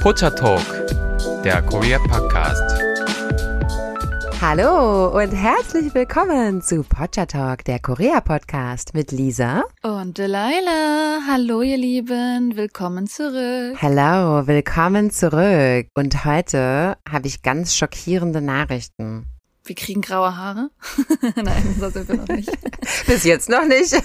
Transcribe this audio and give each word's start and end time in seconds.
Pocha 0.00 0.30
Talk, 0.30 0.64
der 1.44 1.60
Korea 1.60 1.98
Podcast. 1.98 2.80
Hallo 4.40 5.08
und 5.14 5.30
herzlich 5.32 5.92
willkommen 5.92 6.62
zu 6.62 6.82
Pocha 6.84 7.26
Talk, 7.26 7.66
der 7.66 7.80
Korea 7.80 8.22
Podcast 8.22 8.94
mit 8.94 9.12
Lisa 9.12 9.62
und 9.82 10.16
Delilah. 10.16 11.20
Hallo 11.28 11.60
ihr 11.60 11.76
Lieben, 11.76 12.56
willkommen 12.56 13.08
zurück. 13.08 13.76
Hallo, 13.82 14.46
willkommen 14.46 15.10
zurück. 15.10 15.88
Und 15.94 16.24
heute 16.24 16.96
habe 17.06 17.26
ich 17.26 17.42
ganz 17.42 17.74
schockierende 17.74 18.40
Nachrichten. 18.40 19.26
Wir 19.64 19.74
kriegen 19.74 20.00
graue 20.00 20.34
Haare? 20.34 20.70
Nein, 21.36 21.76
so 21.78 21.90
sind 21.90 22.08
wir 22.08 22.16
noch 22.16 22.28
nicht. 22.28 22.50
Bis 23.06 23.24
jetzt 23.24 23.50
noch 23.50 23.66
nicht. 23.66 23.94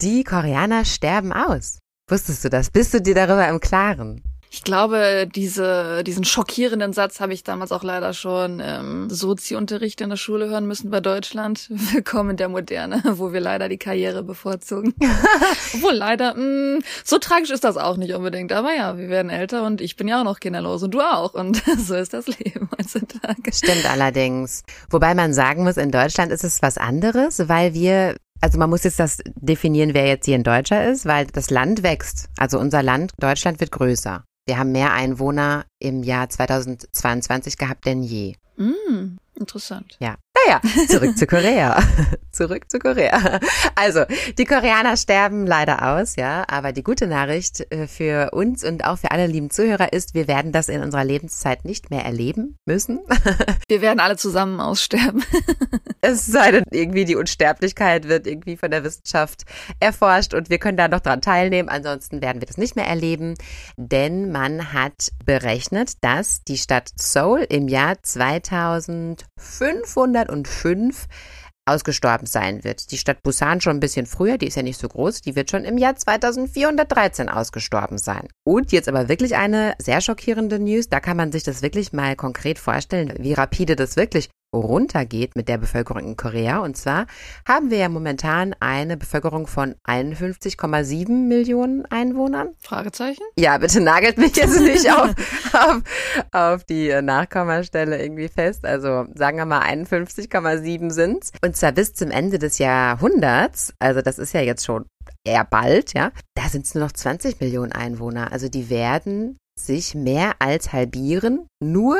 Die 0.00 0.24
Koreaner 0.24 0.84
sterben 0.84 1.32
aus. 1.32 1.78
Wusstest 2.08 2.44
du 2.44 2.50
das? 2.50 2.70
Bist 2.70 2.94
du 2.94 3.00
dir 3.00 3.16
darüber 3.16 3.48
im 3.48 3.58
Klaren? 3.58 4.22
Ich 4.48 4.62
glaube, 4.62 5.28
diese, 5.34 6.04
diesen 6.04 6.22
schockierenden 6.22 6.92
Satz 6.92 7.18
habe 7.18 7.34
ich 7.34 7.42
damals 7.42 7.72
auch 7.72 7.82
leider 7.82 8.12
schon 8.12 8.60
im 8.60 9.10
Sozi-Unterricht 9.10 10.00
in 10.00 10.10
der 10.10 10.16
Schule 10.16 10.48
hören 10.48 10.68
müssen 10.68 10.88
bei 10.88 11.00
Deutschland. 11.00 11.66
Willkommen 11.68 12.30
in 12.30 12.36
der 12.36 12.48
Moderne, 12.48 13.02
wo 13.16 13.32
wir 13.32 13.40
leider 13.40 13.68
die 13.68 13.76
Karriere 13.76 14.22
bevorzugen. 14.22 14.94
Obwohl 15.74 15.94
leider, 15.94 16.34
mh, 16.34 16.78
mm, 16.78 16.82
so 17.04 17.18
tragisch 17.18 17.50
ist 17.50 17.64
das 17.64 17.76
auch 17.76 17.96
nicht 17.96 18.14
unbedingt. 18.14 18.52
Aber 18.52 18.72
ja, 18.72 18.96
wir 18.96 19.08
werden 19.08 19.28
älter 19.28 19.66
und 19.66 19.80
ich 19.80 19.96
bin 19.96 20.06
ja 20.06 20.20
auch 20.20 20.24
noch 20.24 20.38
kinderlos 20.38 20.84
und 20.84 20.92
du 20.92 21.00
auch. 21.00 21.34
Und 21.34 21.60
so 21.78 21.96
ist 21.96 22.14
das 22.14 22.28
Leben 22.28 22.70
heutzutage. 22.78 23.52
Stimmt 23.52 23.90
allerdings. 23.90 24.62
Wobei 24.90 25.14
man 25.16 25.34
sagen 25.34 25.64
muss, 25.64 25.76
in 25.76 25.90
Deutschland 25.90 26.30
ist 26.30 26.44
es 26.44 26.62
was 26.62 26.78
anderes, 26.78 27.48
weil 27.48 27.74
wir 27.74 28.14
also 28.40 28.58
man 28.58 28.70
muss 28.70 28.84
jetzt 28.84 28.98
das 28.98 29.18
definieren, 29.34 29.94
wer 29.94 30.06
jetzt 30.06 30.26
hier 30.26 30.36
ein 30.36 30.44
Deutscher 30.44 30.88
ist, 30.88 31.06
weil 31.06 31.26
das 31.26 31.50
Land 31.50 31.82
wächst. 31.82 32.28
Also 32.36 32.58
unser 32.58 32.82
Land, 32.82 33.12
Deutschland 33.18 33.60
wird 33.60 33.72
größer. 33.72 34.24
Wir 34.46 34.58
haben 34.58 34.72
mehr 34.72 34.92
Einwohner 34.92 35.64
im 35.80 36.02
Jahr 36.02 36.28
2022 36.28 37.58
gehabt 37.58 37.84
denn 37.86 38.02
je. 38.02 38.34
Mm, 38.56 39.18
interessant. 39.34 39.96
Ja. 40.00 40.16
Naja, 40.44 40.60
zurück 40.88 41.16
zu 41.16 41.26
Korea. 41.26 41.82
zurück 42.30 42.70
zu 42.70 42.78
Korea. 42.78 43.40
Also, 43.74 44.04
die 44.38 44.44
Koreaner 44.44 44.96
sterben 44.96 45.46
leider 45.46 45.94
aus, 45.94 46.16
ja. 46.16 46.44
Aber 46.48 46.72
die 46.72 46.82
gute 46.82 47.06
Nachricht 47.06 47.72
äh, 47.72 47.86
für 47.86 48.30
uns 48.32 48.64
und 48.64 48.84
auch 48.84 48.98
für 48.98 49.10
alle 49.10 49.26
lieben 49.26 49.50
Zuhörer 49.50 49.92
ist, 49.92 50.14
wir 50.14 50.28
werden 50.28 50.52
das 50.52 50.68
in 50.68 50.82
unserer 50.82 51.04
Lebenszeit 51.04 51.64
nicht 51.64 51.90
mehr 51.90 52.04
erleben 52.04 52.58
müssen. 52.66 53.00
wir 53.68 53.80
werden 53.80 54.00
alle 54.00 54.16
zusammen 54.16 54.60
aussterben. 54.60 55.24
es 56.00 56.26
sei 56.26 56.50
denn, 56.52 56.64
irgendwie 56.70 57.04
die 57.04 57.16
Unsterblichkeit 57.16 58.08
wird 58.08 58.26
irgendwie 58.26 58.56
von 58.56 58.70
der 58.70 58.84
Wissenschaft 58.84 59.44
erforscht 59.80 60.34
und 60.34 60.50
wir 60.50 60.58
können 60.58 60.76
da 60.76 60.88
noch 60.88 61.00
dran 61.00 61.22
teilnehmen. 61.22 61.68
Ansonsten 61.68 62.20
werden 62.20 62.40
wir 62.40 62.46
das 62.46 62.58
nicht 62.58 62.76
mehr 62.76 62.86
erleben, 62.86 63.34
denn 63.76 64.30
man 64.30 64.72
hat 64.72 65.10
berechnet, 65.24 65.92
dass 66.02 66.44
die 66.44 66.58
Stadt 66.58 66.90
Seoul 66.96 67.46
im 67.48 67.68
Jahr 67.68 67.96
2505 70.26 71.06
ausgestorben 71.66 72.26
sein 72.26 72.64
wird. 72.64 72.90
Die 72.92 72.98
Stadt 72.98 73.22
Busan 73.22 73.60
schon 73.60 73.76
ein 73.76 73.80
bisschen 73.80 74.06
früher, 74.06 74.38
die 74.38 74.46
ist 74.46 74.56
ja 74.56 74.62
nicht 74.62 74.78
so 74.78 74.88
groß, 74.88 75.20
die 75.20 75.34
wird 75.34 75.50
schon 75.50 75.64
im 75.64 75.78
Jahr 75.78 75.96
2413 75.96 77.28
ausgestorben 77.28 77.98
sein. 77.98 78.28
Und 78.44 78.72
jetzt 78.72 78.88
aber 78.88 79.08
wirklich 79.08 79.36
eine 79.36 79.74
sehr 79.78 80.00
schockierende 80.00 80.60
News, 80.60 80.88
da 80.88 81.00
kann 81.00 81.16
man 81.16 81.32
sich 81.32 81.42
das 81.42 81.62
wirklich 81.62 81.92
mal 81.92 82.14
konkret 82.14 82.58
vorstellen, 82.58 83.12
wie 83.18 83.32
rapide 83.32 83.74
das 83.74 83.96
wirklich 83.96 84.30
runtergeht 84.54 85.36
mit 85.36 85.48
der 85.48 85.58
Bevölkerung 85.58 86.04
in 86.04 86.16
Korea. 86.16 86.58
Und 86.58 86.76
zwar 86.76 87.06
haben 87.46 87.70
wir 87.70 87.78
ja 87.78 87.88
momentan 87.88 88.54
eine 88.60 88.96
Bevölkerung 88.96 89.46
von 89.46 89.74
51,7 89.86 91.10
Millionen 91.10 91.84
Einwohnern. 91.86 92.50
Fragezeichen? 92.60 93.22
Ja, 93.38 93.58
bitte 93.58 93.80
nagelt 93.80 94.18
mich 94.18 94.36
jetzt 94.36 94.60
nicht 94.60 94.90
auf, 94.92 95.14
auf, 95.52 95.82
auf 96.32 96.64
die 96.64 97.00
Nachkommastelle 97.02 98.00
irgendwie 98.02 98.28
fest. 98.28 98.64
Also 98.64 99.06
sagen 99.14 99.38
wir 99.38 99.46
mal 99.46 99.62
51,7 99.62 100.90
sind's. 100.90 101.32
Und 101.42 101.56
zwar 101.56 101.72
bis 101.72 101.94
zum 101.94 102.10
Ende 102.10 102.38
des 102.38 102.58
Jahrhunderts, 102.58 103.74
also 103.78 104.02
das 104.02 104.18
ist 104.18 104.32
ja 104.32 104.40
jetzt 104.40 104.64
schon 104.64 104.86
eher 105.24 105.44
bald, 105.44 105.92
ja, 105.94 106.12
da 106.34 106.48
sind 106.48 106.64
es 106.64 106.74
nur 106.74 106.84
noch 106.84 106.92
20 106.92 107.40
Millionen 107.40 107.72
Einwohner. 107.72 108.32
Also 108.32 108.48
die 108.48 108.70
werden 108.70 109.38
sich 109.58 109.94
mehr 109.94 110.34
als 110.38 110.72
halbieren, 110.72 111.48
nur 111.60 111.96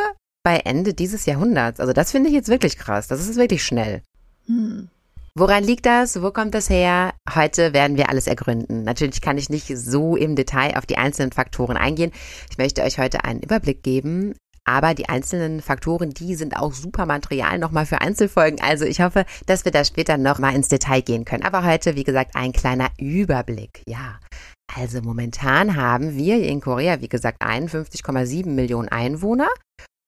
bei 0.47 0.59
Ende 0.59 0.95
dieses 0.95 1.27
Jahrhunderts. 1.27 1.81
Also 1.81 1.93
das 1.93 2.13
finde 2.13 2.29
ich 2.29 2.35
jetzt 2.37 2.49
wirklich 2.49 2.79
krass. 2.79 3.09
Das 3.09 3.19
ist 3.19 3.35
wirklich 3.35 3.65
schnell. 3.65 4.03
Hm. 4.47 4.87
Woran 5.35 5.65
liegt 5.65 5.87
das? 5.87 6.23
Wo 6.23 6.31
kommt 6.31 6.55
das 6.55 6.71
her? 6.71 7.15
Heute 7.35 7.73
werden 7.73 7.97
wir 7.97 8.11
alles 8.11 8.29
ergründen. 8.29 8.85
Natürlich 8.85 9.21
kann 9.21 9.39
ich 9.39 9.51
nicht 9.51 9.77
so 9.77 10.15
im 10.15 10.37
Detail 10.37 10.77
auf 10.77 10.87
die 10.87 10.99
einzelnen 10.99 11.33
Faktoren 11.33 11.77
eingehen. 11.77 12.13
Ich 12.49 12.59
möchte 12.59 12.85
euch 12.85 13.01
heute 13.01 13.25
einen 13.25 13.41
Überblick 13.41 13.83
geben. 13.83 14.37
Aber 14.65 14.95
die 14.95 15.09
einzelnen 15.09 15.63
Faktoren, 15.63 16.11
die 16.11 16.37
sind 16.37 16.57
auch 16.57 16.75
super 16.75 17.07
Material 17.07 17.59
nochmal 17.59 17.85
für 17.85 18.01
Einzelfolgen. 18.01 18.61
Also 18.61 18.85
ich 18.85 19.01
hoffe, 19.01 19.25
dass 19.47 19.65
wir 19.65 19.73
da 19.73 19.85
später 19.85 20.17
nochmal 20.17 20.55
ins 20.55 20.69
Detail 20.69 21.01
gehen 21.01 21.25
können. 21.25 21.43
Aber 21.43 21.65
heute, 21.65 21.97
wie 21.97 22.05
gesagt, 22.05 22.37
ein 22.37 22.53
kleiner 22.53 22.91
Überblick. 23.01 23.83
Ja. 23.89 24.21
Also 24.77 25.03
momentan 25.03 25.75
haben 25.75 26.15
wir 26.15 26.41
in 26.41 26.61
Korea, 26.61 27.01
wie 27.01 27.09
gesagt, 27.09 27.43
51,7 27.43 28.47
Millionen 28.47 28.89
Einwohner. 28.89 29.49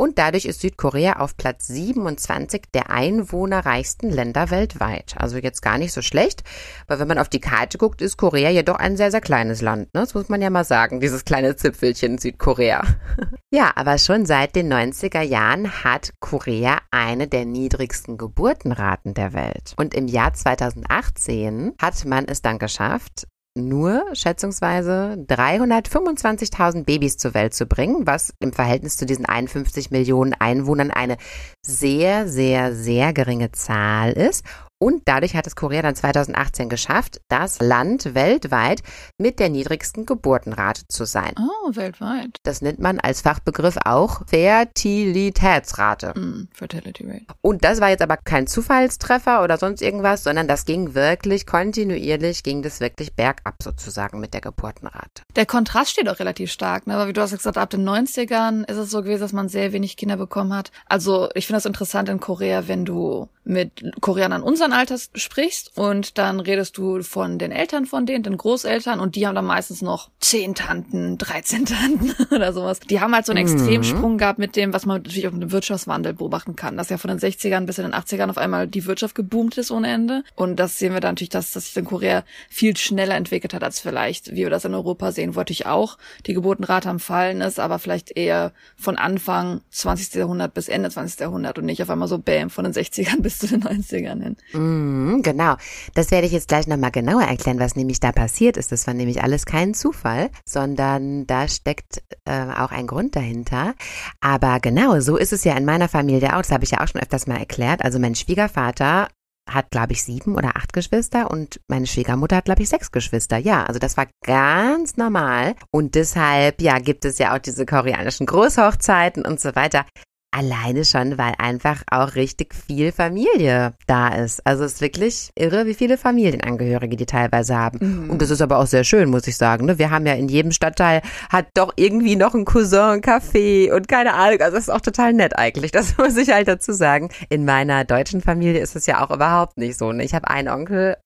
Und 0.00 0.16
dadurch 0.18 0.44
ist 0.44 0.60
Südkorea 0.60 1.14
auf 1.14 1.36
Platz 1.36 1.66
27 1.66 2.66
der 2.72 2.90
einwohnerreichsten 2.90 4.10
Länder 4.10 4.50
weltweit. 4.50 5.16
Also 5.18 5.38
jetzt 5.38 5.60
gar 5.60 5.76
nicht 5.76 5.92
so 5.92 6.02
schlecht, 6.02 6.44
weil 6.86 7.00
wenn 7.00 7.08
man 7.08 7.18
auf 7.18 7.28
die 7.28 7.40
Karte 7.40 7.78
guckt, 7.78 8.00
ist 8.00 8.16
Korea 8.16 8.48
jedoch 8.48 8.76
ein 8.76 8.96
sehr, 8.96 9.10
sehr 9.10 9.20
kleines 9.20 9.60
Land. 9.60 9.92
Ne? 9.94 10.00
Das 10.02 10.14
muss 10.14 10.28
man 10.28 10.40
ja 10.40 10.50
mal 10.50 10.62
sagen, 10.62 11.00
dieses 11.00 11.24
kleine 11.24 11.56
Zipfelchen 11.56 12.18
Südkorea. 12.18 12.84
ja, 13.50 13.72
aber 13.74 13.98
schon 13.98 14.24
seit 14.24 14.54
den 14.54 14.72
90er 14.72 15.22
Jahren 15.22 15.82
hat 15.82 16.12
Korea 16.20 16.78
eine 16.92 17.26
der 17.26 17.44
niedrigsten 17.44 18.18
Geburtenraten 18.18 19.14
der 19.14 19.32
Welt. 19.32 19.74
Und 19.78 19.94
im 19.94 20.06
Jahr 20.06 20.32
2018 20.32 21.72
hat 21.82 22.04
man 22.04 22.26
es 22.26 22.40
dann 22.40 22.60
geschafft, 22.60 23.26
nur 23.58 24.04
schätzungsweise 24.12 25.24
325.000 25.28 26.84
Babys 26.84 27.16
zur 27.16 27.34
Welt 27.34 27.54
zu 27.54 27.66
bringen, 27.66 28.06
was 28.06 28.32
im 28.40 28.52
Verhältnis 28.52 28.96
zu 28.96 29.06
diesen 29.06 29.26
51 29.26 29.90
Millionen 29.90 30.34
Einwohnern 30.34 30.90
eine 30.90 31.16
sehr, 31.62 32.28
sehr, 32.28 32.74
sehr 32.74 33.12
geringe 33.12 33.52
Zahl 33.52 34.12
ist. 34.12 34.44
Und 34.80 35.02
dadurch 35.06 35.34
hat 35.34 35.46
es 35.46 35.56
Korea 35.56 35.82
dann 35.82 35.96
2018 35.96 36.68
geschafft, 36.68 37.20
das 37.28 37.58
Land 37.60 38.14
weltweit 38.14 38.82
mit 39.18 39.40
der 39.40 39.48
niedrigsten 39.48 40.06
Geburtenrate 40.06 40.86
zu 40.86 41.04
sein. 41.04 41.34
Oh, 41.36 41.74
weltweit. 41.74 42.36
Das 42.44 42.62
nennt 42.62 42.78
man 42.78 43.00
als 43.00 43.22
Fachbegriff 43.22 43.76
auch 43.84 44.26
Fertilitätsrate. 44.28 46.16
Mm, 46.16 46.48
fertility 46.52 47.04
Rate. 47.04 47.26
Und 47.40 47.64
das 47.64 47.80
war 47.80 47.90
jetzt 47.90 48.02
aber 48.02 48.16
kein 48.16 48.46
Zufallstreffer 48.46 49.42
oder 49.42 49.58
sonst 49.58 49.82
irgendwas, 49.82 50.22
sondern 50.22 50.46
das 50.46 50.64
ging 50.64 50.94
wirklich 50.94 51.46
kontinuierlich, 51.46 52.44
ging 52.44 52.62
das 52.62 52.78
wirklich 52.78 53.14
bergab 53.14 53.60
sozusagen 53.62 54.20
mit 54.20 54.32
der 54.32 54.40
Geburtenrate. 54.40 55.22
Der 55.34 55.46
Kontrast 55.46 55.90
steht 55.90 56.08
auch 56.08 56.20
relativ 56.20 56.52
stark, 56.52 56.86
ne? 56.86 56.94
Aber 56.94 57.08
wie 57.08 57.12
du 57.12 57.20
hast 57.20 57.32
gesagt, 57.32 57.58
ab 57.58 57.70
den 57.70 57.88
90ern 57.88 58.68
ist 58.70 58.76
es 58.76 58.90
so 58.90 59.02
gewesen, 59.02 59.22
dass 59.22 59.32
man 59.32 59.48
sehr 59.48 59.72
wenig 59.72 59.96
Kinder 59.96 60.16
bekommen 60.16 60.54
hat. 60.54 60.70
Also 60.86 61.28
ich 61.34 61.46
finde 61.46 61.56
das 61.56 61.66
interessant 61.66 62.08
in 62.08 62.20
Korea, 62.20 62.68
wenn 62.68 62.84
du 62.84 63.28
mit 63.48 63.82
Koreanern 64.00 64.42
unseren 64.42 64.72
Alters 64.72 65.10
sprichst 65.14 65.72
und 65.76 66.18
dann 66.18 66.40
redest 66.40 66.76
du 66.76 67.02
von 67.02 67.38
den 67.38 67.50
Eltern 67.50 67.86
von 67.86 68.06
denen, 68.06 68.22
den 68.22 68.36
Großeltern 68.36 69.00
und 69.00 69.16
die 69.16 69.26
haben 69.26 69.34
dann 69.34 69.46
meistens 69.46 69.82
noch 69.82 70.10
zehn 70.20 70.54
Tanten, 70.54 71.18
13 71.18 71.64
Tanten 71.64 72.14
oder 72.34 72.52
sowas. 72.52 72.80
Die 72.80 73.00
haben 73.00 73.14
halt 73.14 73.26
so 73.26 73.32
einen 73.32 73.46
mhm. 73.46 73.54
Extremsprung 73.54 74.18
gehabt 74.18 74.38
mit 74.38 74.54
dem, 74.54 74.72
was 74.72 74.86
man 74.86 74.98
natürlich 74.98 75.26
auch 75.26 75.32
dem 75.32 75.50
Wirtschaftswandel 75.50 76.12
beobachten 76.12 76.56
kann, 76.56 76.76
dass 76.76 76.90
ja 76.90 76.98
von 76.98 77.08
den 77.08 77.18
60ern 77.18 77.64
bis 77.64 77.78
in 77.78 77.84
den 77.84 77.94
80ern 77.94 78.28
auf 78.28 78.38
einmal 78.38 78.68
die 78.68 78.84
Wirtschaft 78.84 79.14
geboomt 79.14 79.56
ist 79.56 79.70
ohne 79.70 79.88
Ende. 79.88 80.24
Und 80.34 80.56
das 80.56 80.78
sehen 80.78 80.92
wir 80.92 81.00
dann 81.00 81.14
natürlich, 81.14 81.30
dass, 81.30 81.52
dass 81.52 81.66
sich 81.66 81.76
in 81.76 81.86
Korea 81.86 82.24
viel 82.50 82.76
schneller 82.76 83.14
entwickelt 83.14 83.54
hat 83.54 83.64
als 83.64 83.80
vielleicht, 83.80 84.32
wie 84.32 84.36
wir 84.36 84.50
das 84.50 84.66
in 84.66 84.74
Europa 84.74 85.12
sehen, 85.12 85.34
wo 85.34 85.40
natürlich 85.40 85.66
auch 85.66 85.96
die 86.26 86.34
Geburtenrate 86.34 86.90
am 86.90 87.00
Fallen 87.00 87.40
ist, 87.40 87.58
aber 87.58 87.78
vielleicht 87.78 88.16
eher 88.16 88.52
von 88.76 88.98
Anfang 88.98 89.62
20. 89.70 90.14
Jahrhundert 90.14 90.52
bis 90.52 90.68
Ende 90.68 90.90
20. 90.90 91.20
Jahrhundert 91.20 91.58
und 91.58 91.64
nicht 91.64 91.82
auf 91.82 91.90
einmal 91.90 92.08
so 92.08 92.18
bam 92.18 92.50
von 92.50 92.64
den 92.64 92.74
60ern 92.74 93.22
bis 93.22 93.37
zu 93.38 93.46
den 93.46 93.62
90ern 93.62 94.22
hin. 94.22 94.36
Mm, 94.52 95.22
genau. 95.22 95.56
Das 95.94 96.10
werde 96.10 96.26
ich 96.26 96.32
jetzt 96.32 96.48
gleich 96.48 96.66
nochmal 96.66 96.90
genauer 96.90 97.22
erklären, 97.22 97.58
was 97.58 97.76
nämlich 97.76 98.00
da 98.00 98.12
passiert 98.12 98.56
ist. 98.56 98.72
Das 98.72 98.86
war 98.86 98.94
nämlich 98.94 99.22
alles 99.22 99.46
kein 99.46 99.74
Zufall, 99.74 100.30
sondern 100.44 101.26
da 101.26 101.48
steckt 101.48 102.02
äh, 102.24 102.50
auch 102.56 102.70
ein 102.70 102.86
Grund 102.86 103.16
dahinter. 103.16 103.74
Aber 104.20 104.60
genau, 104.60 105.00
so 105.00 105.16
ist 105.16 105.32
es 105.32 105.44
ja 105.44 105.56
in 105.56 105.64
meiner 105.64 105.88
Familie 105.88 106.34
auch. 106.36 106.42
Das 106.42 106.52
habe 106.52 106.64
ich 106.64 106.72
ja 106.72 106.82
auch 106.82 106.88
schon 106.88 107.00
öfters 107.00 107.26
mal 107.26 107.38
erklärt. 107.38 107.84
Also 107.84 107.98
mein 107.98 108.14
Schwiegervater 108.14 109.08
hat, 109.48 109.70
glaube 109.70 109.92
ich, 109.92 110.04
sieben 110.04 110.36
oder 110.36 110.56
acht 110.56 110.72
Geschwister 110.72 111.30
und 111.30 111.60
meine 111.68 111.86
Schwiegermutter 111.86 112.36
hat, 112.36 112.44
glaube 112.44 112.62
ich, 112.62 112.68
sechs 112.68 112.92
Geschwister. 112.92 113.38
Ja, 113.38 113.64
also 113.64 113.78
das 113.78 113.96
war 113.96 114.06
ganz 114.24 114.96
normal. 114.96 115.54
Und 115.70 115.94
deshalb, 115.94 116.60
ja, 116.60 116.78
gibt 116.78 117.04
es 117.04 117.18
ja 117.18 117.34
auch 117.34 117.38
diese 117.38 117.66
koreanischen 117.66 118.26
Großhochzeiten 118.26 119.24
und 119.24 119.40
so 119.40 119.54
weiter. 119.54 119.86
Alleine 120.30 120.84
schon, 120.84 121.16
weil 121.16 121.32
einfach 121.38 121.82
auch 121.90 122.14
richtig 122.14 122.54
viel 122.54 122.92
Familie 122.92 123.72
da 123.86 124.08
ist. 124.08 124.46
Also 124.46 124.64
es 124.64 124.74
ist 124.74 124.80
wirklich 124.82 125.30
irre, 125.34 125.64
wie 125.64 125.72
viele 125.72 125.96
Familienangehörige 125.96 126.96
die 126.96 127.06
teilweise 127.06 127.56
haben. 127.56 127.78
Mhm. 128.04 128.10
Und 128.10 128.20
das 128.20 128.28
ist 128.28 128.42
aber 128.42 128.58
auch 128.58 128.66
sehr 128.66 128.84
schön, 128.84 129.08
muss 129.08 129.26
ich 129.26 129.38
sagen. 129.38 129.64
Ne? 129.64 129.78
Wir 129.78 129.90
haben 129.90 130.04
ja 130.04 130.12
in 130.12 130.28
jedem 130.28 130.52
Stadtteil 130.52 131.00
hat 131.30 131.46
doch 131.54 131.72
irgendwie 131.76 132.16
noch 132.16 132.34
ein 132.34 132.44
Cousin, 132.44 132.78
ein 132.78 133.00
Café 133.00 133.72
und 133.72 133.88
keine 133.88 134.12
Ahnung. 134.12 134.40
Also 134.40 134.56
das 134.56 134.64
ist 134.68 134.70
auch 134.70 134.82
total 134.82 135.14
nett 135.14 135.38
eigentlich. 135.38 135.72
Das 135.78 135.96
muss 135.96 136.16
ich 136.16 136.30
halt 136.30 136.48
dazu 136.48 136.72
sagen. 136.72 137.08
In 137.28 137.44
meiner 137.44 137.84
deutschen 137.84 138.20
Familie 138.20 138.60
ist 138.60 138.74
es 138.74 138.86
ja 138.86 139.04
auch 139.04 139.14
überhaupt 139.14 139.58
nicht 139.58 139.78
so. 139.78 139.92
Ne? 139.92 140.02
Ich 140.02 140.12
habe 140.12 140.28
einen 140.28 140.48
Onkel 140.48 140.96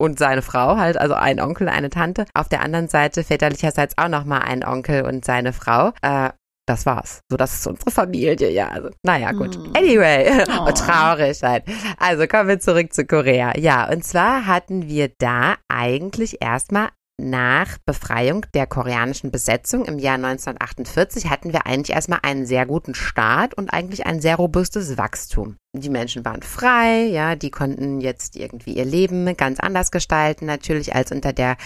und 0.00 0.18
seine 0.18 0.42
Frau 0.42 0.76
halt, 0.76 0.96
also 0.96 1.14
ein 1.14 1.40
Onkel, 1.40 1.68
eine 1.68 1.90
Tante. 1.90 2.24
Auf 2.34 2.48
der 2.48 2.62
anderen 2.62 2.88
Seite 2.88 3.24
väterlicherseits 3.24 3.98
auch 3.98 4.08
nochmal 4.08 4.42
ein 4.42 4.64
Onkel 4.64 5.02
und 5.02 5.24
seine 5.24 5.52
Frau. 5.52 5.92
Äh, 6.02 6.30
das 6.70 6.86
war's. 6.86 7.20
So, 7.28 7.36
das 7.36 7.54
ist 7.54 7.66
unsere 7.66 7.90
Familie, 7.90 8.50
ja. 8.50 8.68
Also, 8.68 8.90
naja, 9.02 9.32
gut. 9.32 9.58
Mm. 9.58 9.76
Anyway, 9.76 10.44
oh. 10.60 10.70
traurig 10.70 11.42
halt. 11.42 11.64
Also 11.98 12.26
kommen 12.26 12.48
wir 12.48 12.60
zurück 12.60 12.92
zu 12.92 13.04
Korea. 13.04 13.58
Ja, 13.58 13.90
und 13.90 14.04
zwar 14.04 14.46
hatten 14.46 14.88
wir 14.88 15.10
da 15.18 15.56
eigentlich 15.68 16.40
erstmal 16.40 16.90
nach 17.20 17.76
Befreiung 17.84 18.46
der 18.54 18.66
koreanischen 18.66 19.30
Besetzung 19.30 19.84
im 19.84 19.98
Jahr 19.98 20.14
1948 20.14 21.28
hatten 21.28 21.52
wir 21.52 21.66
eigentlich 21.66 21.94
erstmal 21.94 22.20
einen 22.22 22.46
sehr 22.46 22.64
guten 22.64 22.94
Start 22.94 23.52
und 23.54 23.72
eigentlich 23.72 24.06
ein 24.06 24.20
sehr 24.20 24.36
robustes 24.36 24.96
Wachstum. 24.96 25.56
Die 25.76 25.90
Menschen 25.90 26.24
waren 26.24 26.42
frei, 26.42 27.04
ja, 27.04 27.36
die 27.36 27.50
konnten 27.50 28.00
jetzt 28.00 28.36
irgendwie 28.36 28.72
ihr 28.72 28.86
Leben 28.86 29.36
ganz 29.36 29.60
anders 29.60 29.90
gestalten, 29.90 30.46
natürlich 30.46 30.94
als 30.94 31.12
unter 31.12 31.32
der 31.32 31.56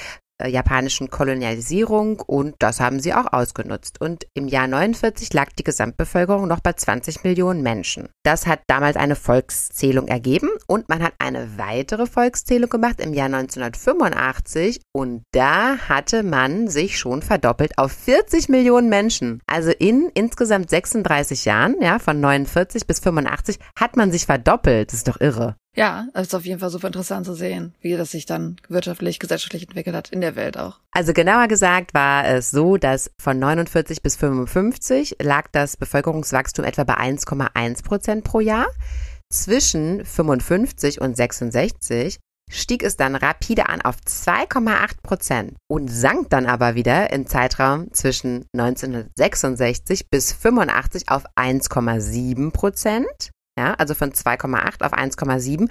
japanischen 0.43 1.11
Kolonialisierung 1.11 2.21
und 2.21 2.55
das 2.59 2.81
haben 2.81 3.01
sie 3.01 3.15
auch 3.15 3.33
ausgenutzt. 3.33 4.01
Und 4.01 4.27
im 4.35 4.49
Jahr 4.49 4.67
49 4.67 5.33
lag 5.33 5.53
die 5.59 5.65
Gesamtbevölkerung 5.65 6.49
noch 6.49 6.61
bei 6.61 6.73
20 6.73 7.25
Millionen 7.25 7.63
Menschen. 7.63 8.09
Das 8.25 8.47
hat 8.47 8.61
damals 8.67 8.97
eine 8.97 9.17
Volkszählung 9.17 10.09
ergeben 10.09 10.51
und 10.67 10.89
man 10.89 11.03
hat 11.03 11.15
eine 11.19 11.59
weitere 11.59 12.07
Volkszählung 12.07 12.71
gemacht 12.71 13.01
im 13.01 13.15
Jahr 13.15 13.27
1985 13.27 14.81
und 14.93 15.23
da 15.33 15.79
hatte 15.89 16.23
man 16.23 16.69
sich 16.69 16.99
schon 16.99 17.23
verdoppelt 17.23 17.79
auf 17.79 17.93
40 17.93 18.49
Millionen 18.49 18.89
Menschen. 18.89 19.41
Also 19.47 19.71
in 19.71 20.11
insgesamt 20.15 20.71
36 20.71 21.45
Jahren, 21.45 21.77
ja, 21.81 21.99
von 21.99 22.21
49 22.21 22.87
bis 22.87 23.01
85 23.01 23.59
hat 23.79 23.97
man 23.97 24.11
sich 24.11 24.27
verdoppelt. 24.27 24.89
Das 24.89 24.99
ist 24.99 25.09
doch 25.09 25.21
irre. 25.21 25.57
Ja, 25.75 26.07
es 26.15 26.29
ist 26.29 26.35
auf 26.35 26.45
jeden 26.45 26.61
Fall 26.61 26.71
super 26.71 26.87
interessant 26.87 27.27
zu 27.27 27.35
sehen, 27.35 27.75
wie 27.81 27.97
das 27.97 28.13
sich 28.13 28.27
dann 28.27 28.57
wirtschaftlich, 28.69 29.19
gesellschaftlich 29.19 29.65
entwickelt 29.65 29.97
hat, 29.97 30.11
in 30.11 30.21
der 30.21 30.37
Welt 30.37 30.57
auch. 30.57 30.79
Also 30.93 31.13
genauer 31.13 31.49
gesagt 31.49 31.95
war 31.95 32.27
es 32.27 32.51
so, 32.51 32.77
dass 32.77 33.11
von 33.21 33.39
49 33.39 34.01
bis 34.01 34.17
55 34.17 35.17
lag 35.21 35.49
das 35.51 35.77
Bevölkerungswachstum 35.77 36.65
etwa 36.65 36.85
bei 36.85 36.95
1,1 36.95 37.83
Prozent 37.83 38.25
pro 38.25 38.41
Jahr. 38.41 38.67
Zwischen 39.31 40.05
55 40.05 41.01
und 41.01 41.17
66 41.17 42.19
stieg 42.51 42.85
es 42.85 42.97
dann 42.97 43.17
rapide 43.17 43.69
an 43.69 43.81
auf 43.81 43.97
2,8 44.07 45.03
Prozent 45.03 45.55
und 45.69 45.89
sank 45.89 46.31
dann 46.31 46.47
aber 46.47 46.77
wieder 46.77 47.13
im 47.13 47.27
Zeitraum 47.27 47.93
zwischen 47.93 48.45
1966 48.57 50.09
bis 50.09 50.33
85 50.33 51.09
auf 51.09 51.25
1,7 51.37 52.53
Prozent 52.53 53.33
ja, 53.59 53.75
also 53.75 53.95
von 53.95 54.13
2,8 54.13 54.85
auf 54.85 54.93
1,7 54.93 55.69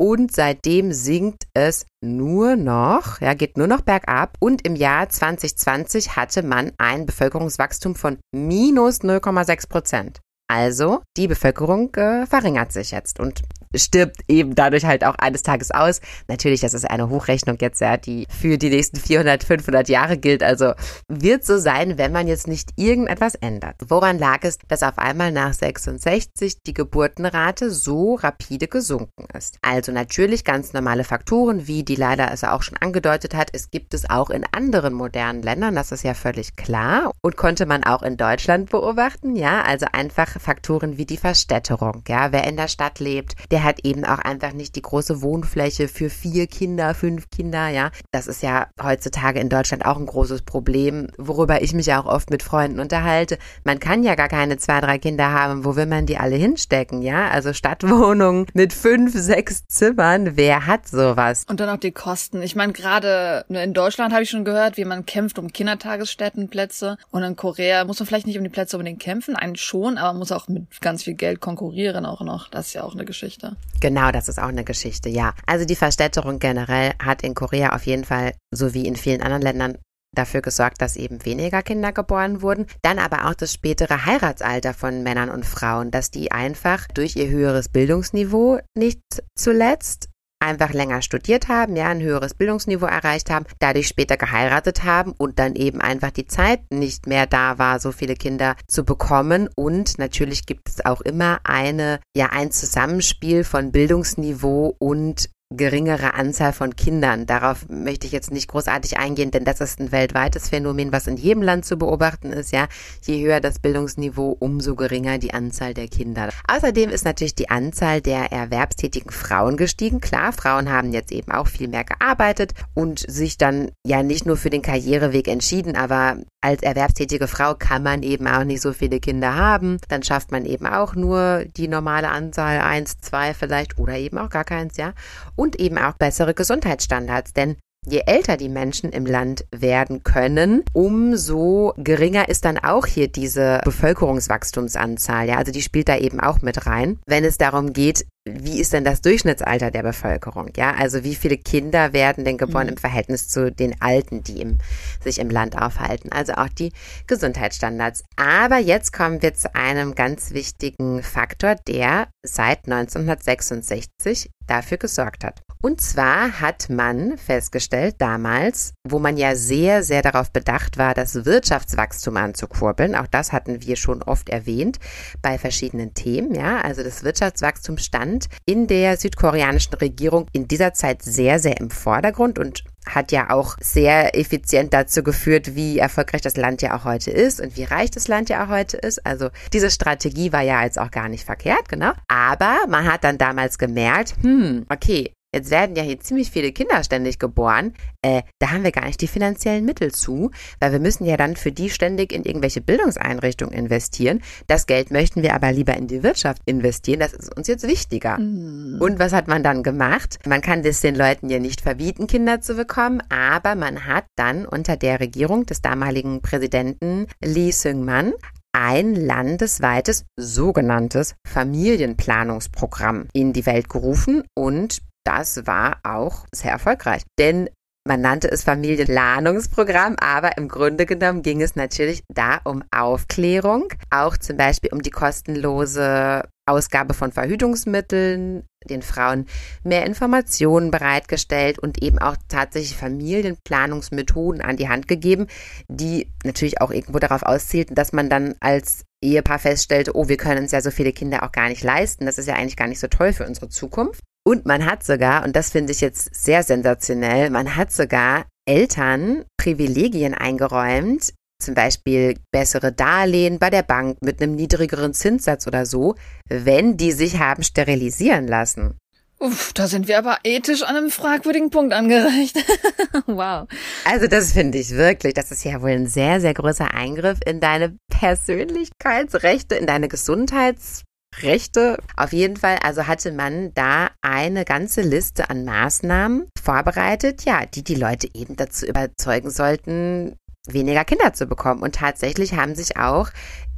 und 0.00 0.32
seitdem 0.32 0.92
sinkt 0.92 1.48
es 1.54 1.84
nur 2.00 2.54
noch, 2.54 3.20
ja, 3.20 3.34
geht 3.34 3.56
nur 3.56 3.66
noch 3.66 3.80
bergab. 3.80 4.36
Und 4.38 4.64
im 4.64 4.76
Jahr 4.76 5.08
2020 5.08 6.14
hatte 6.14 6.44
man 6.44 6.70
ein 6.78 7.04
Bevölkerungswachstum 7.04 7.96
von 7.96 8.18
minus 8.32 9.00
0,6 9.00 9.68
Prozent. 9.68 10.20
Also 10.48 11.02
die 11.16 11.26
Bevölkerung 11.26 11.92
äh, 11.96 12.26
verringert 12.26 12.72
sich 12.72 12.92
jetzt. 12.92 13.18
Und 13.18 13.42
stirbt 13.74 14.20
eben 14.28 14.54
dadurch 14.54 14.84
halt 14.84 15.04
auch 15.04 15.14
eines 15.16 15.42
Tages 15.42 15.70
aus. 15.70 16.00
Natürlich, 16.28 16.60
das 16.60 16.74
ist 16.74 16.88
eine 16.88 17.08
Hochrechnung 17.08 17.58
jetzt, 17.60 17.80
ja, 17.80 17.96
die 17.96 18.26
für 18.28 18.58
die 18.58 18.70
nächsten 18.70 18.98
400, 18.98 19.44
500 19.44 19.88
Jahre 19.88 20.18
gilt. 20.18 20.42
Also 20.42 20.72
wird 21.08 21.44
so 21.44 21.58
sein, 21.58 21.98
wenn 21.98 22.12
man 22.12 22.28
jetzt 22.28 22.46
nicht 22.46 22.70
irgendetwas 22.76 23.34
ändert. 23.34 23.76
Woran 23.88 24.18
lag 24.18 24.38
es, 24.42 24.58
dass 24.68 24.82
auf 24.82 24.98
einmal 24.98 25.32
nach 25.32 25.52
66 25.52 26.62
die 26.62 26.74
Geburtenrate 26.74 27.70
so 27.70 28.14
rapide 28.14 28.68
gesunken 28.68 29.26
ist? 29.36 29.58
Also 29.62 29.92
natürlich 29.92 30.44
ganz 30.44 30.72
normale 30.72 31.04
Faktoren, 31.04 31.66
wie 31.66 31.82
die 31.84 31.96
leider 31.96 32.32
es 32.32 32.44
auch 32.44 32.62
schon 32.62 32.78
angedeutet 32.78 33.34
hat. 33.34 33.50
Es 33.52 33.70
gibt 33.70 33.94
es 33.94 34.08
auch 34.08 34.30
in 34.30 34.44
anderen 34.52 34.94
modernen 34.94 35.42
Ländern, 35.42 35.74
das 35.74 35.92
ist 35.92 36.04
ja 36.04 36.14
völlig 36.14 36.56
klar 36.56 37.12
und 37.22 37.36
konnte 37.36 37.66
man 37.66 37.84
auch 37.84 38.02
in 38.02 38.16
Deutschland 38.16 38.70
beobachten. 38.70 39.36
Ja, 39.36 39.62
also 39.62 39.86
einfach 39.92 40.40
Faktoren 40.40 40.98
wie 40.98 41.06
die 41.06 41.16
Verstädterung. 41.16 42.02
Ja, 42.08 42.32
wer 42.32 42.46
in 42.46 42.56
der 42.56 42.68
Stadt 42.68 43.00
lebt, 43.00 43.34
der 43.50 43.57
hat 43.62 43.84
eben 43.84 44.04
auch 44.04 44.18
einfach 44.18 44.52
nicht 44.52 44.76
die 44.76 44.82
große 44.82 45.22
Wohnfläche 45.22 45.88
für 45.88 46.10
vier 46.10 46.46
Kinder, 46.46 46.94
fünf 46.94 47.30
Kinder. 47.30 47.68
Ja, 47.68 47.90
das 48.10 48.26
ist 48.26 48.42
ja 48.42 48.68
heutzutage 48.82 49.40
in 49.40 49.48
Deutschland 49.48 49.84
auch 49.84 49.96
ein 49.96 50.06
großes 50.06 50.42
Problem, 50.42 51.08
worüber 51.18 51.62
ich 51.62 51.72
mich 51.72 51.92
auch 51.92 52.06
oft 52.06 52.30
mit 52.30 52.42
Freunden 52.42 52.80
unterhalte. 52.80 53.38
Man 53.64 53.80
kann 53.80 54.02
ja 54.02 54.14
gar 54.14 54.28
keine 54.28 54.56
zwei, 54.58 54.80
drei 54.80 54.98
Kinder 54.98 55.32
haben. 55.32 55.64
Wo 55.64 55.76
will 55.76 55.86
man 55.86 56.06
die 56.06 56.18
alle 56.18 56.36
hinstecken? 56.36 57.02
Ja, 57.02 57.28
also 57.28 57.52
Stadtwohnungen 57.52 58.46
mit 58.54 58.72
fünf, 58.72 59.14
sechs 59.14 59.66
Zimmern. 59.66 60.36
Wer 60.36 60.66
hat 60.66 60.88
sowas? 60.88 61.44
Und 61.48 61.60
dann 61.60 61.68
auch 61.68 61.80
die 61.80 61.92
Kosten. 61.92 62.42
Ich 62.42 62.56
meine, 62.56 62.72
gerade 62.72 63.44
in 63.48 63.74
Deutschland 63.74 64.12
habe 64.12 64.22
ich 64.22 64.30
schon 64.30 64.44
gehört, 64.44 64.76
wie 64.76 64.84
man 64.84 65.06
kämpft 65.06 65.38
um 65.38 65.52
Kindertagesstättenplätze. 65.52 66.98
Und 67.10 67.22
in 67.22 67.36
Korea 67.36 67.84
muss 67.84 67.98
man 67.98 68.06
vielleicht 68.06 68.26
nicht 68.26 68.38
um 68.38 68.44
die 68.44 68.50
Plätze 68.50 68.76
unbedingt 68.76 69.00
kämpfen, 69.00 69.36
einen 69.36 69.56
schon, 69.56 69.98
aber 69.98 70.12
man 70.12 70.18
muss 70.18 70.32
auch 70.32 70.48
mit 70.48 70.80
ganz 70.80 71.04
viel 71.04 71.14
Geld 71.14 71.40
konkurrieren 71.40 72.06
auch 72.06 72.20
noch. 72.20 72.48
Das 72.48 72.68
ist 72.68 72.74
ja 72.74 72.82
auch 72.82 72.94
eine 72.94 73.04
Geschichte. 73.04 73.47
Genau, 73.80 74.10
das 74.10 74.28
ist 74.28 74.38
auch 74.38 74.48
eine 74.48 74.64
Geschichte, 74.64 75.08
ja. 75.08 75.34
Also 75.46 75.64
die 75.64 75.76
Verstädterung 75.76 76.38
generell 76.38 76.92
hat 77.02 77.22
in 77.22 77.34
Korea 77.34 77.74
auf 77.74 77.86
jeden 77.86 78.04
Fall, 78.04 78.34
so 78.52 78.74
wie 78.74 78.86
in 78.86 78.96
vielen 78.96 79.22
anderen 79.22 79.42
Ländern, 79.42 79.78
dafür 80.14 80.40
gesorgt, 80.40 80.80
dass 80.80 80.96
eben 80.96 81.24
weniger 81.24 81.62
Kinder 81.62 81.92
geboren 81.92 82.42
wurden. 82.42 82.66
Dann 82.82 82.98
aber 82.98 83.28
auch 83.28 83.34
das 83.34 83.52
spätere 83.52 84.06
Heiratsalter 84.06 84.74
von 84.74 85.02
Männern 85.02 85.30
und 85.30 85.44
Frauen, 85.44 85.90
dass 85.90 86.10
die 86.10 86.32
einfach 86.32 86.88
durch 86.88 87.16
ihr 87.16 87.28
höheres 87.28 87.68
Bildungsniveau 87.68 88.58
nicht 88.74 89.00
zuletzt 89.36 90.08
einfach 90.40 90.72
länger 90.72 91.02
studiert 91.02 91.48
haben, 91.48 91.76
ja, 91.76 91.88
ein 91.88 92.02
höheres 92.02 92.34
Bildungsniveau 92.34 92.86
erreicht 92.86 93.30
haben, 93.30 93.46
dadurch 93.58 93.88
später 93.88 94.16
geheiratet 94.16 94.84
haben 94.84 95.12
und 95.16 95.38
dann 95.38 95.54
eben 95.54 95.80
einfach 95.80 96.10
die 96.10 96.26
Zeit 96.26 96.60
nicht 96.70 97.06
mehr 97.06 97.26
da 97.26 97.58
war, 97.58 97.80
so 97.80 97.92
viele 97.92 98.14
Kinder 98.14 98.56
zu 98.66 98.84
bekommen. 98.84 99.48
Und 99.54 99.98
natürlich 99.98 100.46
gibt 100.46 100.68
es 100.68 100.84
auch 100.84 101.00
immer 101.00 101.40
eine, 101.44 102.00
ja, 102.16 102.26
ein 102.26 102.50
Zusammenspiel 102.50 103.44
von 103.44 103.72
Bildungsniveau 103.72 104.76
und 104.78 105.30
geringere 105.50 106.12
Anzahl 106.12 106.52
von 106.52 106.76
Kindern. 106.76 107.24
Darauf 107.24 107.68
möchte 107.70 108.06
ich 108.06 108.12
jetzt 108.12 108.30
nicht 108.30 108.48
großartig 108.48 108.98
eingehen, 108.98 109.30
denn 109.30 109.44
das 109.44 109.62
ist 109.62 109.80
ein 109.80 109.92
weltweites 109.92 110.50
Phänomen, 110.50 110.92
was 110.92 111.06
in 111.06 111.16
jedem 111.16 111.42
Land 111.42 111.64
zu 111.64 111.78
beobachten 111.78 112.32
ist, 112.32 112.52
ja. 112.52 112.68
Je 113.02 113.24
höher 113.24 113.40
das 113.40 113.58
Bildungsniveau, 113.58 114.36
umso 114.38 114.74
geringer 114.74 115.16
die 115.16 115.32
Anzahl 115.32 115.72
der 115.72 115.88
Kinder. 115.88 116.28
Außerdem 116.46 116.90
ist 116.90 117.06
natürlich 117.06 117.34
die 117.34 117.48
Anzahl 117.48 118.02
der 118.02 118.30
erwerbstätigen 118.30 119.10
Frauen 119.10 119.56
gestiegen. 119.56 120.00
Klar, 120.00 120.32
Frauen 120.34 120.70
haben 120.70 120.92
jetzt 120.92 121.12
eben 121.12 121.32
auch 121.32 121.46
viel 121.46 121.68
mehr 121.68 121.84
gearbeitet 121.84 122.52
und 122.74 122.98
sich 122.98 123.38
dann 123.38 123.70
ja 123.86 124.02
nicht 124.02 124.26
nur 124.26 124.36
für 124.36 124.50
den 124.50 124.62
Karriereweg 124.62 125.28
entschieden, 125.28 125.76
aber 125.76 126.18
als 126.48 126.62
erwerbstätige 126.62 127.28
Frau 127.28 127.54
kann 127.54 127.82
man 127.82 128.02
eben 128.02 128.26
auch 128.26 128.44
nicht 128.44 128.62
so 128.62 128.72
viele 128.72 129.00
Kinder 129.00 129.34
haben. 129.34 129.76
Dann 129.88 130.02
schafft 130.02 130.32
man 130.32 130.46
eben 130.46 130.66
auch 130.66 130.94
nur 130.94 131.44
die 131.44 131.68
normale 131.68 132.08
Anzahl, 132.08 132.60
eins, 132.60 132.98
zwei 133.00 133.34
vielleicht 133.34 133.76
oder 133.76 133.98
eben 133.98 134.16
auch 134.16 134.30
gar 134.30 134.44
keins, 134.44 134.78
ja 134.78 134.94
und 135.36 135.60
eben 135.60 135.76
auch 135.76 135.92
bessere 135.92 136.32
Gesundheitsstandards. 136.32 137.34
Denn 137.34 137.56
Je 137.86 138.02
älter 138.06 138.36
die 138.36 138.48
Menschen 138.48 138.90
im 138.90 139.06
Land 139.06 139.46
werden 139.50 140.02
können, 140.02 140.62
umso 140.72 141.72
geringer 141.78 142.28
ist 142.28 142.44
dann 142.44 142.58
auch 142.58 142.86
hier 142.86 143.08
diese 143.08 143.60
Bevölkerungswachstumsanzahl. 143.64 145.28
Ja, 145.28 145.36
also 145.38 145.52
die 145.52 145.62
spielt 145.62 145.88
da 145.88 145.96
eben 145.96 146.20
auch 146.20 146.42
mit 146.42 146.66
rein, 146.66 146.98
wenn 147.06 147.24
es 147.24 147.38
darum 147.38 147.72
geht, 147.72 148.04
wie 148.26 148.60
ist 148.60 148.72
denn 148.72 148.84
das 148.84 149.00
Durchschnittsalter 149.00 149.70
der 149.70 149.82
Bevölkerung? 149.82 150.50
Ja, 150.56 150.74
also 150.74 151.02
wie 151.02 151.14
viele 151.14 151.38
Kinder 151.38 151.92
werden 151.92 152.24
denn 152.24 152.36
geboren 152.36 152.66
mhm. 152.66 152.72
im 152.72 152.76
Verhältnis 152.76 153.28
zu 153.28 153.50
den 153.50 153.80
Alten, 153.80 154.22
die 154.22 154.40
im, 154.40 154.58
sich 155.02 155.18
im 155.18 155.30
Land 155.30 155.56
aufhalten? 155.56 156.12
Also 156.12 156.34
auch 156.34 156.48
die 156.48 156.72
Gesundheitsstandards. 157.06 158.04
Aber 158.16 158.58
jetzt 158.58 158.92
kommen 158.92 159.22
wir 159.22 159.34
zu 159.34 159.54
einem 159.54 159.94
ganz 159.94 160.32
wichtigen 160.32 161.02
Faktor, 161.02 161.56
der 161.66 162.08
seit 162.22 162.66
1966 162.66 164.30
dafür 164.46 164.76
gesorgt 164.76 165.24
hat. 165.24 165.40
Und 165.60 165.80
zwar 165.80 166.40
hat 166.40 166.70
man 166.70 167.18
festgestellt 167.18 167.96
damals, 167.98 168.74
wo 168.86 168.98
man 168.98 169.16
ja 169.16 169.34
sehr, 169.34 169.82
sehr 169.82 170.02
darauf 170.02 170.30
bedacht 170.30 170.78
war, 170.78 170.94
das 170.94 171.24
Wirtschaftswachstum 171.24 172.16
anzukurbeln, 172.16 172.94
auch 172.94 173.08
das 173.08 173.32
hatten 173.32 173.62
wir 173.62 173.76
schon 173.76 174.02
oft 174.02 174.28
erwähnt 174.28 174.78
bei 175.20 175.36
verschiedenen 175.36 175.94
Themen, 175.94 176.34
ja, 176.34 176.60
also 176.60 176.82
das 176.82 177.02
Wirtschaftswachstum 177.02 177.78
stand 177.78 178.28
in 178.46 178.66
der 178.66 178.96
südkoreanischen 178.96 179.74
Regierung 179.74 180.26
in 180.32 180.46
dieser 180.46 180.74
Zeit 180.74 181.02
sehr, 181.02 181.38
sehr 181.38 181.58
im 181.58 181.70
Vordergrund 181.70 182.38
und 182.38 182.64
hat 182.86 183.12
ja 183.12 183.30
auch 183.30 183.56
sehr 183.60 184.16
effizient 184.16 184.72
dazu 184.72 185.02
geführt, 185.02 185.54
wie 185.54 185.78
erfolgreich 185.78 186.22
das 186.22 186.36
Land 186.36 186.62
ja 186.62 186.76
auch 186.76 186.84
heute 186.84 187.10
ist 187.10 187.40
und 187.40 187.56
wie 187.56 187.64
reich 187.64 187.90
das 187.90 188.08
Land 188.08 188.28
ja 188.28 188.44
auch 188.44 188.48
heute 188.48 188.76
ist. 188.76 189.04
Also 189.04 189.28
diese 189.52 189.70
Strategie 189.70 190.32
war 190.32 190.42
ja 190.42 190.64
jetzt 190.64 190.78
auch 190.78 190.90
gar 190.90 191.08
nicht 191.08 191.24
verkehrt, 191.24 191.68
genau. 191.68 191.92
Aber 192.08 192.56
man 192.68 192.90
hat 192.90 193.04
dann 193.04 193.18
damals 193.18 193.58
gemerkt, 193.58 194.14
hm, 194.22 194.64
okay, 194.70 195.12
Jetzt 195.34 195.50
werden 195.50 195.76
ja 195.76 195.82
hier 195.82 196.00
ziemlich 196.00 196.30
viele 196.30 196.52
Kinder 196.52 196.82
ständig 196.82 197.18
geboren. 197.18 197.74
Äh, 198.00 198.22
da 198.38 198.50
haben 198.50 198.64
wir 198.64 198.72
gar 198.72 198.86
nicht 198.86 199.00
die 199.02 199.06
finanziellen 199.06 199.66
Mittel 199.66 199.92
zu, 199.92 200.30
weil 200.58 200.72
wir 200.72 200.80
müssen 200.80 201.04
ja 201.04 201.18
dann 201.18 201.36
für 201.36 201.52
die 201.52 201.68
ständig 201.68 202.12
in 202.12 202.24
irgendwelche 202.24 202.62
Bildungseinrichtungen 202.62 203.52
investieren. 203.52 204.22
Das 204.46 204.66
Geld 204.66 204.90
möchten 204.90 205.22
wir 205.22 205.34
aber 205.34 205.52
lieber 205.52 205.76
in 205.76 205.86
die 205.86 206.02
Wirtschaft 206.02 206.40
investieren. 206.46 207.00
Das 207.00 207.12
ist 207.12 207.36
uns 207.36 207.46
jetzt 207.46 207.68
wichtiger. 207.68 208.18
Mhm. 208.18 208.80
Und 208.80 208.98
was 208.98 209.12
hat 209.12 209.28
man 209.28 209.42
dann 209.42 209.62
gemacht? 209.62 210.18
Man 210.26 210.40
kann 210.40 210.62
das 210.62 210.80
den 210.80 210.94
Leuten 210.94 211.28
ja 211.28 211.38
nicht 211.38 211.60
verbieten, 211.60 212.06
Kinder 212.06 212.40
zu 212.40 212.54
bekommen, 212.54 213.02
aber 213.10 213.54
man 213.54 213.84
hat 213.84 214.06
dann 214.16 214.46
unter 214.46 214.78
der 214.78 214.98
Regierung 214.98 215.44
des 215.44 215.60
damaligen 215.60 216.22
Präsidenten 216.22 217.06
Lee 217.22 217.50
Seung-man 217.50 218.14
ein 218.52 218.94
landesweites 218.94 220.04
sogenanntes 220.16 221.14
Familienplanungsprogramm 221.26 223.08
in 223.12 223.32
die 223.32 223.46
Welt 223.46 223.68
gerufen 223.68 224.24
und 224.34 224.80
das 225.08 225.46
war 225.46 225.78
auch 225.84 226.26
sehr 226.34 226.52
erfolgreich. 226.52 227.02
Denn 227.18 227.48
man 227.88 228.02
nannte 228.02 228.30
es 228.30 228.44
Familienplanungsprogramm, 228.44 229.96
aber 229.98 230.36
im 230.36 230.48
Grunde 230.48 230.84
genommen 230.84 231.22
ging 231.22 231.40
es 231.40 231.56
natürlich 231.56 232.02
da 232.12 232.42
um 232.44 232.62
Aufklärung, 232.70 233.68
auch 233.88 234.18
zum 234.18 234.36
Beispiel 234.36 234.70
um 234.74 234.82
die 234.82 234.90
kostenlose 234.90 236.28
Ausgabe 236.46 236.92
von 236.92 237.12
Verhütungsmitteln, 237.12 238.44
den 238.68 238.82
Frauen 238.82 239.24
mehr 239.64 239.86
Informationen 239.86 240.70
bereitgestellt 240.70 241.58
und 241.58 241.82
eben 241.82 241.98
auch 241.98 242.16
tatsächlich 242.28 242.76
Familienplanungsmethoden 242.76 244.42
an 244.42 244.58
die 244.58 244.68
Hand 244.68 244.86
gegeben, 244.86 245.26
die 245.68 246.12
natürlich 246.24 246.60
auch 246.60 246.70
irgendwo 246.70 246.98
darauf 246.98 247.22
auszielten, 247.22 247.74
dass 247.74 247.94
man 247.94 248.10
dann 248.10 248.34
als 248.40 248.84
Ehepaar 249.02 249.38
feststellte, 249.38 249.96
oh, 249.96 250.08
wir 250.08 250.18
können 250.18 250.42
uns 250.42 250.52
ja 250.52 250.60
so 250.60 250.70
viele 250.70 250.92
Kinder 250.92 251.22
auch 251.22 251.32
gar 251.32 251.48
nicht 251.48 251.62
leisten. 251.62 252.04
Das 252.04 252.18
ist 252.18 252.26
ja 252.26 252.34
eigentlich 252.34 252.56
gar 252.56 252.68
nicht 252.68 252.80
so 252.80 252.88
toll 252.88 253.14
für 253.14 253.26
unsere 253.26 253.48
Zukunft. 253.48 254.02
Und 254.28 254.44
man 254.44 254.66
hat 254.66 254.84
sogar, 254.84 255.24
und 255.24 255.34
das 255.36 255.52
finde 255.52 255.72
ich 255.72 255.80
jetzt 255.80 256.14
sehr 256.14 256.42
sensationell, 256.42 257.30
man 257.30 257.56
hat 257.56 257.72
sogar 257.72 258.26
Eltern 258.46 259.24
Privilegien 259.38 260.12
eingeräumt, 260.12 261.14
zum 261.42 261.54
Beispiel 261.54 262.18
bessere 262.30 262.70
Darlehen 262.70 263.38
bei 263.38 263.48
der 263.48 263.62
Bank 263.62 264.02
mit 264.02 264.20
einem 264.20 264.34
niedrigeren 264.34 264.92
Zinssatz 264.92 265.46
oder 265.46 265.64
so, 265.64 265.94
wenn 266.28 266.76
die 266.76 266.92
sich 266.92 267.18
haben 267.18 267.42
sterilisieren 267.42 268.28
lassen. 268.28 268.76
Uff, 269.18 269.54
da 269.54 269.66
sind 269.66 269.88
wir 269.88 269.96
aber 269.96 270.18
ethisch 270.24 270.62
an 270.62 270.76
einem 270.76 270.90
fragwürdigen 270.90 271.48
Punkt 271.48 271.72
angereicht. 271.72 272.36
wow. 273.06 273.48
Also 273.86 274.08
das 274.08 274.32
finde 274.34 274.58
ich 274.58 274.72
wirklich, 274.72 275.14
das 275.14 275.30
ist 275.30 275.42
ja 275.42 275.62
wohl 275.62 275.70
ein 275.70 275.86
sehr, 275.86 276.20
sehr 276.20 276.34
großer 276.34 276.74
Eingriff 276.74 277.18
in 277.24 277.40
deine 277.40 277.78
Persönlichkeitsrechte, 277.88 279.54
in 279.54 279.66
deine 279.66 279.88
Gesundheits 279.88 280.84
Rechte. 281.22 281.78
Auf 281.96 282.12
jeden 282.12 282.36
Fall, 282.36 282.58
also 282.62 282.86
hatte 282.86 283.12
man 283.12 283.52
da 283.54 283.88
eine 284.00 284.44
ganze 284.44 284.82
Liste 284.82 285.30
an 285.30 285.44
Maßnahmen 285.44 286.28
vorbereitet, 286.40 287.24
ja, 287.24 287.46
die 287.46 287.64
die 287.64 287.74
Leute 287.74 288.08
eben 288.14 288.36
dazu 288.36 288.66
überzeugen 288.66 289.30
sollten, 289.30 290.16
weniger 290.46 290.84
Kinder 290.84 291.12
zu 291.12 291.26
bekommen. 291.26 291.62
Und 291.62 291.74
tatsächlich 291.74 292.34
haben 292.34 292.54
sich 292.54 292.76
auch 292.76 293.10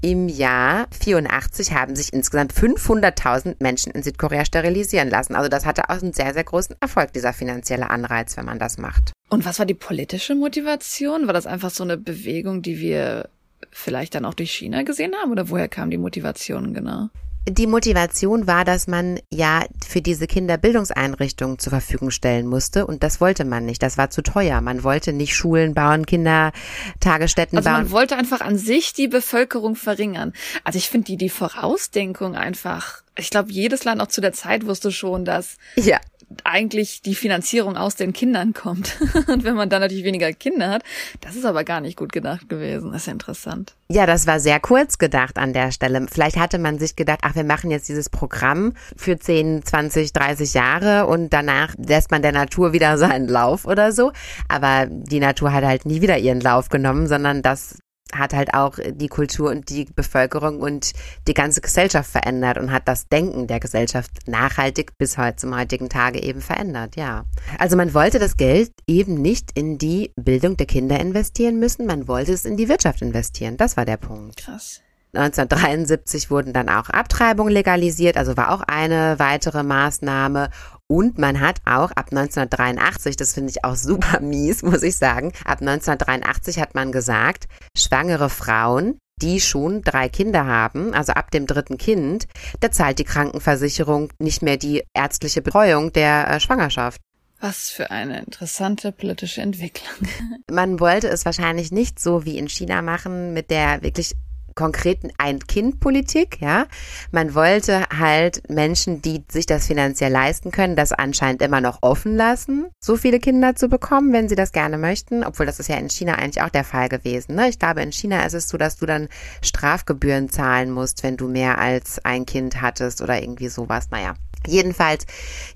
im 0.03 0.29
Jahr 0.29 0.87
84 0.99 1.75
haben 1.75 1.95
sich 1.95 2.13
insgesamt 2.13 2.55
500.000 2.55 3.57
Menschen 3.61 3.93
in 3.93 4.03
Südkorea 4.03 4.45
sterilisieren 4.47 5.11
lassen. 5.11 5.35
Also 5.35 5.51
das 5.51 5.67
hatte 5.67 5.91
auch 5.91 6.01
einen 6.01 6.15
sehr, 6.15 6.33
sehr 6.33 6.45
großen 6.45 6.77
Erfolg, 6.81 7.13
dieser 7.13 7.35
finanzielle 7.35 7.91
Anreiz, 7.91 8.37
wenn 8.37 8.47
man 8.47 8.59
das 8.59 8.79
macht. 8.79 9.13
Und 9.29 9.45
was 9.45 9.59
war 9.59 9.67
die 9.67 9.75
politische 9.75 10.35
Motivation? 10.35 11.27
War 11.27 11.35
das 11.35 11.47
einfach 11.47 11.71
so 11.71 11.85
eine 11.85 11.99
Bewegung, 11.99 12.63
die 12.63 12.81
wir 12.81 13.29
vielleicht 13.71 14.15
dann 14.15 14.25
auch 14.25 14.35
durch 14.35 14.53
China 14.53 14.83
gesehen 14.83 15.15
haben? 15.21 15.33
Oder 15.33 15.51
woher 15.51 15.69
kam 15.69 15.91
die 15.91 15.99
Motivation 15.99 16.73
genau? 16.73 17.11
Die 17.49 17.67
Motivation 17.67 18.47
war, 18.47 18.65
dass 18.65 18.87
man 18.87 19.19
ja 19.31 19.65
für 19.87 20.03
diese 20.03 20.27
Kinder 20.27 20.59
Bildungseinrichtungen 20.59 21.59
zur 21.59 21.71
Verfügung 21.71 22.11
stellen 22.11 22.47
musste 22.47 22.87
und 22.87 23.03
das 23.03 23.21
wollte 23.21 23.45
man 23.45 23.65
nicht. 23.65 23.83
Das 23.83 23.97
war 23.97 24.11
zu 24.11 24.23
teuer. 24.23 24.61
Man 24.61 24.85
wollte 24.85 25.13
nicht 25.15 25.35
Schulen 25.35 25.73
bauen, 25.73 26.05
Kindertagesstätten 26.05 27.57
also 27.57 27.71
bauen. 27.71 27.83
Man 27.83 27.91
wollte 27.91 28.17
einfach 28.17 28.43
an 28.43 28.59
sich 28.59 28.93
die 28.93 29.09
Bevölkerung 29.09 29.75
verringern. 29.75 30.35
Also 30.65 30.77
ich 30.79 30.91
finde 30.91 31.07
die 31.07 31.17
die 31.17 31.31
Vorausdenkung 31.31 32.37
einfach. 32.37 33.03
Ich 33.17 33.31
glaube, 33.31 33.51
jedes 33.51 33.85
Land 33.85 34.03
auch 34.03 34.09
zu 34.09 34.21
der 34.21 34.33
Zeit 34.33 34.67
wusste 34.67 34.93
schon, 34.93 35.25
dass 35.25 35.57
ja 35.77 35.99
eigentlich 36.45 37.03
die 37.03 37.15
Finanzierung 37.15 37.77
aus 37.77 37.97
den 37.97 38.13
Kindern 38.13 38.53
kommt. 38.53 38.97
Und 39.27 39.45
wenn 39.45 39.55
man 39.55 39.69
dann 39.69 39.81
natürlich 39.81 40.05
weniger 40.05 40.33
Kinder 40.33 40.71
hat, 40.71 40.83
das 41.21 41.37
ist 41.37 41.45
aber 41.45 41.65
gar 41.65 41.81
nicht 41.81 41.97
gut 41.97 42.13
gedacht 42.13 42.49
gewesen. 42.49 42.93
Das 42.93 43.03
ist 43.03 43.07
ja 43.07 43.13
interessant. 43.13 43.75
Ja, 43.89 44.07
das 44.07 44.27
war 44.27 44.39
sehr 44.39 44.61
kurz 44.61 44.99
gedacht 44.99 45.37
an 45.39 45.53
der 45.53 45.73
Stelle. 45.73 46.07
Vielleicht 46.11 46.37
hatte 46.37 46.59
man 46.59 46.79
sich 46.79 46.97
gedacht, 46.97 47.21
ach, 47.23 47.35
wir 47.35 47.45
machen 47.45 47.71
jetzt 47.71 47.89
dieses 47.89 48.09
Programm 48.09 48.75
für 48.97 49.19
10, 49.19 49.65
20, 49.65 50.13
30 50.13 50.55
Jahre 50.55 51.07
und 51.07 51.33
danach 51.33 51.75
lässt 51.77 52.11
man 52.11 52.23
der 52.23 52.33
Natur 52.33 52.73
wieder 52.73 52.99
seinen 52.99 53.29
Lauf 53.29 53.67
oder 53.67 53.93
so. 53.93 54.13
Aber 54.49 54.87
die 54.89 55.21
Natur 55.21 55.53
hat 55.53 55.65
halt 55.65 55.87
nie 55.87 56.01
wieder 56.01 56.19
ihren 56.19 56.41
Lauf 56.41 56.69
genommen, 56.69 57.07
sondern 57.09 57.43
das 57.43 57.79
hat 58.13 58.33
halt 58.33 58.55
auch 58.55 58.79
die 58.93 59.09
Kultur 59.09 59.51
und 59.51 59.69
die 59.71 59.85
Bevölkerung 59.85 60.61
und 60.61 60.93
die 61.27 61.35
ganze 61.35 61.61
Gesellschaft 61.61 62.11
verändert 62.11 62.59
und 62.59 62.73
hat 62.73 62.89
das 62.89 63.09
Denken 63.09 63.47
der 63.47 63.61
Gesellschaft 63.61 64.11
nachhaltig 64.27 64.97
bis 64.99 65.19
heute 65.19 65.37
zum 65.37 65.57
heutigen 65.57 65.89
Tage 65.89 66.23
eben 66.23 66.41
verändert, 66.41 66.97
ja. 66.97 67.25
Also 67.59 67.77
man 67.77 67.95
wollte 67.95 68.19
das 68.19 68.37
Geld 68.37 68.73
eben 68.87 69.15
nicht 69.15 69.51
in 69.55 69.79
die 69.79 70.13
Bildung 70.17 70.57
der 70.57 70.67
Kinder 70.67 70.99
investieren 70.99 71.59
müssen, 71.59 71.87
man 71.87 72.09
wollte 72.09 72.33
es 72.33 72.45
in 72.45 72.57
die 72.57 72.69
Wirtschaft 72.69 73.03
investieren. 73.03 73.57
Das 73.57 73.77
war 73.77 73.85
der 73.85 73.97
Punkt. 73.97 74.39
Krass. 74.39 74.81
1973 75.13 76.31
wurden 76.31 76.53
dann 76.53 76.69
auch 76.69 76.89
Abtreibungen 76.89 77.53
legalisiert, 77.53 78.17
also 78.17 78.37
war 78.37 78.53
auch 78.53 78.63
eine 78.63 79.19
weitere 79.19 79.65
Maßnahme. 79.65 80.51
Und 80.91 81.19
man 81.19 81.39
hat 81.39 81.61
auch 81.67 81.93
ab 81.93 82.09
1983, 82.11 83.15
das 83.15 83.33
finde 83.33 83.51
ich 83.51 83.65
auch 83.65 83.77
super 83.77 84.19
mies, 84.21 84.65
muss 84.65 84.83
ich 84.83 84.97
sagen, 84.97 85.33
ab 85.45 85.61
1983 85.61 86.59
hat 86.59 86.75
man 86.75 86.91
gesagt, 86.91 87.47
schwangere 87.79 88.29
Frauen, 88.29 88.99
die 89.23 89.41
schon 89.41 89.83
drei 89.83 90.09
Kinder 90.09 90.47
haben, 90.47 90.93
also 90.93 91.13
ab 91.13 91.31
dem 91.31 91.47
dritten 91.47 91.79
Kind, 91.79 92.27
da 92.59 92.73
zahlt 92.73 92.99
die 92.99 93.05
Krankenversicherung 93.05 94.13
nicht 94.19 94.43
mehr 94.43 94.57
die 94.57 94.83
ärztliche 94.93 95.43
Betreuung 95.43 95.93
der 95.93 96.29
äh, 96.29 96.41
Schwangerschaft. 96.41 97.01
Was 97.39 97.71
für 97.71 97.93
eine 97.93 98.19
interessante 98.19 98.91
politische 98.91 99.43
Entwicklung. 99.43 100.09
Man 100.51 100.81
wollte 100.81 101.09
es 101.09 101.25
wahrscheinlich 101.25 101.71
nicht 101.71 102.01
so 102.01 102.25
wie 102.25 102.37
in 102.37 102.49
China 102.49 102.83
machen 102.83 103.33
mit 103.33 103.51
der 103.51 103.83
wirklich 103.83 104.17
konkreten 104.61 105.11
Ein-Kind-Politik, 105.17 106.39
ja. 106.43 106.67
Man 107.13 107.35
wollte 107.35 107.87
halt 107.89 108.43
Menschen, 108.51 109.01
die 109.01 109.25
sich 109.33 109.47
das 109.47 109.67
finanziell 109.67 110.13
leisten 110.13 110.51
können, 110.51 110.77
das 110.77 110.93
anscheinend 110.93 111.41
immer 111.41 111.63
noch 111.63 111.79
offen 111.81 112.15
lassen, 112.15 112.67
so 112.79 112.99
viele 112.99 113.21
Kinder 113.21 113.57
zu 113.57 113.69
bekommen, 113.69 114.13
wenn 114.13 114.29
sie 114.29 114.35
das 114.35 114.53
gerne 114.53 114.77
möchten, 114.77 115.25
obwohl 115.25 115.47
das 115.47 115.61
ist 115.61 115.71
ja 115.71 115.77
in 115.77 115.89
China 115.89 116.17
eigentlich 116.17 116.43
auch 116.43 116.51
der 116.51 116.65
Fall 116.65 116.91
gewesen. 116.91 117.37
Ne? 117.37 117.49
Ich 117.49 117.59
glaube, 117.59 117.81
in 117.81 117.91
China 117.91 118.23
ist 118.27 118.35
es 118.35 118.51
so, 118.51 118.59
dass 118.59 118.77
du 118.77 118.85
dann 118.85 119.09
Strafgebühren 119.41 120.29
zahlen 120.29 120.71
musst, 120.71 121.03
wenn 121.05 121.17
du 121.17 121.27
mehr 121.27 121.57
als 121.57 122.05
ein 122.05 122.27
Kind 122.27 122.61
hattest 122.61 123.01
oder 123.01 123.23
irgendwie 123.23 123.49
sowas. 123.49 123.89
Naja. 123.91 124.15
Jedenfalls, 124.47 125.07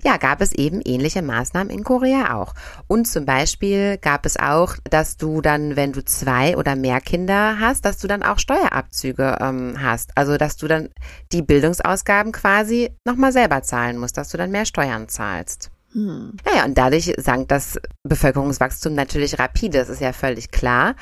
ja, 0.03 0.17
gab 0.17 0.41
es 0.41 0.51
eben 0.51 0.81
ähnliche 0.83 1.21
Maßnahmen 1.21 1.69
in 1.71 1.83
Korea 1.83 2.35
auch. 2.35 2.53
Und 2.87 3.07
zum 3.07 3.25
Beispiel 3.25 3.97
gab 3.97 4.25
es 4.25 4.37
auch, 4.37 4.75
dass 4.89 5.17
du 5.17 5.41
dann, 5.41 5.75
wenn 5.75 5.91
du 5.91 6.03
zwei 6.03 6.55
oder 6.55 6.75
mehr 6.75 7.01
Kinder 7.01 7.59
hast, 7.59 7.85
dass 7.85 7.97
du 7.97 8.07
dann 8.07 8.23
auch 8.23 8.39
Steuerabzüge 8.39 9.37
ähm, 9.41 9.77
hast. 9.81 10.11
Also, 10.15 10.37
dass 10.37 10.57
du 10.57 10.67
dann 10.67 10.89
die 11.31 11.41
Bildungsausgaben 11.41 12.31
quasi 12.31 12.91
nochmal 13.05 13.31
selber 13.31 13.63
zahlen 13.63 13.97
musst, 13.97 14.17
dass 14.17 14.29
du 14.29 14.37
dann 14.37 14.51
mehr 14.51 14.65
Steuern 14.65 15.09
zahlst. 15.09 15.71
Hm. 15.93 16.33
Naja, 16.45 16.65
und 16.65 16.77
dadurch 16.77 17.13
sank 17.17 17.47
das 17.47 17.79
Bevölkerungswachstum 18.03 18.93
natürlich 18.93 19.39
rapide, 19.39 19.79
das 19.79 19.89
ist 19.89 20.01
ja 20.01 20.13
völlig 20.13 20.51
klar. 20.51 20.95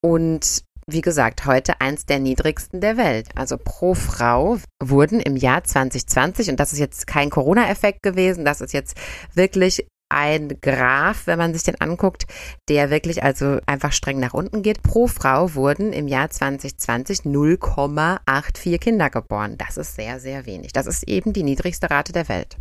Und 0.00 0.62
wie 0.88 1.02
gesagt, 1.02 1.44
heute 1.44 1.80
eins 1.80 2.06
der 2.06 2.18
niedrigsten 2.18 2.80
der 2.80 2.96
Welt. 2.96 3.28
Also 3.34 3.58
pro 3.62 3.94
Frau 3.94 4.58
wurden 4.82 5.20
im 5.20 5.36
Jahr 5.36 5.62
2020, 5.62 6.48
und 6.48 6.58
das 6.58 6.72
ist 6.72 6.78
jetzt 6.78 7.06
kein 7.06 7.28
Corona-Effekt 7.28 8.02
gewesen, 8.02 8.44
das 8.44 8.62
ist 8.62 8.72
jetzt 8.72 8.96
wirklich 9.34 9.86
ein 10.10 10.58
Graph, 10.62 11.26
wenn 11.26 11.38
man 11.38 11.52
sich 11.52 11.64
den 11.64 11.78
anguckt, 11.82 12.26
der 12.70 12.88
wirklich 12.88 13.22
also 13.22 13.58
einfach 13.66 13.92
streng 13.92 14.18
nach 14.18 14.32
unten 14.32 14.62
geht. 14.62 14.82
Pro 14.82 15.06
Frau 15.06 15.54
wurden 15.54 15.92
im 15.92 16.08
Jahr 16.08 16.30
2020 16.30 17.20
0,84 17.20 18.78
Kinder 18.78 19.10
geboren. 19.10 19.58
Das 19.58 19.76
ist 19.76 19.94
sehr, 19.94 20.18
sehr 20.20 20.46
wenig. 20.46 20.72
Das 20.72 20.86
ist 20.86 21.06
eben 21.06 21.34
die 21.34 21.42
niedrigste 21.42 21.90
Rate 21.90 22.14
der 22.14 22.30
Welt. 22.30 22.56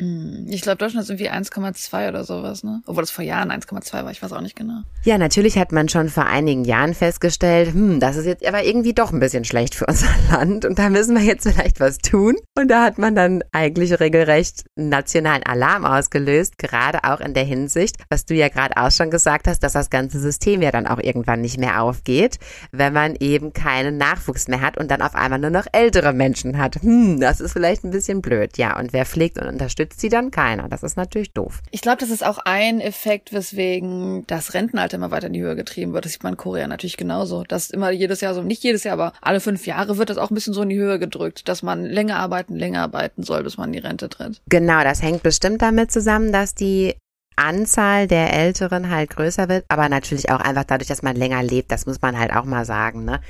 Hm, 0.00 0.46
ich 0.48 0.62
glaube, 0.62 0.78
Deutschland 0.78 1.04
ist 1.04 1.10
irgendwie 1.10 1.30
1,2 1.30 2.08
oder 2.08 2.24
sowas, 2.24 2.64
ne? 2.64 2.82
Obwohl 2.86 3.02
das 3.02 3.10
vor 3.10 3.24
Jahren 3.24 3.52
1,2 3.52 3.92
war, 4.04 4.10
ich 4.10 4.22
weiß 4.22 4.32
auch 4.32 4.40
nicht 4.40 4.56
genau. 4.56 4.80
Ja, 5.04 5.18
natürlich 5.18 5.58
hat 5.58 5.72
man 5.72 5.88
schon 5.88 6.08
vor 6.08 6.24
einigen 6.24 6.64
Jahren 6.64 6.94
festgestellt, 6.94 7.74
hm, 7.74 8.00
das 8.00 8.16
ist 8.16 8.24
jetzt 8.24 8.46
aber 8.46 8.64
irgendwie 8.64 8.94
doch 8.94 9.12
ein 9.12 9.20
bisschen 9.20 9.44
schlecht 9.44 9.74
für 9.74 9.86
unser 9.86 10.08
Land 10.30 10.64
und 10.64 10.78
da 10.78 10.88
müssen 10.88 11.16
wir 11.16 11.22
jetzt 11.22 11.46
vielleicht 11.46 11.80
was 11.80 11.98
tun. 11.98 12.36
Und 12.56 12.68
da 12.68 12.82
hat 12.82 12.98
man 12.98 13.14
dann 13.14 13.42
eigentlich 13.52 14.00
regelrecht 14.00 14.64
nationalen 14.74 15.42
Alarm 15.42 15.84
ausgelöst, 15.84 16.56
gerade 16.56 17.04
auch 17.04 17.20
in 17.20 17.34
der 17.34 17.44
Hinsicht, 17.44 17.96
was 18.08 18.24
du 18.24 18.34
ja 18.34 18.48
gerade 18.48 18.78
auch 18.78 18.90
schon 18.90 19.10
gesagt 19.10 19.46
hast, 19.46 19.60
dass 19.62 19.74
das 19.74 19.90
ganze 19.90 20.18
System 20.18 20.62
ja 20.62 20.70
dann 20.70 20.86
auch 20.86 20.98
irgendwann 20.98 21.42
nicht 21.42 21.58
mehr 21.58 21.82
aufgeht, 21.82 22.38
wenn 22.72 22.94
man 22.94 23.16
eben 23.16 23.52
keinen 23.52 23.98
Nachwuchs 23.98 24.48
mehr 24.48 24.62
hat 24.62 24.78
und 24.78 24.90
dann 24.90 25.02
auf 25.02 25.14
einmal 25.14 25.38
nur 25.38 25.50
noch 25.50 25.66
ältere 25.72 26.14
Menschen 26.14 26.56
hat. 26.56 26.76
Hm, 26.82 27.20
das 27.20 27.40
ist 27.40 27.52
vielleicht 27.52 27.84
ein 27.84 27.90
bisschen 27.90 28.22
blöd, 28.22 28.56
ja. 28.56 28.78
Und 28.78 28.94
wer 28.94 29.04
pflegt 29.04 29.38
und 29.38 29.46
unterstützt 29.46 29.89
sie 29.98 30.08
dann 30.08 30.30
keiner. 30.30 30.68
Das 30.68 30.82
ist 30.82 30.96
natürlich 30.96 31.32
doof. 31.32 31.60
Ich 31.70 31.80
glaube, 31.80 31.98
das 31.98 32.10
ist 32.10 32.24
auch 32.24 32.38
ein 32.38 32.80
Effekt, 32.80 33.32
weswegen 33.32 34.24
das 34.26 34.54
Rentenalter 34.54 34.96
immer 34.96 35.10
weiter 35.10 35.28
in 35.28 35.32
die 35.32 35.42
Höhe 35.42 35.56
getrieben 35.56 35.92
wird. 35.92 36.04
Das 36.04 36.12
sieht 36.12 36.22
man 36.22 36.34
in 36.34 36.36
Korea 36.36 36.66
natürlich 36.66 36.96
genauso. 36.96 37.44
Das 37.44 37.70
immer 37.70 37.90
jedes 37.90 38.20
Jahr 38.20 38.34
so, 38.34 38.42
nicht 38.42 38.62
jedes 38.62 38.84
Jahr, 38.84 38.94
aber 38.94 39.12
alle 39.20 39.40
fünf 39.40 39.66
Jahre 39.66 39.98
wird 39.98 40.10
das 40.10 40.18
auch 40.18 40.30
ein 40.30 40.34
bisschen 40.34 40.54
so 40.54 40.62
in 40.62 40.68
die 40.68 40.78
Höhe 40.78 40.98
gedrückt, 40.98 41.48
dass 41.48 41.62
man 41.62 41.84
länger 41.84 42.16
arbeiten, 42.16 42.56
länger 42.56 42.82
arbeiten 42.82 43.22
soll, 43.22 43.42
bis 43.42 43.56
man 43.56 43.70
in 43.70 43.80
die 43.80 43.86
Rente 43.86 44.08
tritt. 44.08 44.40
Genau, 44.48 44.82
das 44.82 45.02
hängt 45.02 45.22
bestimmt 45.22 45.62
damit 45.62 45.90
zusammen, 45.90 46.32
dass 46.32 46.54
die 46.54 46.94
Anzahl 47.40 48.06
der 48.06 48.32
Älteren 48.32 48.90
halt 48.90 49.10
größer 49.10 49.48
wird, 49.48 49.64
aber 49.68 49.88
natürlich 49.88 50.30
auch 50.30 50.40
einfach 50.40 50.64
dadurch, 50.64 50.88
dass 50.88 51.02
man 51.02 51.16
länger 51.16 51.42
lebt, 51.42 51.72
das 51.72 51.86
muss 51.86 52.00
man 52.02 52.18
halt 52.18 52.32
auch 52.34 52.44
mal 52.44 52.64
sagen. 52.64 53.04
Ne? 53.04 53.20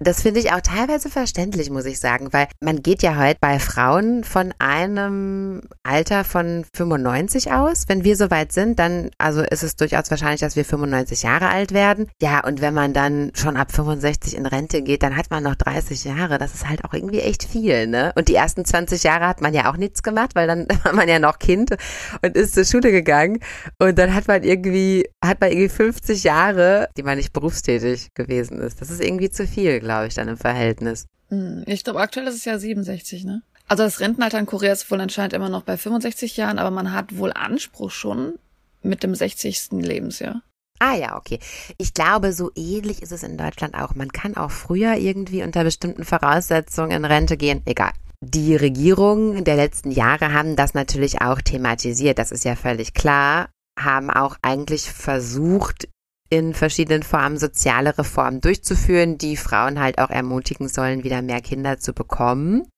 Das 0.00 0.22
finde 0.22 0.40
ich 0.40 0.52
auch 0.52 0.60
teilweise 0.60 1.08
verständlich, 1.08 1.70
muss 1.70 1.86
ich 1.86 2.00
sagen, 2.00 2.32
weil 2.32 2.48
man 2.60 2.82
geht 2.82 3.02
ja 3.02 3.16
heute 3.16 3.38
bei 3.40 3.58
Frauen 3.58 4.24
von 4.24 4.52
einem 4.58 5.62
Alter 5.82 6.24
von 6.24 6.64
95 6.74 7.52
aus. 7.52 7.84
Wenn 7.86 8.04
wir 8.04 8.16
soweit 8.16 8.52
sind, 8.52 8.78
dann 8.78 9.10
also 9.18 9.42
ist 9.42 9.62
es 9.62 9.76
durchaus 9.76 10.10
wahrscheinlich, 10.10 10.40
dass 10.40 10.56
wir 10.56 10.64
95 10.64 11.22
Jahre 11.22 11.48
alt 11.48 11.72
werden. 11.72 12.08
Ja, 12.20 12.44
und 12.44 12.60
wenn 12.60 12.74
man 12.74 12.92
dann 12.92 13.30
schon 13.34 13.56
ab 13.56 13.72
65 13.72 14.36
in 14.36 14.46
Rente 14.46 14.82
geht, 14.82 15.02
dann 15.02 15.16
hat 15.16 15.30
man 15.30 15.44
noch 15.44 15.54
30 15.54 16.04
Jahre. 16.04 16.38
Das 16.38 16.54
ist 16.54 16.68
halt 16.68 16.84
auch 16.84 16.92
irgendwie 16.92 17.20
echt 17.20 17.44
viel, 17.44 17.86
ne? 17.86 18.12
Und 18.16 18.28
die 18.28 18.34
ersten 18.34 18.64
20 18.64 19.02
Jahre 19.04 19.28
hat 19.28 19.40
man 19.40 19.54
ja 19.54 19.70
auch 19.70 19.76
nichts 19.76 20.02
gemacht, 20.02 20.34
weil 20.34 20.46
dann 20.46 20.66
war 20.82 20.92
man 20.92 21.08
ja 21.08 21.18
noch 21.18 21.38
Kind 21.38 21.76
und 22.22 22.36
ist 22.36 22.54
zur 22.54 22.64
Schule 22.64 22.90
gegangen. 22.90 23.35
Und 23.78 23.98
dann 23.98 24.14
hat 24.14 24.28
man 24.28 24.42
irgendwie, 24.42 25.08
hat 25.24 25.40
man 25.40 25.50
irgendwie 25.50 25.68
50 25.68 26.24
Jahre, 26.24 26.88
die 26.96 27.02
man 27.02 27.16
nicht 27.16 27.32
berufstätig 27.32 28.14
gewesen 28.14 28.60
ist. 28.60 28.80
Das 28.80 28.90
ist 28.90 29.02
irgendwie 29.02 29.30
zu 29.30 29.46
viel, 29.46 29.80
glaube 29.80 30.06
ich, 30.06 30.14
dann 30.14 30.28
im 30.28 30.36
Verhältnis. 30.36 31.06
Hm, 31.28 31.64
ich 31.66 31.84
glaube, 31.84 32.00
aktuell 32.00 32.26
ist 32.26 32.36
es 32.36 32.44
ja 32.44 32.58
67, 32.58 33.24
ne? 33.24 33.42
Also 33.68 33.82
das 33.82 34.00
Rentenalter 34.00 34.38
in 34.38 34.46
Korea 34.46 34.72
ist 34.72 34.90
wohl 34.90 35.00
anscheinend 35.00 35.32
immer 35.32 35.48
noch 35.48 35.62
bei 35.62 35.76
65 35.76 36.36
Jahren, 36.36 36.58
aber 36.58 36.70
man 36.70 36.92
hat 36.92 37.16
wohl 37.16 37.32
Anspruch 37.32 37.90
schon 37.90 38.38
mit 38.82 39.02
dem 39.02 39.14
60. 39.14 39.72
Lebensjahr. 39.72 40.42
Ah 40.78 40.94
ja, 40.94 41.16
okay. 41.16 41.40
Ich 41.78 41.94
glaube, 41.94 42.32
so 42.32 42.50
ähnlich 42.54 43.02
ist 43.02 43.12
es 43.12 43.22
in 43.22 43.38
Deutschland 43.38 43.74
auch. 43.74 43.94
Man 43.94 44.12
kann 44.12 44.36
auch 44.36 44.50
früher 44.50 44.94
irgendwie 44.96 45.42
unter 45.42 45.64
bestimmten 45.64 46.04
Voraussetzungen 46.04 46.90
in 46.90 47.04
Rente 47.04 47.36
gehen. 47.36 47.62
Egal. 47.64 47.92
Die 48.20 48.56
Regierungen 48.56 49.44
der 49.44 49.56
letzten 49.56 49.90
Jahre 49.90 50.32
haben 50.32 50.56
das 50.56 50.74
natürlich 50.74 51.20
auch 51.20 51.40
thematisiert, 51.40 52.18
das 52.18 52.32
ist 52.32 52.44
ja 52.44 52.56
völlig 52.56 52.94
klar, 52.94 53.50
haben 53.78 54.10
auch 54.10 54.36
eigentlich 54.42 54.90
versucht, 54.90 55.88
in 56.28 56.54
verschiedenen 56.54 57.02
Formen 57.02 57.38
soziale 57.38 57.96
Reformen 57.96 58.40
durchzuführen, 58.40 59.18
die 59.18 59.36
Frauen 59.36 59.78
halt 59.78 59.98
auch 59.98 60.10
ermutigen 60.10 60.68
sollen, 60.68 61.04
wieder 61.04 61.22
mehr 61.22 61.40
Kinder 61.40 61.78
zu 61.78 61.92
bekommen. 61.92 62.68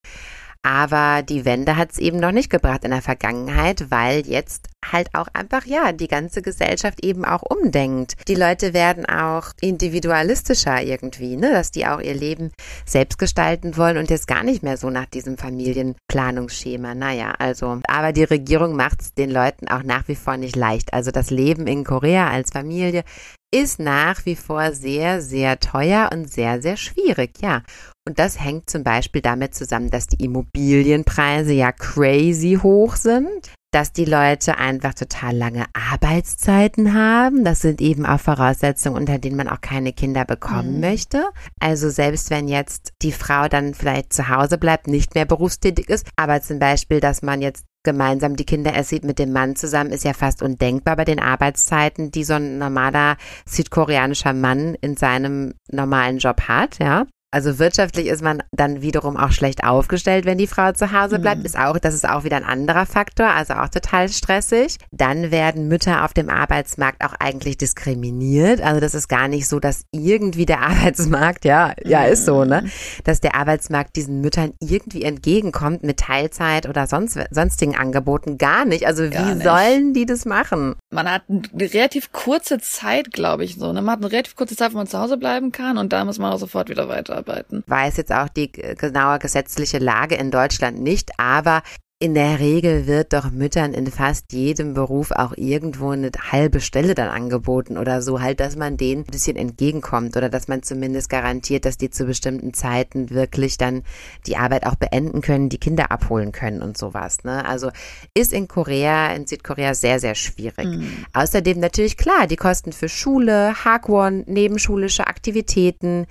Aber 0.63 1.23
die 1.23 1.45
Wende 1.45 1.77
hat 1.77 1.93
es 1.93 1.99
eben 1.99 2.19
noch 2.19 2.33
nicht 2.33 2.51
gebracht 2.51 2.85
in 2.85 2.91
der 2.91 3.01
Vergangenheit, 3.01 3.91
weil 3.91 4.27
jetzt 4.27 4.67
halt 4.91 5.09
auch 5.15 5.29
einfach, 5.33 5.65
ja, 5.67 5.93
die 5.93 6.09
ganze 6.09 6.43
Gesellschaft 6.43 7.05
eben 7.05 7.25
auch 7.25 7.43
umdenkt. 7.43 8.15
Die 8.27 8.35
Leute 8.35 8.75
werden 8.75 9.07
auch 9.07 9.53
individualistischer 9.61 10.83
irgendwie, 10.83 11.37
ne, 11.37 11.53
dass 11.53 11.71
die 11.71 11.87
auch 11.87 12.01
ihr 12.01 12.15
Leben 12.15 12.51
selbst 12.85 13.19
gestalten 13.19 13.77
wollen 13.77 13.99
und 13.99 14.11
jetzt 14.11 14.27
gar 14.27 14.43
nicht 14.43 14.63
mehr 14.63 14.77
so 14.77 14.91
nach 14.91 15.07
diesem 15.07 15.39
Familienplanungsschema. 15.39 16.95
Naja, 16.95 17.35
also, 17.39 17.81
aber 17.87 18.13
die 18.13 18.25
Regierung 18.25 18.75
macht 18.75 19.01
es 19.01 19.15
den 19.15 19.31
Leuten 19.31 19.69
auch 19.69 19.85
nach 19.85 20.09
wie 20.09 20.17
vor 20.17 20.37
nicht 20.37 20.57
leicht. 20.57 20.93
Also 20.93 21.13
das 21.13 21.31
Leben 21.31 21.67
in 21.67 21.85
Korea 21.85 22.31
als 22.31 22.51
Familie 22.51 23.05
ist 23.51 23.79
nach 23.79 24.27
wie 24.27 24.37
vor 24.37 24.73
sehr, 24.73 25.23
sehr 25.23 25.59
teuer 25.59 26.11
und 26.13 26.31
sehr, 26.31 26.61
sehr 26.61 26.77
schwierig, 26.77 27.41
ja. 27.41 27.63
Und 28.09 28.19
das 28.19 28.43
hängt 28.43 28.71
zum 28.71 28.85
Beispiel 28.85 29.21
damit 29.21 29.55
zusammen, 29.55 29.91
dass 29.91 30.07
die 30.07 30.25
Immobilienpreise 30.25 31.53
ja 31.53 31.73
crazy 31.73 32.59
hoch 32.63 32.97
sind, 32.97 33.53
dass 33.71 33.93
die 33.93 34.07
Leute 34.07 34.57
einfach 34.57 34.95
total 34.95 35.37
lange 35.37 35.67
Arbeitszeiten 35.75 36.95
haben. 36.95 37.45
Das 37.45 37.61
sind 37.61 37.83
eben 37.83 38.07
auch 38.07 38.19
Voraussetzungen, 38.19 38.97
unter 38.97 39.19
denen 39.19 39.37
man 39.37 39.47
auch 39.47 39.61
keine 39.61 39.93
Kinder 39.93 40.25
bekommen 40.25 40.77
mhm. 40.77 40.81
möchte. 40.81 41.23
Also 41.61 41.91
selbst 41.91 42.31
wenn 42.31 42.49
jetzt 42.49 42.95
die 43.03 43.13
Frau 43.13 43.47
dann 43.47 43.75
vielleicht 43.75 44.15
zu 44.15 44.31
Hause 44.31 44.57
bleibt, 44.57 44.87
nicht 44.87 45.15
mehr 45.15 45.27
berufstätig 45.27 45.91
ist, 45.91 46.09
aber 46.17 46.41
zum 46.41 46.59
Beispiel, 46.59 47.01
dass 47.01 47.21
man 47.21 47.43
jetzt 47.43 47.67
gemeinsam 47.83 48.37
die 48.37 48.47
Kinder 48.47 48.73
ersieht 48.73 49.05
mit 49.05 49.19
dem 49.19 49.33
Mann 49.33 49.55
zusammen, 49.55 49.91
ist 49.91 50.05
ja 50.05 50.15
fast 50.15 50.43
undenkbar 50.43 50.97
bei 50.97 51.05
den 51.05 51.21
Arbeitszeiten, 51.21 52.11
die 52.11 52.25
so 52.25 52.33
ein 52.33 52.57
normaler 52.57 53.19
südkoreanischer 53.45 54.33
Mann 54.33 54.77
in 54.81 54.97
seinem 54.97 55.53
normalen 55.71 56.17
Job 56.17 56.49
hat, 56.49 56.79
ja. 56.79 57.05
Also 57.31 57.59
wirtschaftlich 57.59 58.07
ist 58.07 58.23
man 58.23 58.43
dann 58.53 58.81
wiederum 58.81 59.19
auch 59.19 59.33
schlecht 59.33 59.63
aufgestellt, 59.63 60.25
wenn 60.25 60.39
die 60.39 60.47
Frau 60.47 60.73
zu 60.73 60.93
Hause 60.93 61.19
bleibt. 61.19 61.41
Mhm. 61.41 61.45
Ist 61.45 61.59
auch, 61.59 61.79
das 61.79 61.93
ist 61.93 62.09
auch 62.09 62.25
wieder 62.25 62.37
ein 62.37 62.45
anderer 62.45 62.87
Faktor, 62.87 63.27
also 63.29 63.53
auch 63.55 63.69
total 63.69 64.09
stressig. 64.09 64.79
Dann 64.93 65.31
werden 65.31 65.69
Mütter 65.69 66.07
auf 66.07 66.15
dem 66.15 66.31
Arbeitsmarkt 66.31 67.05
auch 67.05 67.13
eigentlich 67.19 67.59
diskriminiert. 67.59 68.63
Also 68.63 68.81
das 68.81 68.95
ist 68.95 69.09
gar 69.09 69.29
nicht 69.29 69.47
so, 69.47 69.61
dass 69.61 69.85
irgendwie 69.93 70.47
der 70.47 70.61
Arbeitsmarkt, 70.69 71.45
ja, 71.45 71.75
ja, 71.85 72.05
ist 72.05 72.25
so, 72.25 72.45
ne? 72.45 72.63
Mhm. 72.63 72.71
Dass 73.05 73.21
der 73.21 73.35
Arbeitsmarkt 73.35 73.97
diesen 73.97 74.23
Müttern 74.23 74.55
irgendwie 74.61 75.03
entgegenkommt 75.03 75.83
mit 75.83 75.99
Teilzeit 75.99 76.67
oder 76.67 76.87
sonst, 76.87 77.19
sonstigen 77.31 77.77
Angeboten. 77.77 78.39
Gar 78.39 78.65
nicht. 78.65 78.87
Also 78.87 79.05
wie 79.05 79.43
sollen 79.43 79.93
die 79.93 80.07
das 80.07 80.25
machen? 80.25 80.77
Man 80.91 81.11
hat 81.11 81.23
eine 81.29 81.43
relativ 81.75 82.11
kurze 82.13 82.59
Zeit, 82.59 83.13
glaube 83.13 83.45
ich, 83.45 83.57
so. 83.57 83.71
Ne? 83.73 83.83
Man 83.83 83.93
hat 83.93 83.99
eine 83.99 84.11
relativ 84.11 84.35
kurze 84.35 84.57
Zeit, 84.57 84.73
wo 84.73 84.79
man 84.79 84.87
zu 84.87 84.99
Hause 84.99 85.19
bleiben 85.19 85.53
kann 85.53 85.77
und 85.77 85.93
da 85.93 86.07
muss 86.07 86.19
man 86.19 86.33
auch 86.33 86.39
sofort 86.39 86.71
wieder 86.71 86.89
weiter 86.89 87.18
arbeiten. 87.19 87.65
Weiß 87.67 87.97
jetzt 87.97 88.13
auch 88.13 88.29
die 88.29 88.51
genaue 88.51 89.19
gesetzliche 89.19 89.79
Lage 89.79 90.15
in 90.15 90.31
Deutschland 90.31 90.81
nicht, 90.81 91.11
aber 91.19 91.63
in 92.01 92.15
der 92.15 92.39
Regel 92.39 92.87
wird 92.87 93.13
doch 93.13 93.33
Müttern 93.33 93.75
in 93.75 93.89
fast 93.89 94.33
jedem 94.33 94.73
Beruf 94.73 95.11
auch 95.11 95.33
irgendwo 95.37 95.91
eine 95.91 96.13
halbe 96.31 96.61
Stelle 96.61 96.95
dann 96.95 97.09
angeboten 97.09 97.77
oder 97.77 98.03
so, 98.03 98.21
halt, 98.21 98.39
dass 98.39 98.55
man 98.55 98.77
denen 98.77 99.03
ein 99.03 99.11
bisschen 99.11 99.37
entgegenkommt 99.37 100.17
oder 100.17 100.29
dass 100.29 100.47
man 100.47 100.63
zumindest 100.63 101.11
garantiert, 101.11 101.65
dass 101.65 101.77
die 101.77 101.91
zu 101.91 102.05
bestimmten 102.05 102.55
Zeiten 102.55 103.11
wirklich 103.11 103.59
dann 103.59 103.83
die 104.29 104.37
Arbeit 104.37 104.65
auch 104.65 104.77
beenden 104.77 105.23
können, 105.23 105.49
die 105.49 105.59
Kinder 105.59 105.91
abholen 105.91 106.31
können 106.31 106.63
und 106.63 106.79
sowas. 106.79 107.25
Ne? 107.25 107.45
Also 107.45 107.73
ist 108.15 108.33
in 108.33 108.47
Korea, 108.47 109.13
in 109.13 109.27
Südkorea 109.27 109.75
sehr, 109.75 109.99
sehr 109.99 110.15
schwierig. 110.15 110.67
Mhm. 110.67 111.05
Außerdem 111.15 111.59
natürlich 111.59 111.97
klar, 111.97 112.29
die 112.29 112.37
Kosten 112.37 112.71
für 112.71 112.89
Schule, 112.89 113.65
Hagwon, 113.65 114.23
nebenschulische 114.29 115.09
Aktivitäten, 115.09 116.07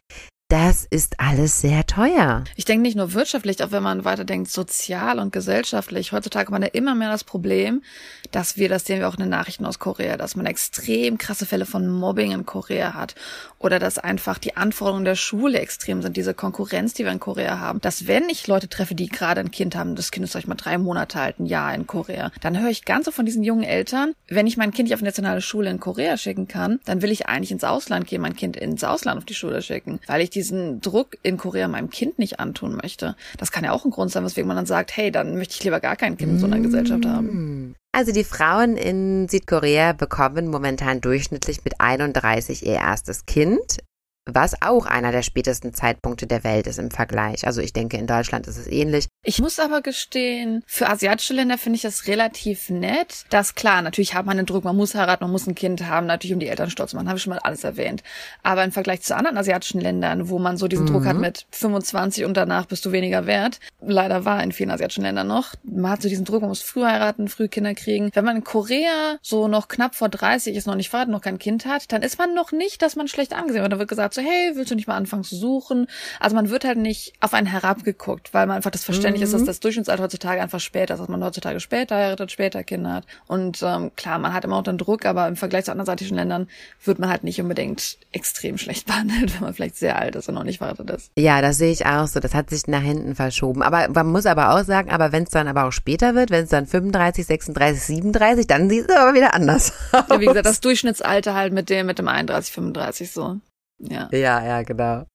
das 0.50 0.86
ist 0.86 1.20
alles 1.20 1.60
sehr 1.60 1.86
teuer. 1.86 2.46
Ich 2.56 2.64
denke 2.64 2.84
nicht 2.84 2.96
nur 2.96 3.14
wirtschaftlich, 3.14 3.62
auch 3.64 3.72
wenn 3.72 3.84
man 3.84 4.06
weiterdenkt, 4.06 4.50
sozial 4.50 5.20
und 5.20 5.34
gesellschaftlich. 5.34 6.14
Heutzutage 6.14 6.52
man 6.52 6.62
ja 6.62 6.70
immer 6.70 6.96
mehr 6.96 7.12
das 7.12 7.26
Problem, 7.26 7.84
dass 8.32 8.56
wir, 8.56 8.70
das 8.70 8.86
sehen 8.86 9.00
wir 9.00 9.10
auch 9.10 9.16
in 9.16 9.22
den 9.22 9.30
Nachrichten 9.30 9.66
aus 9.66 9.80
Korea, 9.80 10.16
dass 10.16 10.38
man 10.38 10.46
extrem 10.46 11.18
krasse 11.18 11.46
Fälle 11.46 11.66
von 11.66 11.90
Mobbing 11.90 12.32
in 12.32 12.46
Korea 12.46 12.94
hat. 12.94 13.16
Oder 13.60 13.80
dass 13.80 13.98
einfach 13.98 14.38
die 14.38 14.56
Anforderungen 14.56 15.04
der 15.04 15.16
Schule 15.16 15.60
extrem 15.60 16.02
sind, 16.02 16.16
diese 16.16 16.34
Konkurrenz, 16.34 16.94
die 16.94 17.04
wir 17.04 17.12
in 17.12 17.20
Korea 17.20 17.60
haben. 17.60 17.82
Dass 17.82 18.08
wenn 18.08 18.30
ich 18.30 18.48
Leute 18.48 18.70
treffe, 18.70 18.96
die 18.96 19.10
gerade 19.10 19.42
ein 19.42 19.52
Kind 19.52 19.76
haben, 19.76 19.96
das 19.96 20.12
Kind 20.12 20.24
ist 20.24 20.36
euch 20.36 20.48
mal 20.48 20.56
drei 20.56 20.78
Monate 20.78 21.20
alt, 21.20 21.40
ein 21.40 21.46
Jahr 21.46 21.74
in 21.74 21.88
Korea, 21.88 22.32
dann 22.40 22.60
höre 22.60 22.70
ich 22.70 22.86
ganz 22.86 23.06
so 23.06 23.12
von 23.12 23.26
diesen 23.26 23.44
jungen 23.44 23.64
Eltern, 23.64 24.14
wenn 24.30 24.48
ich 24.48 24.56
mein 24.56 24.72
Kind 24.72 24.88
nicht 24.88 24.94
auf 24.94 25.02
eine 25.02 25.10
nationale 25.10 25.42
Schule 25.42 25.70
in 25.70 25.80
Korea 25.80 26.16
schicken 26.16 26.48
kann, 26.48 26.80
dann 26.86 27.02
will 27.02 27.12
ich 27.12 27.26
eigentlich 27.28 27.52
ins 27.52 27.64
Ausland 27.64 28.08
gehen, 28.08 28.22
mein 28.22 28.36
Kind 28.36 28.56
ins 28.56 28.84
Ausland 28.84 29.18
auf 29.18 29.26
die 29.26 29.34
Schule 29.34 29.62
schicken, 29.62 30.00
weil 30.08 30.22
ich 30.22 30.30
diesen 30.38 30.80
Druck 30.82 31.18
in 31.24 31.38
Korea 31.38 31.68
meinem 31.68 31.90
Kind 31.90 32.20
nicht 32.20 32.40
antun 32.40 32.78
möchte. 32.82 33.16
Das 33.38 33.52
kann 33.52 33.64
ja 33.64 33.72
auch 33.72 33.84
ein 33.84 33.92
Grund 33.92 34.12
sein, 34.12 34.24
weswegen 34.24 34.48
man 34.48 34.56
dann 34.56 34.66
sagt, 34.66 34.96
hey, 34.96 35.12
dann 35.12 35.36
möchte 35.36 35.56
ich 35.56 35.64
lieber 35.64 35.80
gar 35.80 35.96
kein 35.96 36.18
Kind 36.18 36.34
in 36.34 36.40
so 36.40 36.46
einer 36.46 36.60
Gesellschaft 36.60 37.06
haben. 37.06 37.76
Also 37.92 38.12
die 38.12 38.24
Frauen 38.24 38.78
in 38.78 39.28
Südkorea 39.28 39.94
bekommen 39.94 40.50
momentan 40.50 41.02
durchschnittlich 41.02 41.64
mit 41.66 41.82
31 41.82 42.66
ihr 42.66 42.76
erstes 42.76 43.26
Kind. 43.26 43.80
Was 44.28 44.62
auch 44.62 44.86
einer 44.86 45.12
der 45.12 45.24
spätesten 45.24 45.74
Zeitpunkte 45.74 46.28
der 46.28 46.44
Welt 46.44 46.68
ist 46.68 46.80
im 46.80 46.92
Vergleich. 46.92 47.46
Also 47.46 47.62
ich 47.62 47.74
denke, 47.74 47.98
in 47.98 48.08
Deutschland 48.08 48.48
ist 48.48 48.58
es 48.58 48.68
ähnlich. 48.68 49.08
Ich 49.24 49.40
muss 49.40 49.60
aber 49.60 49.82
gestehen, 49.82 50.64
für 50.68 50.90
asiatische 50.90 51.34
Länder 51.34 51.58
finde 51.58 51.78
ich 51.78 51.82
das 51.82 52.08
relativ 52.08 52.70
nett. 52.70 53.26
Das 53.30 53.56
klar, 53.56 53.82
natürlich 53.82 54.14
hat 54.14 54.26
man 54.26 54.38
den 54.38 54.46
Druck, 54.46 54.64
man 54.64 54.76
muss 54.76 54.96
heiraten, 54.96 55.24
man 55.24 55.32
muss 55.32 55.48
ein 55.48 55.56
Kind 55.56 55.86
haben, 55.88 56.08
natürlich 56.08 56.34
um 56.34 56.40
die 56.40 56.48
Eltern 56.48 56.70
stolz 56.70 56.92
zu 56.92 56.96
machen, 56.96 57.08
habe 57.08 57.18
ich 57.18 57.24
schon 57.24 57.34
mal 57.34 57.40
alles 57.40 57.64
erwähnt. 57.64 58.04
Aber 58.44 58.64
im 58.64 58.72
Vergleich 58.72 59.02
zu 59.02 59.16
anderen 59.16 59.38
asiatischen 59.38 59.82
Ländern, 59.82 60.30
wo 60.30 60.40
man 60.40 60.58
so 60.58 60.68
diesen 60.68 60.86
mhm. 60.86 60.92
Druck 60.92 61.06
hat 61.06 61.16
mhm. 61.16 61.22
mit 61.22 61.46
25 61.52 62.26
und 62.26 62.36
danach 62.36 62.66
bist 62.66 62.86
du 62.86 62.92
weniger 62.92 63.26
wert, 63.26 63.60
leider 63.82 64.26
war 64.26 64.44
in 64.44 64.52
vielen 64.52 64.72
asiatischen 64.72 65.04
Ländern 65.04 65.28
noch, 65.28 65.54
man 65.64 65.92
hat 65.92 66.02
so 66.02 66.10
diesen 66.10 66.26
Druck, 66.26 66.42
man 66.42 66.50
muss 66.50 66.62
früh 66.62 66.84
heiraten, 66.84 67.28
früh 67.28 67.48
Kinder 67.48 67.74
kriegen. 67.74 68.10
Wenn 68.14 68.26
man 68.26 68.38
in 68.38 68.44
Korea 68.44 69.18
so 69.22 69.48
noch 69.48 69.68
knapp 69.68 69.96
vor 69.96 70.10
30 70.10 70.56
ist, 70.56 70.68
noch 70.68 70.76
nicht 70.76 70.90
verheiratet, 70.90 71.14
noch 71.14 71.22
kein 71.22 71.40
Kind 71.40 71.66
hat, 71.66 71.92
dann 71.92 72.02
ist 72.02 72.18
man 72.18 72.34
noch 72.34 72.52
nicht, 72.52 72.82
dass 72.82 72.96
man 72.96 73.08
schlecht 73.08 73.34
angesehen 73.34 73.62
wird. 73.62 73.72
Dann 73.72 73.80
wird 73.80 73.90
gesagt 73.90 74.17
so, 74.18 74.22
hey, 74.22 74.52
willst 74.56 74.72
du 74.72 74.76
nicht 74.76 74.88
mal 74.88 74.96
anfangen 74.96 75.24
zu 75.24 75.36
suchen? 75.36 75.88
Also 76.20 76.36
man 76.36 76.50
wird 76.50 76.66
halt 76.66 76.78
nicht 76.78 77.14
auf 77.22 77.34
einen 77.34 77.48
herabgeguckt, 77.48 78.34
weil 78.34 78.48
man 78.48 78.58
einfach 78.58 78.72
das 78.72 78.84
Verständnis 78.84 79.22
mhm. 79.22 79.26
ist, 79.26 79.32
dass 79.34 79.42
mhm. 79.42 79.46
das 79.46 79.60
Durchschnittsalter 79.60 80.04
heutzutage 80.04 80.42
einfach 80.42 80.60
später 80.60 80.96
ist, 80.96 81.00
dass 81.00 81.08
man 81.08 81.24
heutzutage 81.24 81.60
später 81.60 81.96
heiratet, 81.96 82.32
später 82.32 82.64
Kinder 82.64 82.94
hat. 82.94 83.06
Und 83.28 83.62
ähm, 83.64 83.92
klar, 83.96 84.20
man 84.20 84.34
hat 84.34 84.46
immer 84.46 84.58
auch 84.58 84.64
den 84.64 84.78
Druck, 84.78 85.06
aber 85.06 85.28
im 85.28 85.36
Vergleich 85.36 85.66
zu 85.66 85.72
anderen 85.72 85.88
asiatischen 85.88 86.16
Ländern 86.16 86.48
wird 86.84 87.00
man 87.00 87.10
halt 87.10 87.24
nicht 87.24 87.40
unbedingt 87.40 87.98
extrem 88.12 88.58
schlecht 88.58 88.86
behandelt, 88.88 89.34
wenn 89.36 89.42
man 89.42 89.54
vielleicht 89.54 89.78
sehr 89.78 89.98
alt 89.98 90.16
ist 90.16 90.28
und 90.28 90.36
noch 90.36 90.44
nicht 90.44 90.58
verheiratet 90.58 90.90
ist. 90.90 91.12
Ja, 91.18 91.42
das 91.42 91.58
sehe 91.58 91.72
ich 91.72 91.86
auch 91.86 92.08
so. 92.08 92.20
Das 92.20 92.34
hat 92.34 92.50
sich 92.50 92.68
nach 92.68 92.82
hinten 92.82 93.16
verschoben. 93.16 93.62
Aber 93.62 93.88
man 93.90 94.08
muss 94.08 94.26
aber 94.26 94.52
auch 94.52 94.64
sagen, 94.64 94.90
aber 94.90 95.12
wenn 95.12 95.24
es 95.24 95.30
dann 95.30 95.48
aber 95.48 95.66
auch 95.66 95.72
später 95.72 96.16
wird, 96.16 96.32
wenn 96.32 96.44
es 96.44 96.50
dann 96.50 96.66
35, 96.66 97.26
36, 97.26 97.84
37, 97.84 98.48
dann 98.48 98.70
sieht 98.70 98.90
es 98.90 98.96
aber 98.96 99.14
wieder 99.14 99.34
anders 99.34 99.58
aus. 99.58 99.74
Ja, 100.10 100.20
wie 100.20 100.26
gesagt, 100.26 100.46
das 100.46 100.60
Durchschnittsalter 100.62 101.34
halt 101.34 101.54
mit 101.54 101.70
dem, 101.70 101.86
mit 101.86 102.00
dem 102.00 102.08
31, 102.08 102.54
35 102.54 103.12
so. 103.12 103.38
Ja. 103.80 104.10
ja, 104.12 104.44
ja, 104.44 104.62
genau. 104.64 105.06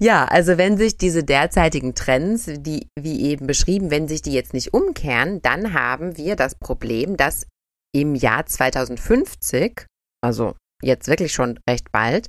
Ja, 0.00 0.24
also 0.24 0.58
wenn 0.58 0.78
sich 0.78 0.96
diese 0.96 1.22
derzeitigen 1.22 1.94
Trends, 1.94 2.46
die 2.46 2.88
wie 2.98 3.22
eben 3.22 3.46
beschrieben, 3.46 3.90
wenn 3.90 4.08
sich 4.08 4.22
die 4.22 4.32
jetzt 4.32 4.54
nicht 4.54 4.74
umkehren, 4.74 5.42
dann 5.42 5.74
haben 5.74 6.16
wir 6.16 6.36
das 6.36 6.54
Problem, 6.54 7.16
dass 7.16 7.46
im 7.94 8.14
Jahr 8.14 8.46
2050, 8.46 9.86
also 10.22 10.54
jetzt 10.82 11.08
wirklich 11.08 11.32
schon 11.32 11.58
recht 11.68 11.90
bald, 11.92 12.28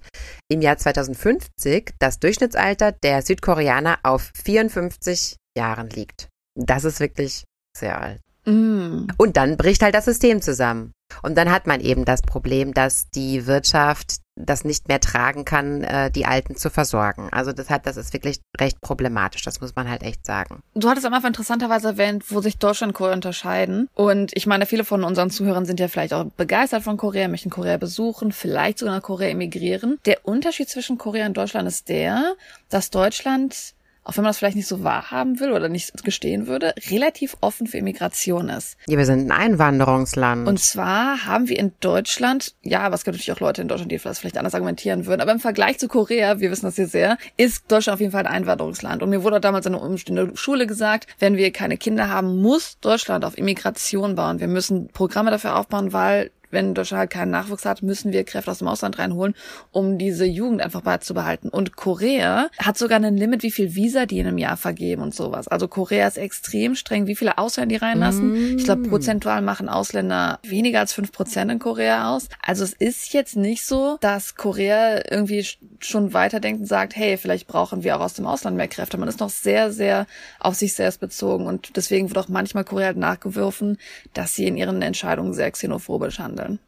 im 0.50 0.62
Jahr 0.62 0.78
2050 0.78 1.94
das 2.00 2.20
Durchschnittsalter 2.20 2.92
der 2.92 3.22
Südkoreaner 3.22 4.00
auf 4.04 4.32
54 4.36 5.38
Jahren 5.58 5.90
liegt. 5.90 6.30
Das 6.56 6.84
ist 6.84 7.00
wirklich 7.00 7.44
sehr 7.76 8.00
alt. 8.02 8.22
Mm. 8.46 9.08
Und 9.18 9.38
dann 9.38 9.58
bricht 9.58 9.82
halt 9.84 9.96
das 9.96 10.06
System 10.06 10.42
zusammen. 10.42 10.94
Und 11.24 11.38
dann 11.38 11.52
hat 11.52 11.68
man 11.68 11.82
eben 11.82 12.06
das 12.06 12.22
Problem, 12.22 12.74
dass 12.74 13.10
die 13.10 13.48
Wirtschaft 13.48 14.18
das 14.38 14.64
nicht 14.64 14.88
mehr 14.88 15.00
tragen 15.00 15.46
kann, 15.46 15.84
äh, 15.84 16.12
die 16.12 16.26
Alten 16.26 16.56
zu 16.56 16.70
versorgen. 16.70 17.30
Also 17.32 17.54
deshalb, 17.54 17.84
das 17.84 17.98
ist 17.98 18.14
wirklich 18.14 18.40
recht 18.60 18.80
problematisch, 18.82 19.42
das 19.42 19.62
muss 19.62 19.76
man 19.76 19.90
halt 19.90 20.04
echt 20.04 20.26
sagen. 20.26 20.62
Du 20.76 20.90
hattest 20.90 21.06
am 21.06 21.14
Anfang 21.14 21.30
interessanterweise 21.30 21.88
erwähnt, 21.90 22.26
wo 22.30 22.40
sich 22.42 22.58
Deutschland 22.58 22.92
und 22.92 22.98
Korea 22.98 23.14
unterscheiden. 23.16 23.90
Und 23.96 24.32
ich 24.36 24.46
meine, 24.46 24.66
viele 24.66 24.84
von 24.84 25.04
unseren 25.04 25.32
Zuhörern 25.32 25.66
sind 25.66 25.80
ja 25.80 25.88
vielleicht 25.88 26.14
auch 26.14 26.26
begeistert 26.38 26.84
von 26.84 26.98
Korea, 26.98 27.28
möchten 27.28 27.50
Korea 27.50 27.78
besuchen, 27.78 28.32
vielleicht 28.32 28.80
sogar 28.80 28.96
nach 28.96 29.04
Korea 29.04 29.30
emigrieren. 29.30 29.98
Der 30.06 30.26
Unterschied 30.26 30.70
zwischen 30.70 30.98
Korea 30.98 31.26
und 31.26 31.36
Deutschland 31.36 31.68
ist 31.68 31.90
der, 31.90 32.36
dass 32.70 32.92
Deutschland 32.92 33.74
auch 34.08 34.16
wenn 34.16 34.24
man 34.24 34.30
das 34.30 34.38
vielleicht 34.38 34.56
nicht 34.56 34.68
so 34.68 34.84
wahrhaben 34.84 35.40
will 35.40 35.52
oder 35.52 35.68
nicht 35.68 36.04
gestehen 36.04 36.48
würde, 36.48 36.74
relativ 36.90 37.36
offen 37.42 37.68
für 37.68 37.78
Immigration 37.78 38.50
ist. 38.50 38.78
Ja, 38.88 38.98
wir 38.98 39.06
sind 39.06 39.28
ein 39.28 39.32
Einwanderungsland. 39.32 40.48
Und 40.48 40.60
zwar 40.60 41.26
haben 41.26 41.50
wir 41.50 41.60
in 41.60 41.74
Deutschland, 41.82 42.56
ja, 42.62 42.82
aber 42.82 42.96
es 42.96 43.04
gibt 43.04 43.16
natürlich 43.16 43.34
auch 43.34 43.42
Leute 43.42 43.62
in 43.62 43.68
Deutschland, 43.68 43.92
die 43.92 43.98
das 43.98 44.20
vielleicht 44.20 44.38
anders 44.38 44.54
argumentieren 44.54 45.06
würden, 45.06 45.22
aber 45.22 45.34
im 45.34 45.40
Vergleich 45.40 45.78
zu 45.78 45.90
Korea, 45.90 46.40
wir 46.40 46.52
wissen 46.52 46.66
das 46.66 46.76
hier 46.76 46.88
sehr, 46.88 47.18
ist 47.36 47.70
Deutschland 47.70 47.96
auf 47.96 48.00
jeden 48.00 48.14
Fall 48.14 48.26
ein 48.26 48.34
Einwanderungsland. 48.34 49.04
Und 49.04 49.10
mir 49.10 49.24
wurde 49.24 49.42
damals 49.42 49.66
in 49.66 49.74
der 49.74 49.82
umstehenden 49.82 50.38
Schule 50.38 50.68
gesagt, 50.68 51.08
wenn 51.20 51.36
wir 51.36 51.52
keine 51.52 51.78
Kinder 51.78 52.10
haben, 52.10 52.42
muss 52.42 52.80
Deutschland 52.80 53.26
auf 53.26 53.38
Immigration 53.38 54.16
bauen. 54.16 54.40
Wir 54.40 54.48
müssen 54.48 54.88
Programme 54.88 55.32
dafür 55.32 55.58
aufbauen, 55.58 55.92
weil 55.92 56.32
wenn 56.52 56.74
Deutschland 56.74 57.00
halt 57.00 57.10
keinen 57.10 57.32
Nachwuchs 57.32 57.66
hat, 57.66 57.84
müssen 57.84 58.14
wir 58.14 58.24
Kräfte 58.24 58.52
aus 58.52 58.60
dem 58.60 58.68
Ausland 58.68 59.00
reinholen, 59.00 59.36
um 59.72 59.98
diese 59.98 60.26
Jugend 60.26 60.62
einfach 60.62 60.82
beizubehalten. 60.82 61.50
Und 61.50 61.76
Korea 61.76 62.50
hat 62.58 62.78
sogar 62.78 63.00
ein 63.00 63.18
Limit, 63.18 63.44
wie 63.44 63.52
viel 63.52 63.76
Visa 63.76 64.06
die 64.06 64.20
in 64.20 64.28
einem 64.28 64.38
Jahr 64.38 64.58
vergeben 64.58 65.02
und 65.02 65.14
sowas. 65.14 65.48
Also 65.48 65.68
Korea 65.68 66.08
ist 66.08 66.18
extrem 66.18 66.76
streng, 66.76 67.08
wie 67.08 67.16
viele 67.16 67.38
Ausländer 67.38 67.76
die 67.76 67.84
reinlassen. 67.84 68.54
Mm. 68.54 68.58
Ich 68.58 68.64
glaube, 68.64 68.88
prozentual 68.88 69.42
machen 69.42 69.70
Ausländer 69.70 70.40
weniger 70.44 70.80
als 70.80 70.94
fünf 70.94 71.12
Prozent 71.12 71.52
in 71.52 71.60
Korea 71.60 72.16
aus. 72.16 72.30
Also 72.42 72.64
es 72.64 72.74
ist 72.74 73.14
jetzt 73.14 73.36
nicht 73.36 73.66
so, 73.66 73.98
dass 74.02 74.36
Korea 74.36 75.02
irgendwie 75.10 75.46
schon 75.80 76.14
weiterdenkt 76.14 76.62
und 76.62 76.68
sagt, 76.68 76.96
hey, 76.96 77.18
vielleicht 77.18 77.48
brauchen 77.48 77.84
wir 77.84 77.98
auch 77.98 78.02
aus 78.02 78.14
dem 78.14 78.26
Ausland 78.26 78.58
mehr 78.58 78.68
Kräfte. 78.68 78.98
Man 78.98 79.10
ist 79.10 79.20
noch 79.20 79.30
sehr, 79.30 79.72
sehr 79.72 80.08
auf 80.40 80.56
sich 80.56 80.74
selbst 80.74 81.00
bezogen 81.00 81.46
und 81.46 81.76
deswegen 81.76 82.10
wird 82.10 82.18
auch 82.18 82.30
manchmal 82.30 82.64
Korea 82.64 82.88
halt 82.88 82.98
nachgeworfen, 82.98 83.78
dass 84.14 84.36
sie 84.36 84.48
in 84.48 84.58
ihren 84.58 84.82
Entscheidungen 84.82 85.34
sehr 85.34 85.52
xenophobisch 85.52 86.20
handeln 86.20 86.37
handeln. 86.38 86.60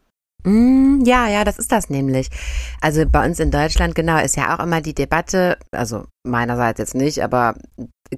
Mm, 0.43 1.03
ja, 1.05 1.27
ja, 1.27 1.43
das 1.43 1.59
ist 1.59 1.71
das 1.71 1.89
nämlich. 1.89 2.29
Also 2.81 3.05
bei 3.05 3.25
uns 3.25 3.39
in 3.39 3.51
Deutschland, 3.51 3.95
genau, 3.95 4.19
ist 4.19 4.37
ja 4.37 4.55
auch 4.55 4.63
immer 4.63 4.81
die 4.81 4.93
Debatte, 4.93 5.57
also 5.71 6.05
meinerseits 6.23 6.79
jetzt 6.79 6.95
nicht, 6.95 7.21
aber 7.23 7.55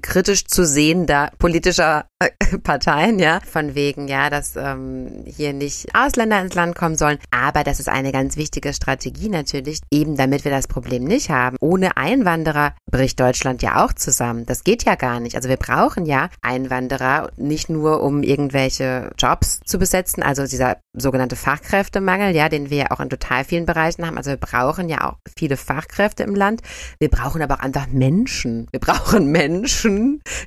kritisch 0.00 0.44
zu 0.46 0.64
sehender 0.64 1.30
politischer 1.38 2.06
äh, 2.18 2.30
Parteien, 2.62 3.18
ja, 3.18 3.40
von 3.40 3.74
wegen, 3.74 4.08
ja, 4.08 4.30
dass 4.30 4.56
ähm, 4.56 5.24
hier 5.26 5.52
nicht 5.52 5.94
Ausländer 5.94 6.40
ins 6.40 6.54
Land 6.54 6.74
kommen 6.76 6.96
sollen. 6.96 7.18
Aber 7.30 7.64
das 7.64 7.80
ist 7.80 7.88
eine 7.88 8.12
ganz 8.12 8.36
wichtige 8.36 8.72
Strategie 8.72 9.28
natürlich, 9.28 9.80
eben 9.90 10.16
damit 10.16 10.44
wir 10.44 10.50
das 10.50 10.68
Problem 10.68 11.04
nicht 11.04 11.30
haben. 11.30 11.56
Ohne 11.60 11.96
Einwanderer 11.96 12.74
bricht 12.90 13.20
Deutschland 13.20 13.62
ja 13.62 13.84
auch 13.84 13.92
zusammen. 13.92 14.46
Das 14.46 14.64
geht 14.64 14.84
ja 14.84 14.94
gar 14.94 15.20
nicht. 15.20 15.36
Also 15.36 15.48
wir 15.48 15.56
brauchen 15.56 16.06
ja 16.06 16.28
Einwanderer 16.40 17.30
nicht 17.36 17.68
nur, 17.68 18.02
um 18.02 18.22
irgendwelche 18.22 19.10
Jobs 19.18 19.60
zu 19.64 19.78
besetzen, 19.78 20.22
also 20.22 20.46
dieser 20.46 20.76
sogenannte 20.92 21.36
Fachkräftemangel, 21.36 22.34
ja, 22.34 22.48
den 22.48 22.70
wir 22.70 22.78
ja 22.78 22.90
auch 22.90 23.00
in 23.00 23.10
total 23.10 23.44
vielen 23.44 23.66
Bereichen 23.66 24.06
haben. 24.06 24.16
Also 24.16 24.30
wir 24.30 24.36
brauchen 24.36 24.88
ja 24.88 25.08
auch 25.08 25.16
viele 25.36 25.56
Fachkräfte 25.56 26.22
im 26.22 26.34
Land. 26.34 26.62
Wir 26.98 27.08
brauchen 27.08 27.42
aber 27.42 27.56
auch 27.56 27.60
einfach 27.60 27.88
Menschen. 27.88 28.68
Wir 28.70 28.80
brauchen 28.80 29.30
Menschen, 29.32 29.81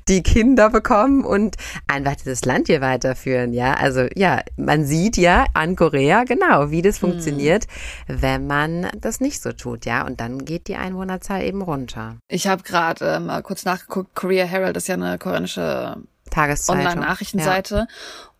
die 0.08 0.22
Kinder 0.22 0.70
bekommen 0.70 1.24
und 1.24 1.56
einfach 1.86 2.16
dieses 2.16 2.44
Land 2.44 2.66
hier 2.68 2.80
weiterführen. 2.80 3.52
Ja, 3.52 3.74
also 3.74 4.06
ja, 4.14 4.42
man 4.56 4.84
sieht 4.84 5.16
ja 5.16 5.46
an 5.54 5.76
Korea 5.76 6.24
genau, 6.24 6.70
wie 6.70 6.82
das 6.82 7.00
hm. 7.00 7.10
funktioniert, 7.10 7.66
wenn 8.06 8.46
man 8.46 8.88
das 9.00 9.20
nicht 9.20 9.42
so 9.42 9.52
tut. 9.52 9.86
Ja, 9.86 10.06
und 10.06 10.20
dann 10.20 10.44
geht 10.44 10.68
die 10.68 10.76
Einwohnerzahl 10.76 11.42
eben 11.42 11.62
runter. 11.62 12.16
Ich 12.28 12.46
habe 12.46 12.62
gerade 12.62 13.14
äh, 13.14 13.20
mal 13.20 13.42
kurz 13.42 13.64
nachgeguckt. 13.64 14.14
Korea 14.14 14.44
Herald 14.44 14.76
ist 14.76 14.88
ja 14.88 14.94
eine 14.94 15.18
koreanische 15.18 15.96
Online-Nachrichtenseite. 16.36 17.74
Ja. 17.74 17.86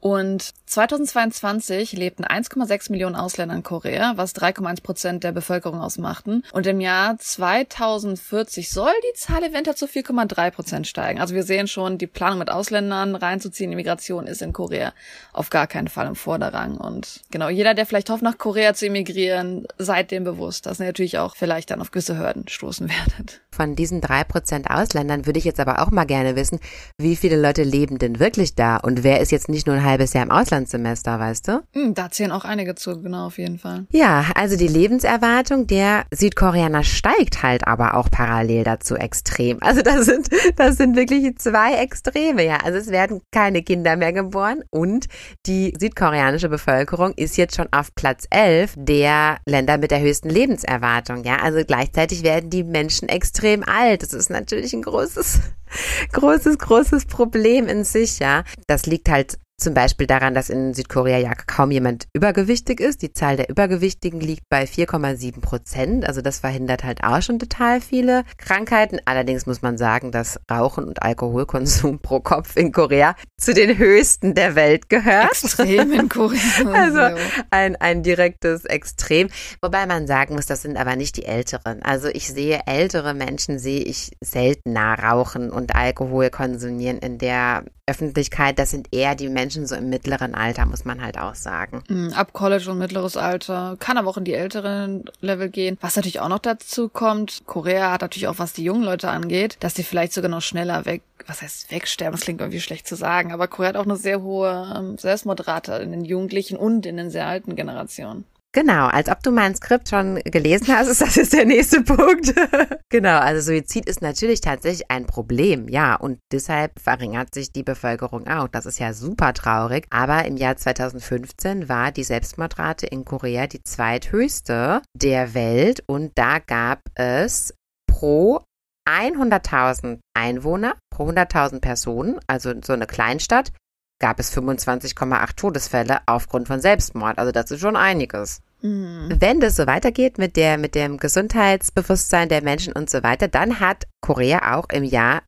Und 0.01 0.53
2022 0.67 1.93
lebten 1.93 2.25
1,6 2.25 2.91
Millionen 2.91 3.15
Ausländer 3.15 3.55
in 3.55 3.63
Korea, 3.63 4.15
was 4.17 4.35
3,1 4.35 4.83
Prozent 4.83 5.25
der 5.25 5.33
Bevölkerung 5.33 5.81
ausmachten. 5.81 6.43
Und 6.53 6.67
im 6.67 6.81
Jahr 6.81 7.17
2040 7.19 8.71
soll 8.71 8.93
die 9.11 9.17
Zahl 9.17 9.45
eventuell 9.45 9.77
zu 9.77 9.87
4,3 9.87 10.51
Prozent 10.51 10.87
steigen. 10.87 11.21
Also 11.21 11.35
wir 11.35 11.45
sehen 11.45 11.69
schon, 11.69 11.99
die 11.99 12.09
Planung 12.09 12.41
mit 12.41 12.51
Ausländern 12.51 13.15
reinzuziehen, 13.15 13.73
Immigration 13.73 14.27
ist 14.27 14.43
in 14.43 14.53
Korea 14.53 14.93
auf 15.33 15.51
gar 15.51 15.69
keinen 15.69 15.89
Fall 15.89 16.09
im 16.09 16.17
Vorderrang. 16.17 16.77
Und 16.77 17.23
genau, 17.31 17.49
jeder, 17.49 17.75
der 17.75 17.87
vielleicht 17.87 18.11
hofft, 18.11 18.23
nach 18.23 18.39
Korea 18.39 18.75
zu 18.75 18.87
emigrieren, 18.87 19.67
seid 19.79 20.11
dem 20.11 20.25
bewusst, 20.25 20.67
dass 20.67 20.81
ihr 20.81 20.87
natürlich 20.87 21.19
auch 21.19 21.37
vielleicht 21.37 21.71
dann 21.71 21.81
auf 21.81 21.93
gewisse 21.93 22.19
Hürden 22.19 22.49
stoßen 22.49 22.89
werdet. 23.17 23.41
Von 23.51 23.77
diesen 23.77 24.01
drei 24.01 24.25
Prozent 24.25 24.69
Ausländern 24.69 25.27
würde 25.27 25.39
ich 25.39 25.45
jetzt 25.45 25.61
aber 25.61 25.81
auch 25.81 25.91
mal 25.91 26.05
gerne 26.05 26.37
wissen, 26.37 26.61
wie 26.99 27.17
viele 27.17 27.41
Leute 27.41 27.63
leben 27.63 27.99
denn 27.99 28.19
wirklich 28.19 28.55
da? 28.55 28.77
Und 28.77 29.03
wer 29.03 29.21
ist 29.21 29.33
jetzt 29.33 29.49
nicht 29.49 29.67
nur 29.67 29.77
ein 29.77 29.85
halbes 29.85 30.13
Jahr 30.13 30.25
im 30.25 30.31
Auslandssemester, 30.57 31.19
weißt 31.19 31.49
du? 31.49 31.63
Hm, 31.73 31.95
da 31.95 32.11
zählen 32.11 32.33
auch 32.33 32.45
einige 32.45 32.75
zu, 32.75 33.01
genau, 33.03 33.27
auf 33.27 33.39
jeden 33.39 33.59
Fall. 33.59 33.87
Ja, 33.93 34.27
also 34.35 34.57
die 34.57 34.69
Lebenserwartung 34.69 35.67
der 35.67 36.05
Südkoreaner 36.11 36.83
steigt 36.83 37.43
halt 37.43 37.67
aber 37.67 37.95
auch 37.95 38.11
parallel 38.11 38.65
dazu 38.65 38.97
extrem. 38.97 39.59
Also 39.63 39.83
das 39.83 40.07
sind, 40.07 40.29
das 40.57 40.77
sind 40.77 40.97
wirklich 40.97 41.37
zwei 41.39 41.75
Extreme, 41.75 42.45
ja. 42.45 42.59
Also 42.65 42.79
es 42.79 42.89
werden 42.89 43.21
keine 43.33 43.63
Kinder 43.63 43.97
mehr 43.97 44.13
geboren 44.13 44.63
und 44.71 45.07
die 45.47 45.75
südkoreanische 45.79 46.49
Bevölkerung 46.49 47.13
ist 47.17 47.37
jetzt 47.37 47.57
schon 47.57 47.69
auf 47.73 47.95
Platz 47.95 48.27
11 48.31 48.75
der 48.77 49.39
Länder 49.47 49.77
mit 49.77 49.91
der 49.91 50.01
höchsten 50.01 50.31
Lebenserwartung, 50.31 51.25
ja. 51.25 51.39
Also 51.43 51.65
gleichzeitig 51.67 52.23
werden 52.23 52.49
die 52.49 52.65
Menschen 52.65 53.09
extrem 53.09 53.63
alt. 53.63 54.03
Das 54.03 54.13
ist 54.13 54.31
natürlich 54.31 54.73
ein 54.73 54.83
großes 54.83 55.41
großes, 56.13 56.59
großes 56.59 57.07
Problem 57.07 57.67
in 57.67 57.85
sich, 57.85 58.19
ja. 58.19 58.45
Das 58.67 58.87
liegt 58.87 59.09
halt 59.09 59.39
zum 59.59 59.73
Beispiel 59.73 60.07
daran, 60.07 60.35
dass 60.35 60.51
in 60.51 60.75
Südkorea 60.75 61.19
ja 61.19 61.33
kaum 61.35 61.71
jemand 61.71 62.09
übergewichtig 62.13 62.79
ist. 62.79 63.01
Die 63.01 63.13
Zahl 63.13 63.37
der 63.37 63.49
Übergewichtigen 63.49 64.21
liegt 64.21 64.43
bei 64.51 64.65
4,7 64.65 65.41
Prozent. 65.41 66.07
Also 66.07 66.21
das 66.21 66.41
verhindert 66.41 66.85
halt 66.85 67.03
auch 67.03 67.23
schon 67.23 67.39
total 67.39 67.81
viele 67.81 68.25
Krankheiten. 68.37 68.99
Allerdings 69.07 69.47
muss 69.47 69.63
man 69.63 69.79
sagen, 69.79 70.13
dass 70.13 70.39
Rauchen 70.51 70.85
und 70.85 71.03
Alkoholkonsum 71.03 71.99
pro 72.03 72.21
Kopf 72.21 72.57
in 72.57 72.71
Korea 72.71 73.17
zu 73.39 73.55
den 73.55 73.79
höchsten 73.79 74.35
der 74.35 74.57
Welt 74.57 74.91
gehört. 74.91 75.31
Extrem 75.43 75.93
in 75.93 76.09
Korea. 76.09 76.37
Also 76.77 77.17
ein, 77.51 77.77
ein 77.77 78.03
direktes 78.03 78.65
Extrem. 78.65 79.29
Wobei 79.63 79.87
man 79.87 80.07
sagen 80.07 80.35
muss, 80.35 80.47
das 80.47 80.63
sind 80.63 80.77
aber 80.77 80.95
nicht 80.95 81.17
die 81.17 81.25
Älteren. 81.25 81.83
Also 81.83 82.09
ich 82.09 82.29
sehe 82.29 82.61
ältere 82.67 83.15
Menschen, 83.15 83.59
sehe 83.59 83.81
ich 83.81 84.13
seltener 84.21 84.99
rauchen 84.99 85.51
und 85.51 85.75
Alkohol 85.75 86.31
konsumieren 86.31 86.99
in 86.99 87.19
der 87.19 87.65
Öffentlichkeit. 87.87 88.59
Das 88.59 88.71
sind 88.71 88.89
eher 88.93 89.15
die 89.15 89.29
Menschen 89.29 89.46
so 89.51 89.75
im 89.75 89.89
mittleren 89.89 90.35
Alter, 90.35 90.67
muss 90.67 90.85
man 90.85 91.03
halt 91.03 91.19
auch 91.19 91.35
sagen. 91.35 91.83
Hm, 91.89 92.13
ab 92.13 92.33
College 92.33 92.71
und 92.71 92.79
mittleres 92.79 93.17
Alter. 93.17 93.77
Kann 93.79 93.99
aber 93.99 94.11
auch 94.11 94.17
in 94.17 94.25
die 94.25 94.35
älteren 94.35 95.05
Level 95.21 95.49
gehen. 95.49 95.79
Was 95.81 95.97
natürlich 95.97 96.21
auch 96.21 96.29
noch 96.29 96.39
dazu 96.39 96.89
kommt, 96.89 97.43
Korea 97.47 97.93
hat 97.93 98.03
natürlich 98.03 98.29
auch, 98.29 98.39
was 98.39 98.53
die 98.53 98.65
jungen 98.65 98.83
Leute 98.83 99.09
angeht, 99.09 99.57
dass 99.61 99.75
die 99.75 99.83
vielleicht 99.83 100.13
sogar 100.13 100.31
noch 100.31 100.43
schneller 100.43 100.85
weg, 100.85 101.03
was 101.27 101.43
heißt 101.43 101.71
wegsterben, 101.71 102.13
das 102.13 102.23
klingt 102.23 102.41
irgendwie 102.41 102.61
schlecht 102.61 102.87
zu 102.87 102.97
sagen, 102.97 103.33
aber 103.33 103.49
Korea 103.49 103.71
hat 103.71 103.77
auch 103.77 103.85
eine 103.85 103.97
sehr 103.97 104.23
hohe 104.23 104.75
ähm, 104.77 104.99
Selbstmordrate 104.99 105.75
in 105.75 105.91
den 105.93 106.05
Jugendlichen 106.05 106.57
und 106.57 106.87
in 106.87 106.97
den 106.97 107.11
sehr 107.11 107.27
alten 107.27 107.57
Generationen. 107.57 108.25
Genau, 108.57 108.87
als 108.87 109.11
ob 109.11 109.23
du 109.23 109.33
mein 109.33 109.55
Skript 109.55 109.91
schon 109.91 110.15
gelesen 110.25 110.69
hast, 110.69 110.89
ist 110.89 111.03
das 111.03 111.17
jetzt 111.17 111.35
der 111.35 111.45
nächste 111.45 111.83
Punkt. 111.83 112.35
genau, 112.89 113.19
also 113.19 113.53
Suizid 113.53 113.85
ist 113.85 114.01
natürlich 114.01 114.41
tatsächlich 114.41 114.91
ein 114.91 115.05
Problem, 115.05 115.69
ja, 115.69 115.95
und 115.95 116.21
deshalb 116.33 116.81
verringert 116.81 117.35
sich 117.35 117.53
die 117.53 117.63
Bevölkerung 117.63 118.27
auch. 118.27 118.49
Das 118.49 118.65
ist 118.65 118.79
ja 118.79 118.95
super 118.95 119.35
traurig. 119.35 119.87
Aber 119.91 120.25
im 120.25 120.39
Jahr 120.39 120.57
2015 120.57 121.69
war 121.69 121.93
die 121.93 122.03
Selbstmordrate 122.03 122.87
in 122.87 123.05
Korea 123.05 123.47
die 123.47 123.63
zweithöchste 123.63 124.81
der 124.95 125.35
Welt 125.35 125.83
und 125.87 126.13
da 126.15 126.39
gab 126.39 126.81
es 126.95 127.53
pro 127.87 128.41
100.000 128.89 129.99
Einwohner, 130.15 130.77
pro 130.91 131.11
100.000 131.11 131.61
Personen, 131.61 132.21
also 132.27 132.55
so 132.65 132.73
eine 132.73 132.87
Kleinstadt, 132.87 133.53
gab 133.99 134.21
es 134.21 134.37
25,8 134.37 135.37
Todesfälle 135.37 136.01
aufgrund 136.07 136.49
von 136.49 136.61
Selbstmord. 136.61 137.19
Also 137.19 137.33
das 137.33 137.51
ist 137.51 137.61
schon 137.61 137.77
einiges. 137.77 138.43
Mhm. 138.63 139.17
Wenn 139.19 139.41
das 139.41 139.57
so 139.57 139.67
weitergeht 139.67 140.19
mit 140.19 140.37
der, 140.37 140.59
mit 140.59 140.75
dem 140.75 140.99
Gesundheitsbewusstsein 140.99 142.29
der 142.29 142.43
Menschen 142.43 142.73
und 142.73 142.91
so 142.91 143.03
weiter, 143.03 143.29
dann 143.29 143.61
hat 143.61 143.87
Korea 144.01 144.57
auch 144.57 144.69
im 144.71 144.85
Jahr 144.85 145.23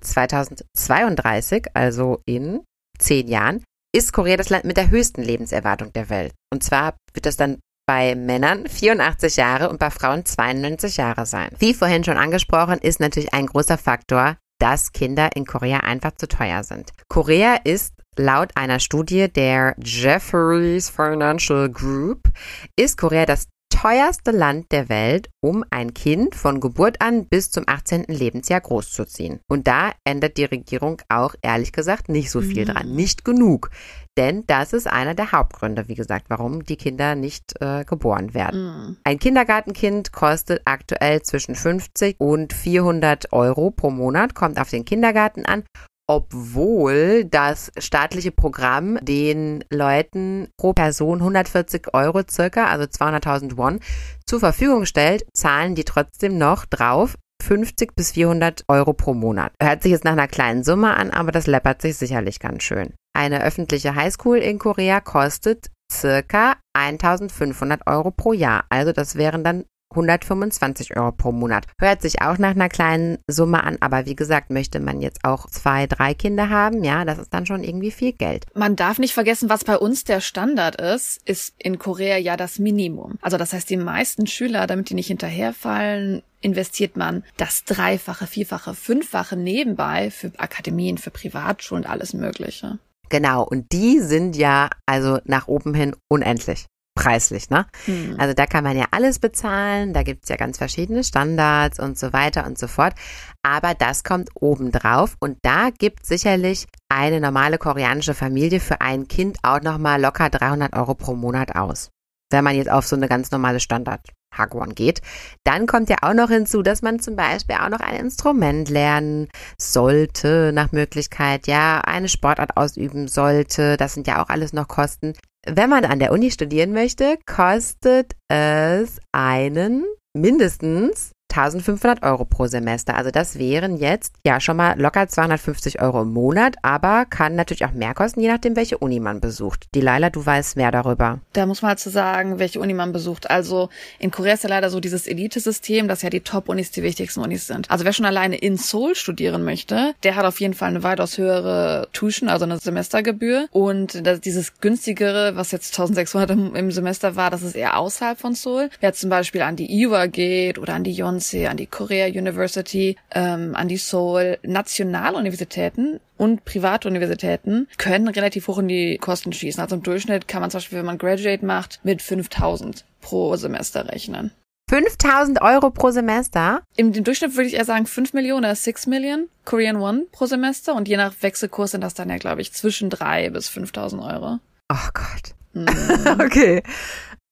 2032, 0.00 1.66
also 1.74 2.22
in 2.24 2.60
zehn 2.98 3.28
Jahren, 3.28 3.64
ist 3.94 4.12
Korea 4.12 4.36
das 4.36 4.50
Land 4.50 4.64
mit 4.64 4.76
der 4.76 4.90
höchsten 4.90 5.22
Lebenserwartung 5.22 5.92
der 5.92 6.10
Welt. 6.10 6.32
Und 6.52 6.62
zwar 6.62 6.96
wird 7.14 7.26
das 7.26 7.36
dann 7.36 7.58
bei 7.86 8.14
Männern 8.14 8.66
84 8.68 9.36
Jahre 9.36 9.70
und 9.70 9.78
bei 9.78 9.90
Frauen 9.90 10.24
92 10.24 10.98
Jahre 10.98 11.24
sein. 11.24 11.50
Wie 11.58 11.72
vorhin 11.72 12.04
schon 12.04 12.18
angesprochen, 12.18 12.78
ist 12.80 13.00
natürlich 13.00 13.32
ein 13.32 13.46
großer 13.46 13.78
Faktor, 13.78 14.36
dass 14.60 14.92
Kinder 14.92 15.30
in 15.34 15.46
Korea 15.46 15.80
einfach 15.80 16.12
zu 16.12 16.28
teuer 16.28 16.64
sind. 16.64 16.92
Korea 17.08 17.56
ist 17.64 17.94
Laut 18.18 18.50
einer 18.56 18.80
Studie 18.80 19.28
der 19.32 19.76
Jefferies 19.78 20.90
Financial 20.90 21.70
Group 21.70 22.28
ist 22.74 22.98
Korea 22.98 23.24
das 23.26 23.46
teuerste 23.70 24.32
Land 24.32 24.72
der 24.72 24.88
Welt, 24.88 25.28
um 25.40 25.64
ein 25.70 25.94
Kind 25.94 26.34
von 26.34 26.58
Geburt 26.58 27.00
an 27.00 27.26
bis 27.28 27.52
zum 27.52 27.62
18. 27.68 28.06
Lebensjahr 28.08 28.60
großzuziehen. 28.60 29.38
Und 29.48 29.68
da 29.68 29.92
ändert 30.02 30.36
die 30.36 30.46
Regierung 30.46 31.00
auch 31.08 31.36
ehrlich 31.42 31.70
gesagt 31.70 32.08
nicht 32.08 32.32
so 32.32 32.40
viel 32.40 32.64
mhm. 32.64 32.72
dran, 32.72 32.92
nicht 32.92 33.24
genug. 33.24 33.70
Denn 34.16 34.42
das 34.48 34.72
ist 34.72 34.88
einer 34.88 35.14
der 35.14 35.30
Hauptgründe, 35.30 35.86
wie 35.86 35.94
gesagt, 35.94 36.26
warum 36.28 36.64
die 36.64 36.76
Kinder 36.76 37.14
nicht 37.14 37.54
äh, 37.60 37.84
geboren 37.84 38.34
werden. 38.34 38.64
Mhm. 38.64 38.96
Ein 39.04 39.20
Kindergartenkind 39.20 40.10
kostet 40.10 40.62
aktuell 40.64 41.22
zwischen 41.22 41.54
50 41.54 42.16
und 42.18 42.52
400 42.52 43.32
Euro 43.32 43.70
pro 43.70 43.90
Monat, 43.90 44.34
kommt 44.34 44.58
auf 44.58 44.70
den 44.70 44.84
Kindergarten 44.84 45.46
an 45.46 45.62
obwohl 46.08 47.26
das 47.26 47.70
staatliche 47.78 48.32
Programm 48.32 48.98
den 49.02 49.62
Leuten 49.70 50.48
pro 50.56 50.72
Person 50.72 51.18
140 51.18 51.94
Euro 51.94 52.22
circa, 52.28 52.66
also 52.66 52.84
200.000 52.84 53.56
Won, 53.56 53.80
zur 54.26 54.40
Verfügung 54.40 54.86
stellt, 54.86 55.26
zahlen 55.34 55.74
die 55.74 55.84
trotzdem 55.84 56.38
noch 56.38 56.64
drauf 56.64 57.16
50 57.42 57.94
bis 57.94 58.12
400 58.12 58.64
Euro 58.68 58.94
pro 58.94 59.14
Monat. 59.14 59.52
Hört 59.62 59.82
sich 59.82 59.92
jetzt 59.92 60.04
nach 60.04 60.12
einer 60.12 60.28
kleinen 60.28 60.64
Summe 60.64 60.96
an, 60.96 61.10
aber 61.10 61.30
das 61.30 61.46
läppert 61.46 61.82
sich 61.82 61.96
sicherlich 61.96 62.40
ganz 62.40 62.62
schön. 62.62 62.94
Eine 63.16 63.42
öffentliche 63.42 63.94
Highschool 63.94 64.38
in 64.38 64.58
Korea 64.58 65.00
kostet 65.00 65.70
circa 65.90 66.56
1500 66.74 67.86
Euro 67.86 68.10
pro 68.10 68.32
Jahr. 68.32 68.64
Also 68.70 68.92
das 68.92 69.16
wären 69.16 69.44
dann 69.44 69.64
125 69.90 70.96
Euro 70.96 71.12
pro 71.12 71.32
Monat. 71.32 71.66
Hört 71.80 72.02
sich 72.02 72.20
auch 72.22 72.38
nach 72.38 72.50
einer 72.50 72.68
kleinen 72.68 73.18
Summe 73.26 73.64
an, 73.64 73.78
aber 73.80 74.06
wie 74.06 74.16
gesagt, 74.16 74.50
möchte 74.50 74.80
man 74.80 75.00
jetzt 75.00 75.24
auch 75.24 75.48
zwei, 75.48 75.86
drei 75.86 76.14
Kinder 76.14 76.50
haben, 76.50 76.84
ja, 76.84 77.04
das 77.04 77.18
ist 77.18 77.32
dann 77.32 77.46
schon 77.46 77.64
irgendwie 77.64 77.90
viel 77.90 78.12
Geld. 78.12 78.46
Man 78.54 78.76
darf 78.76 78.98
nicht 78.98 79.14
vergessen, 79.14 79.48
was 79.48 79.64
bei 79.64 79.76
uns 79.76 80.04
der 80.04 80.20
Standard 80.20 80.80
ist, 80.80 81.20
ist 81.24 81.54
in 81.58 81.78
Korea 81.78 82.16
ja 82.18 82.36
das 82.36 82.58
Minimum. 82.58 83.18
Also 83.22 83.36
das 83.36 83.52
heißt, 83.52 83.68
die 83.70 83.76
meisten 83.76 84.26
Schüler, 84.26 84.66
damit 84.66 84.90
die 84.90 84.94
nicht 84.94 85.08
hinterherfallen, 85.08 86.22
investiert 86.40 86.96
man 86.96 87.24
das 87.36 87.64
Dreifache, 87.64 88.26
Vierfache, 88.26 88.74
Fünffache 88.74 89.36
nebenbei 89.36 90.10
für 90.10 90.32
Akademien, 90.38 90.98
für 90.98 91.10
Privatschulen 91.10 91.84
und 91.84 91.90
alles 91.90 92.14
Mögliche. 92.14 92.78
Genau, 93.08 93.42
und 93.42 93.72
die 93.72 94.00
sind 94.00 94.36
ja 94.36 94.68
also 94.86 95.18
nach 95.24 95.48
oben 95.48 95.74
hin 95.74 95.96
unendlich 96.08 96.66
preislich, 96.98 97.48
ne? 97.48 97.66
Hm. 97.84 98.16
Also 98.18 98.34
da 98.34 98.46
kann 98.46 98.64
man 98.64 98.76
ja 98.76 98.86
alles 98.90 99.20
bezahlen, 99.20 99.92
da 99.92 100.02
gibt's 100.02 100.28
ja 100.28 100.36
ganz 100.36 100.58
verschiedene 100.58 101.04
Standards 101.04 101.78
und 101.78 101.96
so 101.96 102.12
weiter 102.12 102.44
und 102.44 102.58
so 102.58 102.66
fort. 102.66 102.94
Aber 103.42 103.74
das 103.74 104.02
kommt 104.02 104.30
obendrauf 104.34 105.14
und 105.20 105.38
da 105.42 105.70
gibt 105.70 106.04
sicherlich 106.04 106.66
eine 106.88 107.20
normale 107.20 107.58
koreanische 107.58 108.14
Familie 108.14 108.58
für 108.58 108.80
ein 108.80 109.06
Kind 109.06 109.38
auch 109.42 109.60
nochmal 109.60 110.00
locker 110.00 110.28
300 110.28 110.74
Euro 110.74 110.94
pro 110.94 111.14
Monat 111.14 111.54
aus. 111.54 111.90
Wenn 112.30 112.44
man 112.44 112.56
jetzt 112.56 112.70
auf 112.70 112.86
so 112.86 112.96
eine 112.96 113.08
ganz 113.08 113.30
normale 113.30 113.60
Standard 113.60 114.00
Hagwon 114.36 114.74
geht. 114.74 115.00
Dann 115.44 115.66
kommt 115.66 115.88
ja 115.88 115.96
auch 116.02 116.14
noch 116.14 116.28
hinzu, 116.28 116.62
dass 116.62 116.82
man 116.82 117.00
zum 117.00 117.16
Beispiel 117.16 117.56
auch 117.56 117.68
noch 117.68 117.80
ein 117.80 117.96
Instrument 117.96 118.68
lernen 118.68 119.28
sollte, 119.58 120.52
nach 120.52 120.72
Möglichkeit, 120.72 121.46
ja, 121.46 121.80
eine 121.80 122.08
Sportart 122.08 122.56
ausüben 122.56 123.08
sollte. 123.08 123.76
Das 123.76 123.94
sind 123.94 124.06
ja 124.06 124.22
auch 124.22 124.28
alles 124.28 124.52
noch 124.52 124.68
Kosten. 124.68 125.14
Wenn 125.50 125.70
man 125.70 125.86
an 125.86 125.98
der 125.98 126.12
Uni 126.12 126.30
studieren 126.30 126.72
möchte, 126.72 127.16
kostet 127.24 128.14
es 128.28 128.98
einen 129.12 129.86
mindestens 130.14 131.12
1500 131.38 132.02
Euro 132.02 132.24
pro 132.24 132.46
Semester. 132.46 132.96
Also 132.96 133.10
das 133.10 133.38
wären 133.38 133.76
jetzt 133.76 134.14
ja 134.24 134.40
schon 134.40 134.56
mal 134.56 134.78
locker 134.78 135.06
250 135.06 135.80
Euro 135.80 136.02
im 136.02 136.12
Monat, 136.12 136.56
aber 136.62 137.04
kann 137.04 137.36
natürlich 137.36 137.64
auch 137.64 137.72
mehr 137.72 137.94
kosten, 137.94 138.20
je 138.20 138.28
nachdem, 138.28 138.56
welche 138.56 138.78
Uni 138.78 138.98
man 138.98 139.20
besucht. 139.20 139.66
Die 139.74 139.80
du 139.80 140.24
weißt 140.24 140.56
mehr 140.56 140.70
darüber. 140.70 141.20
Da 141.32 141.46
muss 141.46 141.62
man 141.62 141.70
halt 141.70 141.78
zu 141.78 141.90
sagen, 141.90 142.38
welche 142.38 142.60
Uni 142.60 142.74
man 142.74 142.92
besucht. 142.92 143.30
Also 143.30 143.68
in 143.98 144.10
Korea 144.10 144.34
ist 144.34 144.44
ja 144.44 144.50
leider 144.50 144.70
so 144.70 144.80
dieses 144.80 145.06
Elite-System, 145.06 145.88
dass 145.88 146.02
ja 146.02 146.10
die 146.10 146.20
Top-Unis 146.20 146.70
die 146.72 146.82
wichtigsten 146.82 147.20
Unis 147.20 147.46
sind. 147.46 147.70
Also 147.70 147.84
wer 147.84 147.92
schon 147.92 148.06
alleine 148.06 148.36
in 148.36 148.56
Seoul 148.56 148.94
studieren 148.94 149.44
möchte, 149.44 149.94
der 150.02 150.16
hat 150.16 150.24
auf 150.24 150.40
jeden 150.40 150.54
Fall 150.54 150.68
eine 150.68 150.82
weitaus 150.82 151.18
höhere 151.18 151.88
Tuition, 151.92 152.28
also 152.28 152.44
eine 152.44 152.58
Semestergebühr. 152.58 153.48
Und 153.50 154.02
dieses 154.24 154.60
günstigere, 154.60 155.36
was 155.36 155.52
jetzt 155.52 155.78
1600 155.78 156.30
im, 156.30 156.54
im 156.54 156.70
Semester 156.70 157.16
war, 157.16 157.30
das 157.30 157.42
ist 157.42 157.54
eher 157.54 157.78
außerhalb 157.78 158.18
von 158.18 158.34
Seoul. 158.34 158.70
Wer 158.80 158.92
zum 158.92 159.10
Beispiel 159.10 159.42
an 159.42 159.56
die 159.56 159.70
IWA 159.82 160.06
geht 160.06 160.58
oder 160.58 160.74
an 160.74 160.84
die 160.84 160.92
Yonsei 160.92 161.27
Yonsei, 161.28 161.48
an 161.48 161.56
die 161.56 161.66
Korea 161.66 162.06
University, 162.06 162.96
ähm, 163.12 163.54
an 163.54 163.68
die 163.68 163.76
Seoul. 163.76 164.38
Nationaluniversitäten 164.42 166.00
und 166.16 166.44
Privatuniversitäten 166.44 167.68
können 167.76 168.08
relativ 168.08 168.48
hoch 168.48 168.58
in 168.58 168.68
die 168.68 168.98
Kosten 168.98 169.32
schießen. 169.32 169.62
Also 169.62 169.76
im 169.76 169.82
Durchschnitt 169.82 170.28
kann 170.28 170.40
man 170.40 170.50
zum 170.50 170.58
Beispiel, 170.58 170.78
wenn 170.78 170.86
man 170.86 170.98
Graduate 170.98 171.44
macht, 171.44 171.80
mit 171.84 172.02
5000 172.02 172.84
pro 173.00 173.36
Semester 173.36 173.88
rechnen. 173.88 174.32
5000 174.70 175.40
Euro 175.40 175.70
pro 175.70 175.90
Semester? 175.90 176.62
Im, 176.76 176.92
Im, 176.92 177.04
Durchschnitt 177.04 177.36
würde 177.36 177.48
ich 177.48 177.54
eher 177.54 177.64
sagen 177.64 177.86
5 177.86 178.12
Millionen 178.12 178.44
oder 178.44 178.54
6 178.54 178.86
Millionen 178.86 179.28
Korean 179.44 179.76
One 179.76 180.06
pro 180.12 180.26
Semester 180.26 180.74
und 180.74 180.88
je 180.88 180.98
nach 180.98 181.14
Wechselkurs 181.20 181.70
sind 181.70 181.80
das 181.80 181.94
dann 181.94 182.10
ja, 182.10 182.18
glaube 182.18 182.42
ich, 182.42 182.52
zwischen 182.52 182.90
3 182.90 183.30
bis 183.30 183.48
5000 183.48 184.02
Euro. 184.02 184.38
Oh 184.70 184.88
Gott. 184.92 185.34
Mhm. 185.54 186.20
okay. 186.20 186.62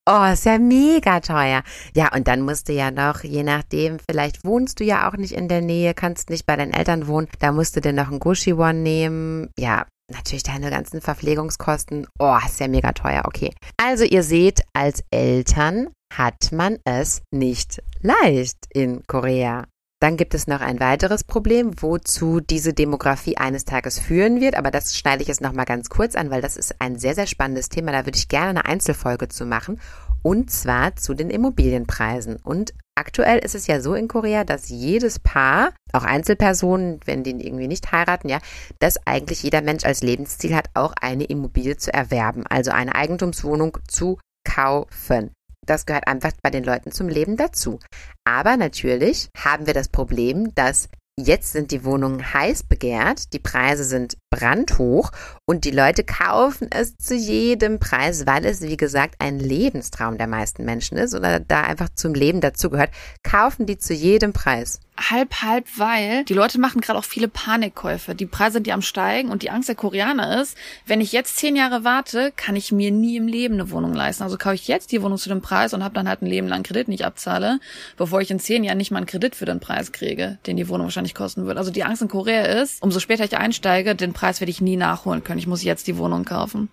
Oh, 0.09 0.23
ist 0.31 0.45
ja 0.45 0.57
mega 0.57 1.19
teuer. 1.19 1.63
Ja, 1.93 2.15
und 2.15 2.29
dann 2.29 2.39
musst 2.39 2.69
du 2.69 2.73
ja 2.73 2.91
noch, 2.91 3.25
je 3.25 3.43
nachdem, 3.43 3.97
vielleicht 4.09 4.45
wohnst 4.45 4.79
du 4.79 4.85
ja 4.85 5.09
auch 5.09 5.17
nicht 5.17 5.33
in 5.33 5.49
der 5.49 5.59
Nähe, 5.59 5.93
kannst 5.93 6.29
nicht 6.29 6.45
bei 6.45 6.55
deinen 6.55 6.71
Eltern 6.71 7.07
wohnen, 7.07 7.27
da 7.39 7.51
musst 7.51 7.75
du 7.75 7.81
dir 7.81 7.91
noch 7.91 8.07
einen 8.07 8.21
Gushi-One 8.21 8.75
nehmen. 8.75 9.49
Ja, 9.59 9.85
natürlich 10.09 10.43
deine 10.43 10.69
ganzen 10.69 11.01
Verpflegungskosten. 11.01 12.07
Oh, 12.19 12.37
ist 12.45 12.61
ja 12.61 12.69
mega 12.69 12.93
teuer, 12.93 13.23
okay. 13.25 13.53
Also 13.75 14.05
ihr 14.05 14.23
seht, 14.23 14.61
als 14.71 15.03
Eltern 15.11 15.89
hat 16.15 16.53
man 16.53 16.77
es 16.85 17.21
nicht 17.33 17.83
leicht 18.01 18.59
in 18.73 19.03
Korea. 19.07 19.65
Dann 19.99 20.15
gibt 20.15 20.35
es 20.35 20.45
noch 20.45 20.61
ein 20.61 20.79
weiteres 20.79 21.23
Problem, 21.23 21.71
wozu 21.81 22.39
diese 22.39 22.73
Demografie 22.73 23.37
eines 23.37 23.65
Tages 23.65 23.97
führen 23.97 24.39
wird. 24.39 24.55
Aber 24.55 24.69
das 24.69 24.95
schneide 24.95 25.23
ich 25.23 25.27
jetzt 25.27 25.41
nochmal 25.41 25.65
ganz 25.65 25.89
kurz 25.89 26.15
an, 26.15 26.29
weil 26.29 26.41
das 26.41 26.55
ist 26.55 26.75
ein 26.79 26.99
sehr, 26.99 27.15
sehr 27.15 27.25
spannendes 27.25 27.69
Thema. 27.69 27.91
Da 27.91 28.05
würde 28.05 28.17
ich 28.17 28.27
gerne 28.27 28.49
eine 28.49 28.65
Einzelfolge 28.65 29.27
zu 29.27 29.45
machen. 29.45 29.81
Und 30.21 30.51
zwar 30.51 30.95
zu 30.95 31.15
den 31.15 31.31
Immobilienpreisen. 31.31 32.35
Und 32.35 32.73
aktuell 32.95 33.39
ist 33.39 33.55
es 33.55 33.65
ja 33.65 33.81
so 33.81 33.95
in 33.95 34.07
Korea, 34.07 34.43
dass 34.43 34.69
jedes 34.69 35.19
Paar, 35.19 35.73
auch 35.93 36.03
Einzelpersonen, 36.03 36.99
wenn 37.05 37.23
die 37.23 37.31
irgendwie 37.31 37.67
nicht 37.67 37.91
heiraten, 37.91 38.29
ja, 38.29 38.39
dass 38.79 38.99
eigentlich 39.07 39.41
jeder 39.41 39.61
Mensch 39.61 39.83
als 39.83 40.01
Lebensziel 40.01 40.55
hat, 40.55 40.69
auch 40.75 40.93
eine 41.01 41.23
Immobilie 41.23 41.77
zu 41.77 41.91
erwerben. 41.91 42.45
Also 42.45 42.69
eine 42.69 42.93
Eigentumswohnung 42.93 43.79
zu 43.87 44.19
kaufen. 44.43 45.31
Das 45.67 45.85
gehört 45.85 46.07
einfach 46.07 46.31
bei 46.41 46.49
den 46.49 46.63
Leuten 46.63 46.91
zum 46.91 47.09
Leben 47.09 47.37
dazu. 47.37 47.79
Aber 48.23 48.57
natürlich 48.57 49.29
haben 49.37 49.67
wir 49.67 49.73
das 49.75 49.89
Problem, 49.89 50.55
dass 50.55 50.89
Jetzt 51.19 51.51
sind 51.51 51.71
die 51.71 51.83
Wohnungen 51.83 52.31
heiß 52.35 52.61
begehrt, 52.61 53.33
die 53.33 53.39
Preise 53.39 53.83
sind 53.83 54.17
brandhoch 54.29 55.09
und 55.49 55.63
die 55.63 55.71
Leute 55.71 56.03
kaufen 56.03 56.67
es 56.69 56.97
zu 56.97 57.15
jedem 57.15 57.79
Preis, 57.79 58.27
weil 58.27 58.45
es, 58.45 58.61
wie 58.61 58.75
gesagt, 58.75 59.15
ein 59.19 59.39
Lebenstraum 59.39 60.17
der 60.17 60.27
meisten 60.27 60.65
Menschen 60.65 60.97
ist 60.97 61.15
oder 61.15 61.39
da 61.39 61.61
einfach 61.61 61.87
zum 61.95 62.13
Leben 62.13 62.41
dazugehört, 62.41 62.91
kaufen 63.23 63.65
die 63.65 63.77
zu 63.77 63.93
jedem 63.93 64.33
Preis 64.33 64.81
halb, 64.97 65.41
halb, 65.41 65.65
weil 65.77 66.23
die 66.25 66.33
Leute 66.33 66.59
machen 66.59 66.81
gerade 66.81 66.97
auch 66.97 67.03
viele 67.03 67.27
Panikkäufe. 67.27 68.15
Die 68.15 68.25
Preise 68.25 68.53
sind 68.53 68.67
ja 68.67 68.73
am 68.73 68.81
Steigen 68.81 69.29
und 69.29 69.43
die 69.43 69.49
Angst 69.49 69.69
der 69.69 69.75
Koreaner 69.75 70.41
ist, 70.41 70.57
wenn 70.85 71.01
ich 71.01 71.11
jetzt 71.11 71.37
zehn 71.37 71.55
Jahre 71.55 71.83
warte, 71.83 72.31
kann 72.35 72.55
ich 72.55 72.71
mir 72.71 72.91
nie 72.91 73.17
im 73.17 73.27
Leben 73.27 73.55
eine 73.55 73.71
Wohnung 73.71 73.93
leisten. 73.93 74.23
Also 74.23 74.37
kaufe 74.37 74.55
ich 74.55 74.67
jetzt 74.67 74.91
die 74.91 75.01
Wohnung 75.01 75.17
zu 75.17 75.29
dem 75.29 75.41
Preis 75.41 75.73
und 75.73 75.83
habe 75.83 75.93
dann 75.93 76.09
halt 76.09 76.21
ein 76.21 76.27
Leben 76.27 76.47
lang 76.47 76.63
Kredit 76.63 76.87
nicht 76.87 77.05
abzahle, 77.05 77.59
bevor 77.95 78.21
ich 78.21 78.31
in 78.31 78.39
zehn 78.39 78.63
Jahren 78.63 78.77
nicht 78.77 78.91
mal 78.91 78.97
einen 78.97 79.05
Kredit 79.05 79.35
für 79.35 79.45
den 79.45 79.59
Preis 79.59 79.91
kriege, 79.91 80.39
den 80.47 80.57
die 80.57 80.67
Wohnung 80.67 80.87
wahrscheinlich 80.87 81.15
kosten 81.15 81.45
wird. 81.45 81.57
Also 81.57 81.71
die 81.71 81.83
Angst 81.83 82.01
in 82.01 82.07
Korea 82.07 82.41
ist, 82.61 82.81
umso 82.81 82.99
später 82.99 83.23
ich 83.23 83.37
einsteige, 83.37 83.95
den 83.95 84.13
Preis 84.13 84.41
werde 84.41 84.51
ich 84.51 84.61
nie 84.61 84.77
nachholen 84.77 85.23
können. 85.23 85.36
Ich 85.37 85.47
muss 85.47 85.63
jetzt 85.63 85.87
die 85.87 85.97
Wohnung 85.97 86.25
kaufen. 86.25 86.69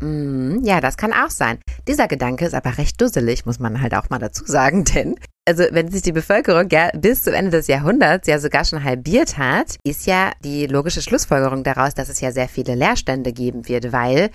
Mm, 0.00 0.64
ja, 0.64 0.80
das 0.80 0.96
kann 0.96 1.12
auch 1.12 1.30
sein. 1.30 1.58
Dieser 1.86 2.08
Gedanke 2.08 2.44
ist 2.46 2.54
aber 2.54 2.78
recht 2.78 3.00
dusselig, 3.00 3.46
muss 3.46 3.58
man 3.58 3.80
halt 3.80 3.94
auch 3.94 4.10
mal 4.10 4.18
dazu 4.18 4.44
sagen, 4.46 4.84
denn 4.94 5.16
also 5.48 5.64
wenn 5.70 5.90
sich 5.90 6.02
die 6.02 6.12
Bevölkerung 6.12 6.68
ja 6.70 6.90
bis 6.94 7.22
zum 7.22 7.32
Ende 7.32 7.50
des 7.50 7.68
Jahrhunderts 7.68 8.28
ja 8.28 8.38
sogar 8.38 8.66
schon 8.66 8.84
halbiert 8.84 9.38
hat, 9.38 9.76
ist 9.82 10.06
ja 10.06 10.32
die 10.44 10.66
logische 10.66 11.00
Schlussfolgerung 11.00 11.64
daraus, 11.64 11.94
dass 11.94 12.10
es 12.10 12.20
ja 12.20 12.32
sehr 12.32 12.48
viele 12.48 12.74
Leerstände 12.74 13.32
geben 13.32 13.66
wird, 13.66 13.90
weil 13.90 14.30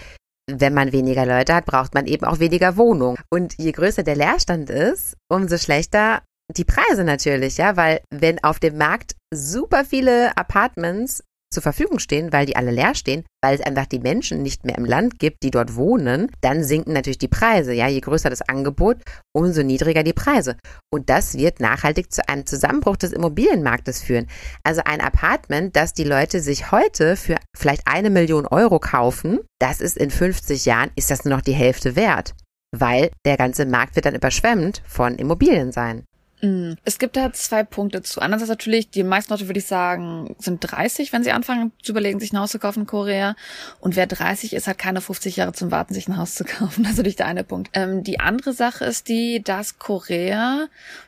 wenn 0.50 0.74
man 0.74 0.92
weniger 0.92 1.26
Leute 1.26 1.54
hat, 1.54 1.66
braucht 1.66 1.94
man 1.94 2.08
eben 2.08 2.26
auch 2.26 2.40
weniger 2.40 2.76
Wohnung. 2.78 3.18
Und 3.30 3.54
je 3.58 3.72
größer 3.72 4.04
der 4.04 4.16
Leerstand 4.16 4.70
ist, 4.70 5.16
umso 5.30 5.58
schlechter 5.58 6.24
die 6.52 6.66
Preise 6.66 7.04
natürlich, 7.04 7.58
ja, 7.58 7.78
weil 7.78 8.02
wenn 8.10 8.44
auf 8.44 8.60
dem 8.60 8.78
Markt 8.78 9.16
super 9.34 9.86
viele 9.86 10.36
Apartments 10.36 11.24
zur 11.54 11.64
Verfügung 11.64 12.00
stehen, 12.00 12.34
weil 12.34 12.46
die 12.46 12.56
alle 12.56 12.72
leer 12.72 12.96
stehen, 12.96 13.24
weil 13.42 13.56
es 13.56 13.62
einfach 13.62 13.86
die 13.86 14.00
Menschen 14.00 14.42
nicht 14.42 14.66
mehr 14.66 14.78
im 14.78 14.86
Land 14.86 15.20
gibt, 15.20 15.44
die 15.44 15.52
dort 15.52 15.76
wohnen, 15.76 16.32
dann 16.42 16.64
sinken 16.64 16.94
natürlich 16.94 17.18
die 17.18 17.28
Preise. 17.28 17.74
Ja, 17.74 17.88
je 17.88 18.00
größer 18.00 18.30
das 18.30 18.42
Angebot, 18.42 18.98
umso 19.34 19.64
niedriger 19.64 20.04
die 20.04 20.14
Preise. 20.14 20.58
Und 20.92 21.10
das 21.10 21.38
wird 21.38 21.60
nachhaltig 21.60 22.12
zu 22.12 22.28
einem 22.28 22.46
Zusammenbruch 22.46 22.98
des 22.98 23.14
Immobilienmarktes 23.14 24.02
führen. 24.02 24.28
Also 24.64 24.82
ein 24.86 25.02
Apartment, 25.02 25.76
das 25.76 25.94
die 25.94 26.04
Leute 26.04 26.40
sich 26.40 26.72
heute 26.72 27.16
für 27.16 27.38
vielleicht 27.56 27.84
eine 27.86 28.10
Million 28.10 28.46
Euro 28.46 28.80
kaufen, 28.80 29.40
das 29.60 29.82
ist 29.82 29.98
in 29.98 30.10
50 30.10 30.66
Jahren, 30.66 30.92
ist 30.96 31.12
das 31.12 31.26
nur 31.26 31.36
noch 31.36 31.44
die 31.44 31.54
Hälfte 31.54 31.96
wert. 31.96 32.34
Weil 32.76 33.12
der 33.26 33.38
ganze 33.38 33.66
Markt 33.66 33.96
wird 33.96 34.06
dann 34.06 34.16
überschwemmt 34.16 34.82
von 34.86 35.16
Immobilien 35.16 35.72
sein. 35.72 36.06
Mm. 36.44 36.74
Es 36.84 37.00
gibt 37.00 37.16
da 37.16 37.32
zwei 37.32 37.64
Punkte 37.64 38.02
zu. 38.02 38.22
Andererseits 38.22 38.50
natürlich, 38.50 38.90
die 38.90 39.04
meisten 39.04 39.32
Leute, 39.32 39.48
würde 39.48 39.60
ich 39.60 39.66
sagen, 39.66 40.36
sind 40.40 40.60
30, 40.60 41.14
wenn 41.14 41.24
sie 41.24 41.32
anfangen 41.32 41.72
zu 41.82 41.94
überlegen, 41.94 42.20
sich 42.20 42.34
ein 42.34 42.40
Haus 42.40 42.52
zu 42.52 42.60
kaufen 42.60 42.82
in 42.82 42.88
Korea. 42.88 43.36
Und 43.80 43.96
wer 43.96 44.08
30 44.08 44.54
ist, 44.54 44.68
hat 44.68 44.78
keine 44.78 45.00
50 45.00 45.38
Jahre 45.38 45.54
zum 45.54 45.72
Warten, 45.72 45.94
sich 45.94 46.08
ein 46.10 46.18
Haus 46.18 46.36
zu 46.36 46.44
kaufen. 46.46 46.84
Das 46.84 46.94
ist 46.94 46.98
natürlich 46.98 47.16
der 47.16 47.28
eine 47.28 47.46
Punkt. 47.46 47.70
Ähm, 47.74 48.04
die 48.04 48.20
andere 48.20 48.52
Sache 48.52 48.84
ist 48.84 49.08
die, 49.08 49.42
dass 49.42 49.80
Korea 49.80 50.68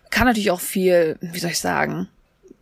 kann 0.09 0.27
natürlich 0.27 0.51
auch 0.51 0.61
viel, 0.61 1.17
wie 1.19 1.39
soll 1.39 1.51
ich 1.51 1.59
sagen, 1.59 2.07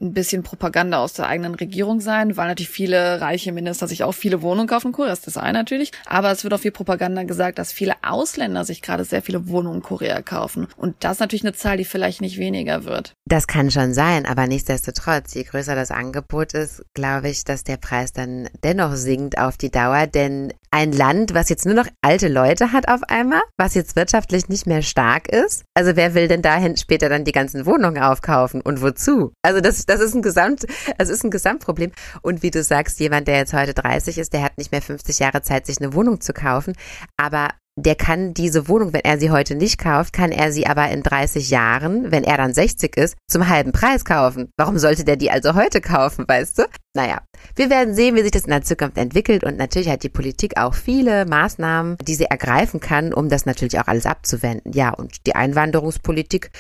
ein 0.01 0.13
bisschen 0.13 0.43
Propaganda 0.43 0.99
aus 0.99 1.13
der 1.13 1.27
eigenen 1.27 1.56
Regierung 1.56 2.01
sein, 2.01 2.38
weil 2.38 2.47
natürlich 2.47 2.69
viele 2.69 3.21
reiche 3.21 3.51
Minister 3.51 3.88
sich 3.88 4.03
auch 4.03 4.13
viele 4.13 4.41
Wohnungen 4.41 4.67
kaufen. 4.67 4.93
Das 4.97 5.19
ist 5.19 5.27
das 5.27 5.38
eine 5.38 5.60
natürlich. 5.60 5.91
Aber 6.06 6.32
es 6.32 6.43
wird 6.43 6.53
auch 6.53 6.60
viel 6.60 6.71
Propaganda 6.71 7.23
gesagt, 7.23 7.58
dass 7.58 7.71
viele 7.71 7.95
Ausländer 8.01 8.65
sich 8.65 8.82
gerade 8.82 9.06
sehr 9.06 9.21
viele 9.21 9.47
Wohnungen 9.47 9.77
in 9.77 9.84
Korea 9.84 10.21
kaufen. 10.21 10.67
Und 10.77 10.95
das 10.99 11.13
ist 11.13 11.19
natürlich 11.19 11.43
eine 11.43 11.53
Zahl, 11.53 11.77
die 11.77 11.86
vielleicht 11.86 12.21
nicht 12.21 12.38
weniger 12.38 12.86
wird. 12.86 13.13
Das 13.25 13.47
kann 13.47 13.71
schon 13.71 13.93
sein, 13.93 14.25
aber 14.25 14.47
nichtsdestotrotz, 14.47 15.34
je 15.34 15.43
größer 15.43 15.75
das 15.75 15.91
Angebot 15.91 16.53
ist, 16.53 16.84
glaube 16.93 17.29
ich, 17.29 17.43
dass 17.43 17.63
der 17.63 17.77
Preis 17.77 18.13
dann 18.13 18.49
dennoch 18.63 18.95
sinkt 18.95 19.38
auf 19.38 19.58
die 19.58 19.71
Dauer. 19.71 20.08
Denn 20.08 20.53
ein 20.71 20.91
Land, 20.91 21.34
was 21.34 21.49
jetzt 21.49 21.65
nur 21.65 21.75
noch 21.75 21.88
alte 22.01 22.27
Leute 22.27 22.71
hat 22.71 22.88
auf 22.88 23.01
einmal, 23.08 23.41
was 23.58 23.75
jetzt 23.75 23.95
wirtschaftlich 23.95 24.49
nicht 24.49 24.65
mehr 24.65 24.82
stark 24.82 25.29
ist, 25.29 25.63
also 25.75 25.95
wer 25.95 26.15
will 26.15 26.27
denn 26.27 26.41
dahin 26.41 26.77
später 26.77 27.10
dann 27.10 27.25
die 27.25 27.32
ganzen 27.32 27.65
Wohnungen 27.65 28.01
aufkaufen 28.01 28.60
und 28.60 28.82
wozu? 28.82 29.34
Also 29.43 29.62
das, 29.62 29.86
das 29.86 29.92
ist 29.99 30.15
ein 30.15 30.21
Gesamt, 30.21 30.65
es 30.97 31.10
ist 31.10 31.23
ein 31.23 31.32
Gesamtproblem. 31.32 31.91
Und 32.21 32.43
wie 32.43 32.51
du 32.51 32.63
sagst, 32.63 32.99
jemand, 32.99 33.27
der 33.27 33.38
jetzt 33.38 33.53
heute 33.53 33.73
30 33.73 34.17
ist, 34.17 34.34
der 34.34 34.43
hat 34.43 34.58
nicht 34.58 34.71
mehr 34.71 34.82
50 34.82 35.19
Jahre 35.19 35.41
Zeit, 35.41 35.65
sich 35.65 35.79
eine 35.79 35.93
Wohnung 35.93 36.21
zu 36.21 36.34
kaufen. 36.34 36.73
Aber 37.17 37.49
der 37.75 37.95
kann 37.95 38.34
diese 38.36 38.67
Wohnung, 38.67 38.93
wenn 38.93 39.01
er 39.03 39.19
sie 39.19 39.32
heute 39.32 39.56
nicht 39.56 39.79
kauft, 39.79 40.13
kann 40.13 40.32
er 40.32 40.51
sie 40.51 40.67
aber 40.67 40.89
in 40.89 41.01
30 41.01 41.49
Jahren, 41.49 42.12
wenn 42.12 42.23
er 42.23 42.38
dann 42.38 42.53
60 42.53 42.95
ist, 42.97 43.15
zum 43.27 43.49
halben 43.49 43.71
Preis 43.71 44.06
kaufen. 44.06 44.51
Warum 44.58 44.77
sollte 44.77 45.03
der 45.03 45.15
die 45.15 45.32
also 45.32 45.56
heute 45.56 45.82
kaufen, 45.82 46.25
weißt 46.27 46.60
du? 46.60 46.63
Naja, 46.95 47.21
wir 47.56 47.71
werden 47.71 47.95
sehen, 47.95 48.15
wie 48.15 48.21
sich 48.21 48.32
das 48.32 48.43
in 48.43 48.51
der 48.51 48.62
Zukunft 48.62 48.97
entwickelt 48.97 49.43
und 49.43 49.58
natürlich 49.58 49.89
hat 49.89 50.03
die 50.03 50.10
Politik 50.10 50.58
auch 50.58 50.75
viele 50.75 51.25
Maßnahmen, 51.25 51.97
die 52.03 52.15
sie 52.15 52.25
ergreifen 52.25 52.79
kann, 52.79 53.12
um 53.12 53.27
das 53.27 53.47
natürlich 53.47 53.79
auch 53.79 53.88
alles 53.88 54.06
abzuwenden. 54.06 54.71
Ja, 54.73 54.91
und 54.91 55.25
die 55.25 55.36
Einwanderungspolitik 55.36 56.51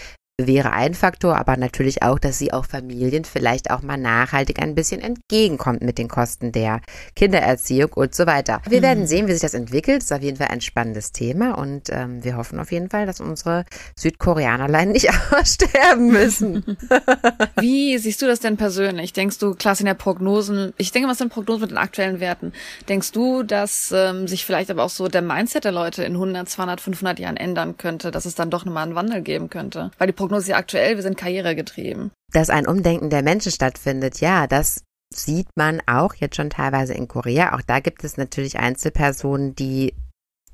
wäre 0.41 0.71
ein 0.71 0.95
Faktor, 0.95 1.37
aber 1.37 1.57
natürlich 1.57 2.01
auch, 2.01 2.17
dass 2.17 2.39
sie 2.39 2.53
auch 2.53 2.65
Familien 2.65 3.23
vielleicht 3.23 3.69
auch 3.69 3.83
mal 3.83 3.97
nachhaltig 3.97 4.59
ein 4.59 4.73
bisschen 4.73 4.99
entgegenkommt 4.99 5.83
mit 5.83 5.99
den 5.99 6.07
Kosten 6.07 6.51
der 6.51 6.81
Kindererziehung 7.15 7.93
und 7.93 8.15
so 8.15 8.25
weiter. 8.25 8.59
Wir 8.67 8.79
mhm. 8.79 8.83
werden 8.83 9.07
sehen, 9.07 9.27
wie 9.27 9.33
sich 9.33 9.41
das 9.41 9.53
entwickelt. 9.53 9.97
Das 9.97 10.05
ist 10.05 10.11
auf 10.11 10.23
jeden 10.23 10.37
Fall 10.37 10.47
ein 10.47 10.61
spannendes 10.61 11.11
Thema 11.11 11.55
und 11.59 11.89
ähm, 11.89 12.23
wir 12.23 12.35
hoffen 12.35 12.59
auf 12.59 12.71
jeden 12.71 12.89
Fall, 12.89 13.05
dass 13.05 13.21
unsere 13.21 13.65
Südkoreanerlein 13.95 14.91
nicht 14.91 15.09
aussterben 15.31 16.07
müssen. 16.07 16.77
wie 17.57 17.99
siehst 17.99 18.21
du 18.23 18.25
das 18.25 18.39
denn 18.39 18.57
persönlich? 18.57 19.13
Denkst 19.13 19.37
du, 19.37 19.53
klar 19.53 19.75
sind 19.75 19.85
ja 19.85 19.93
Prognosen, 19.93 20.73
ich 20.77 20.91
denke, 20.91 21.09
was 21.09 21.19
sind 21.19 21.31
Prognosen 21.31 21.61
mit 21.61 21.71
den 21.71 21.77
aktuellen 21.77 22.19
Werten? 22.19 22.53
Denkst 22.89 23.11
du, 23.11 23.43
dass 23.43 23.93
ähm, 23.95 24.27
sich 24.27 24.45
vielleicht 24.45 24.71
aber 24.71 24.83
auch 24.83 24.89
so 24.89 25.07
der 25.07 25.21
Mindset 25.21 25.65
der 25.65 25.71
Leute 25.71 26.03
in 26.03 26.13
100, 26.13 26.49
200, 26.49 26.81
500 26.81 27.19
Jahren 27.19 27.37
ändern 27.37 27.77
könnte, 27.77 28.09
dass 28.09 28.25
es 28.25 28.33
dann 28.33 28.49
doch 28.49 28.65
nochmal 28.65 28.85
einen 28.85 28.95
Wandel 28.95 29.21
geben 29.21 29.51
könnte? 29.51 29.91
Weil 29.99 30.07
die 30.07 30.22
Prognose 30.23 30.55
aktuell, 30.55 30.95
wir 30.95 31.03
sind 31.03 31.17
karrieregetrieben. 31.17 32.11
Dass 32.31 32.49
ein 32.49 32.65
Umdenken 32.65 33.09
der 33.09 33.23
Menschen 33.23 33.51
stattfindet, 33.51 34.21
ja, 34.21 34.47
das 34.47 34.85
sieht 35.13 35.47
man 35.55 35.81
auch 35.85 36.15
jetzt 36.15 36.37
schon 36.37 36.49
teilweise 36.49 36.93
in 36.93 37.09
Korea. 37.09 37.53
Auch 37.53 37.61
da 37.61 37.81
gibt 37.81 38.05
es 38.05 38.15
natürlich 38.15 38.57
Einzelpersonen, 38.57 39.53
die 39.53 39.93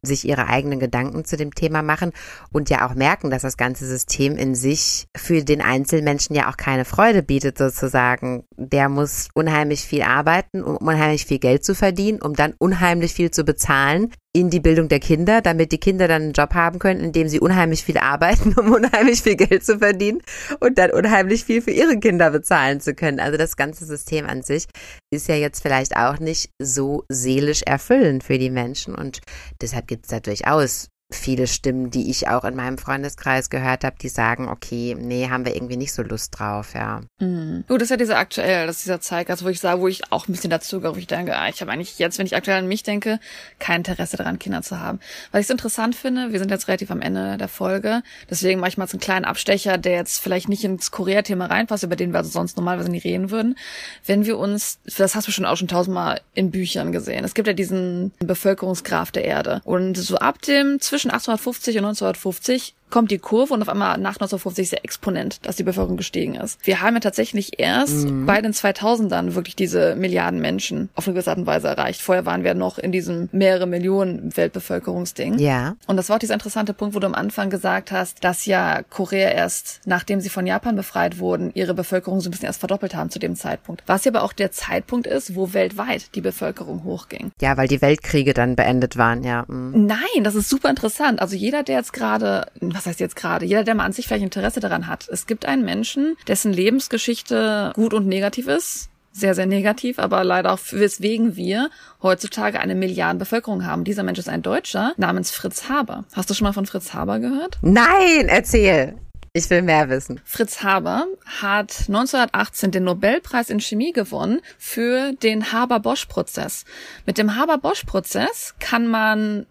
sich 0.01 0.27
ihre 0.27 0.47
eigenen 0.47 0.79
Gedanken 0.79 1.23
zu 1.23 1.37
dem 1.37 1.53
Thema 1.53 1.83
machen 1.83 2.13
und 2.51 2.71
ja 2.71 2.87
auch 2.87 2.95
merken, 2.95 3.29
dass 3.29 3.43
das 3.43 3.57
ganze 3.57 3.85
System 3.85 4.37
in 4.37 4.55
sich 4.55 5.05
für 5.15 5.43
den 5.43 5.61
Einzelmenschen 5.61 6.35
ja 6.35 6.49
auch 6.49 6.57
keine 6.57 6.85
Freude 6.85 7.21
bietet 7.21 7.59
sozusagen. 7.59 8.45
Der 8.57 8.89
muss 8.89 9.27
unheimlich 9.35 9.81
viel 9.81 10.01
arbeiten, 10.01 10.63
um 10.63 10.77
unheimlich 10.77 11.25
viel 11.27 11.39
Geld 11.39 11.63
zu 11.63 11.75
verdienen, 11.75 12.23
um 12.23 12.33
dann 12.33 12.55
unheimlich 12.57 13.13
viel 13.13 13.29
zu 13.29 13.43
bezahlen 13.43 14.13
in 14.31 14.51
die 14.51 14.59
Bildung 14.59 14.89
der 14.89 14.99
Kinder, 14.99 15.41
damit 15.41 15.71
die 15.71 15.79
Kinder 15.79 16.07
dann 16.07 16.21
einen 16.21 16.33
Job 16.33 16.53
haben 16.53 16.77
können, 16.77 16.99
in 16.99 17.11
dem 17.11 17.27
sie 17.27 17.39
unheimlich 17.39 17.83
viel 17.83 17.97
arbeiten, 17.97 18.53
um 18.59 18.71
unheimlich 18.71 19.21
viel 19.21 19.35
Geld 19.35 19.65
zu 19.65 19.79
verdienen 19.79 20.21
und 20.59 20.77
dann 20.77 20.91
unheimlich 20.91 21.45
viel 21.45 21.61
für 21.61 21.71
ihre 21.71 21.99
Kinder 21.99 22.29
bezahlen 22.29 22.79
zu 22.79 22.93
können. 22.93 23.19
Also 23.19 23.37
das 23.37 23.57
ganze 23.57 23.85
System 23.85 24.27
an 24.27 24.43
sich 24.43 24.65
ist 25.11 25.27
ja 25.27 25.35
jetzt 25.35 25.61
vielleicht 25.61 25.95
auch 25.95 26.19
nicht 26.19 26.51
so 26.61 27.03
seelisch 27.09 27.63
erfüllend 27.63 28.23
für 28.23 28.37
die 28.37 28.51
Menschen 28.51 28.93
und 28.93 29.21
deshalb 29.61 29.87
gibt 29.87 30.05
es 30.05 30.09
da 30.11 30.19
durchaus 30.19 30.89
viele 31.11 31.47
Stimmen, 31.47 31.89
die 31.89 32.11
ich 32.11 32.27
auch 32.27 32.43
in 32.43 32.55
meinem 32.55 32.77
Freundeskreis 32.77 33.49
gehört 33.49 33.83
habe, 33.83 33.95
die 33.99 34.09
sagen, 34.09 34.47
okay, 34.47 34.95
nee, 34.97 35.27
haben 35.29 35.43
wir 35.43 35.55
irgendwie 35.55 35.75
nicht 35.75 35.91
so 35.91 36.03
Lust 36.03 36.37
drauf, 36.37 36.75
ja. 36.75 37.01
Mhm. 37.19 37.63
Gut, 37.67 37.81
das 37.81 37.87
ist 37.87 37.89
ja 37.89 37.97
dieser 37.97 38.17
aktuell, 38.17 38.67
das 38.67 38.77
ist 38.77 38.85
dieser 38.85 39.01
Zeitgeist, 39.01 39.43
wo 39.43 39.49
ich 39.49 39.59
sage, 39.59 39.81
wo 39.81 39.87
ich 39.87 40.11
auch 40.11 40.27
ein 40.27 40.33
bisschen 40.33 40.51
dazu 40.51 40.81
gehe, 40.81 40.93
wo 40.93 40.99
ich 40.99 41.07
denke, 41.07 41.35
ah, 41.35 41.49
ich 41.49 41.61
habe 41.61 41.71
eigentlich 41.71 41.97
jetzt, 41.97 42.19
wenn 42.19 42.27
ich 42.27 42.35
aktuell 42.35 42.59
an 42.59 42.67
mich 42.67 42.83
denke, 42.83 43.19
kein 43.57 43.77
Interesse 43.77 44.17
daran, 44.17 44.37
Kinder 44.37 44.61
zu 44.61 44.79
haben. 44.79 44.99
Was 45.31 45.41
ich 45.41 45.47
so 45.47 45.53
interessant 45.53 45.95
finde, 45.95 46.31
wir 46.31 46.37
sind 46.37 46.51
jetzt 46.51 46.67
relativ 46.67 46.91
am 46.91 47.01
Ende 47.01 47.37
der 47.37 47.47
Folge, 47.47 48.03
deswegen 48.29 48.59
mache 48.59 48.69
ich 48.69 48.77
mal 48.77 48.87
so 48.87 48.93
einen 48.93 49.01
kleinen 49.01 49.25
Abstecher, 49.25 49.79
der 49.79 49.93
jetzt 49.93 50.19
vielleicht 50.19 50.47
nicht 50.47 50.63
ins 50.63 50.91
Korea-Thema 50.91 51.47
reinpasst, 51.47 51.83
über 51.83 51.95
den 51.95 52.11
wir 52.11 52.19
also 52.19 52.29
sonst 52.29 52.55
normalerweise 52.55 52.91
nie 52.91 52.99
reden 52.99 53.31
würden. 53.31 53.57
Wenn 54.05 54.25
wir 54.25 54.37
uns, 54.37 54.77
das 54.97 55.15
hast 55.15 55.27
du 55.27 55.31
schon 55.31 55.45
auch 55.45 55.57
schon 55.57 55.67
tausendmal 55.67 56.21
in 56.35 56.51
Büchern 56.51 56.91
gesehen, 56.91 57.25
es 57.25 57.33
gibt 57.33 57.47
ja 57.47 57.53
diesen 57.53 58.11
Bevölkerungsgraph 58.19 59.11
der 59.11 59.25
Erde 59.25 59.61
und 59.63 59.97
so 59.97 60.17
ab 60.17 60.39
dem 60.43 60.79
zwischen 60.79 60.98
zwischen 60.99 61.11
1850 61.11 61.77
und 61.77 61.85
1950 61.85 62.75
kommt 62.89 63.11
die 63.11 63.19
Kurve 63.19 63.53
und 63.53 63.61
auf 63.61 63.69
einmal 63.69 63.97
nach 63.97 64.15
1950 64.15 64.63
ist 64.63 64.71
der 64.71 64.85
Exponent, 64.85 65.45
dass 65.45 65.55
die 65.55 65.63
Bevölkerung 65.63 65.97
gestiegen 65.97 66.35
ist. 66.35 66.59
Wir 66.65 66.81
haben 66.81 66.95
ja 66.95 66.99
tatsächlich 66.99 67.59
erst 67.59 68.07
mhm. 68.07 68.25
bei 68.25 68.41
den 68.41 68.53
2000ern 68.53 69.35
wirklich 69.35 69.55
diese 69.55 69.95
Milliarden 69.95 70.39
Menschen 70.39 70.89
auf 70.95 71.07
eine 71.07 71.13
gewisse 71.13 71.29
Art 71.29 71.39
und 71.39 71.47
Weise 71.47 71.67
erreicht. 71.67 72.01
Vorher 72.01 72.25
waren 72.25 72.43
wir 72.43 72.53
noch 72.53 72.77
in 72.77 72.91
diesem 72.91 73.29
mehrere 73.31 73.67
Millionen 73.67 74.35
Weltbevölkerungsding. 74.35 75.39
Ja. 75.39 75.75
Und 75.87 75.97
das 75.97 76.09
war 76.09 76.15
auch 76.15 76.19
dieser 76.19 76.33
interessante 76.33 76.73
Punkt, 76.73 76.95
wo 76.95 76.99
du 76.99 77.07
am 77.07 77.15
Anfang 77.15 77.49
gesagt 77.49 77.91
hast, 77.91 78.23
dass 78.23 78.45
ja 78.45 78.81
Korea 78.89 79.29
erst, 79.29 79.81
nachdem 79.85 80.21
sie 80.21 80.29
von 80.29 80.47
Japan 80.47 80.75
befreit 80.75 81.19
wurden, 81.19 81.51
ihre 81.53 81.73
Bevölkerung 81.73 82.21
so 82.21 82.29
ein 82.29 82.31
bisschen 82.31 82.47
erst 82.47 82.59
verdoppelt 82.59 82.95
haben 82.95 83.09
zu 83.09 83.19
dem 83.19 83.35
Zeitpunkt. 83.35 83.83
Was 83.85 84.05
ja 84.05 84.11
aber 84.11 84.23
auch 84.23 84.33
der 84.33 84.51
Zeitpunkt 84.51 85.07
ist, 85.07 85.35
wo 85.35 85.53
weltweit 85.53 86.15
die 86.15 86.21
Bevölkerung 86.21 86.83
hochging. 86.83 87.31
Ja, 87.41 87.57
weil 87.57 87.67
die 87.67 87.81
Weltkriege 87.81 88.33
dann 88.33 88.55
beendet 88.55 88.97
waren, 88.97 89.23
ja. 89.23 89.45
Mhm. 89.47 89.85
Nein, 89.85 90.23
das 90.23 90.35
ist 90.35 90.49
super 90.49 90.69
interessant. 90.69 91.21
Also 91.21 91.35
jeder, 91.35 91.63
der 91.63 91.77
jetzt 91.77 91.93
gerade, 91.93 92.47
was 92.79 92.85
heißt 92.85 93.01
jetzt 93.01 93.17
gerade, 93.17 93.45
jeder, 93.45 93.65
der 93.65 93.75
mal 93.75 93.83
an 93.83 93.91
sich 93.91 94.07
vielleicht 94.07 94.23
Interesse 94.23 94.61
daran 94.61 94.87
hat. 94.87 95.09
Es 95.09 95.27
gibt 95.27 95.45
einen 95.45 95.65
Menschen, 95.65 96.15
dessen 96.29 96.53
Lebensgeschichte 96.53 97.73
gut 97.75 97.93
und 97.93 98.07
negativ 98.07 98.47
ist 98.47 98.89
sehr, 99.11 99.35
sehr 99.35 99.47
negativ, 99.47 99.99
aber 99.99 100.23
leider 100.23 100.53
auch 100.53 100.59
weswegen 100.71 101.35
wir 101.35 101.71
heutzutage 102.01 102.61
eine 102.61 102.75
Milliardenbevölkerung 102.75 103.65
haben. 103.65 103.83
Dieser 103.83 104.03
Mensch 104.03 104.19
ist 104.19 104.29
ein 104.29 104.43
Deutscher 104.43 104.93
namens 104.95 105.31
Fritz 105.31 105.67
Haber. 105.67 106.05
Hast 106.13 106.29
du 106.29 106.33
schon 106.33 106.45
mal 106.45 106.53
von 106.53 106.65
Fritz 106.65 106.93
Haber 106.93 107.19
gehört? 107.19 107.57
Nein, 107.61 108.27
erzähl. 108.29 108.95
Ich 109.33 109.49
will 109.49 109.61
mehr 109.61 109.89
wissen. 109.89 110.21
Fritz 110.23 110.63
Haber 110.63 111.05
hat 111.41 111.85
1918 111.87 112.71
den 112.71 112.85
Nobelpreis 112.85 113.49
in 113.49 113.59
Chemie 113.59 113.91
gewonnen 113.91 114.39
für 114.57 115.11
den 115.13 115.51
Haber-Bosch-Prozess. 115.51 116.63
Mit 117.05 117.17
dem 117.17 117.35
Haber-Bosch-Prozess 117.35 118.55
kann 118.59 118.87
man 118.87 119.47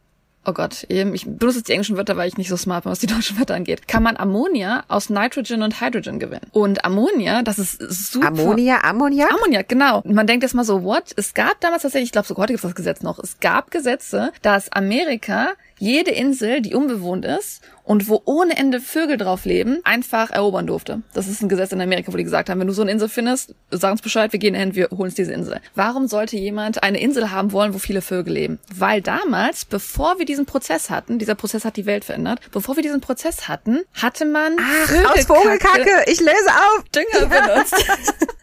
oh 0.49 0.53
Gott, 0.55 0.87
ich 0.89 1.27
benutze 1.27 1.59
jetzt 1.59 1.69
die 1.69 1.73
englischen 1.73 1.97
Wörter, 1.97 2.17
weil 2.17 2.27
ich 2.27 2.39
nicht 2.39 2.49
so 2.49 2.57
smart 2.57 2.85
bin, 2.85 2.91
was 2.91 3.01
die 3.01 3.07
deutschen 3.07 3.39
Wörter 3.39 3.55
angeht, 3.55 3.87
kann 3.87 4.03
man 4.03 4.17
Ammonia 4.17 4.85
aus 4.89 5.11
Nitrogen 5.11 5.63
und 5.63 5.81
Hydrogen 5.81 6.19
gewinnen. 6.19 6.47
Und 6.53 6.85
Ammonia, 6.85 7.43
das 7.43 7.59
ist 7.59 7.79
super. 8.13 8.29
Ammonia, 8.29 8.83
Ammoniak? 8.83 9.31
Ammoniak, 9.33 9.69
genau. 9.69 10.01
Und 10.01 10.15
man 10.15 10.27
denkt 10.27 10.43
jetzt 10.43 10.55
mal 10.55 10.65
so, 10.65 10.83
what? 10.83 11.13
Es 11.17 11.35
gab 11.35 11.61
damals 11.61 11.83
tatsächlich, 11.83 12.09
ich 12.09 12.13
glaube 12.13 12.27
sogar 12.27 12.45
heute 12.45 12.55
gibt 12.55 12.65
es 12.65 12.69
das 12.69 12.75
Gesetz 12.75 13.03
noch, 13.03 13.19
es 13.19 13.41
gab 13.41 13.71
Gesetze, 13.71 14.33
dass 14.41 14.73
Amerika 14.73 15.51
jede 15.79 16.11
Insel, 16.11 16.61
die 16.61 16.75
unbewohnt 16.75 17.25
ist 17.25 17.63
und 17.85 18.09
wo 18.09 18.21
ohne 18.27 18.57
Ende 18.57 18.81
Vögel 18.81 19.17
drauf 19.17 19.45
leben, 19.45 19.79
einfach 19.85 20.31
erobern 20.31 20.67
durfte. 20.67 21.03
Das 21.15 21.27
ist 21.27 21.43
ein 21.43 21.49
Gesetz 21.49 21.73
in 21.73 21.81
Amerika, 21.81 22.13
wo 22.13 22.17
die 22.17 22.25
gesagt 22.25 22.51
haben, 22.51 22.61
wenn 22.61 22.67
du 22.67 22.75
so 22.75 22.83
eine 22.83 22.91
Insel 22.91 23.09
findest, 23.09 23.55
sag 23.71 23.93
uns 23.93 24.03
Bescheid, 24.03 24.33
wir 24.33 24.39
gehen 24.39 24.55
hin, 24.55 24.75
wir 24.75 24.89
holen 24.91 25.09
uns 25.09 25.15
diese 25.15 25.33
Insel. 25.33 25.61
Warum 25.75 26.07
sollte 26.07 26.37
jemand 26.37 26.83
eine 26.83 27.01
Insel 27.01 27.31
haben 27.31 27.53
wollen, 27.53 27.73
wo 27.73 27.79
viele 27.79 28.03
Vögel 28.03 28.35
leben? 28.35 28.59
Weil 28.75 29.01
damals, 29.01 29.65
bevor 29.65 30.19
wir 30.19 30.27
diesen 30.27 30.45
Prozess 30.45 30.91
hatten, 30.91 31.19
dieser 31.19 31.35
Prozess 31.35 31.65
hat 31.65 31.77
die 31.77 31.87
Welt 31.87 32.05
verändert, 32.05 32.41
bevor 32.53 32.77
wir 32.77 32.83
diesen 32.83 33.01
Prozess 33.01 33.49
hatten, 33.49 33.81
hatte 33.95 34.27
man 34.27 34.57
Ach, 34.61 35.17
aus 35.17 35.25
Vogelkacke, 35.25 36.05
ich 36.07 36.21
lese 36.21 36.51
auf, 36.77 36.85
Dünger 36.91 37.27
benutzt. 37.27 37.75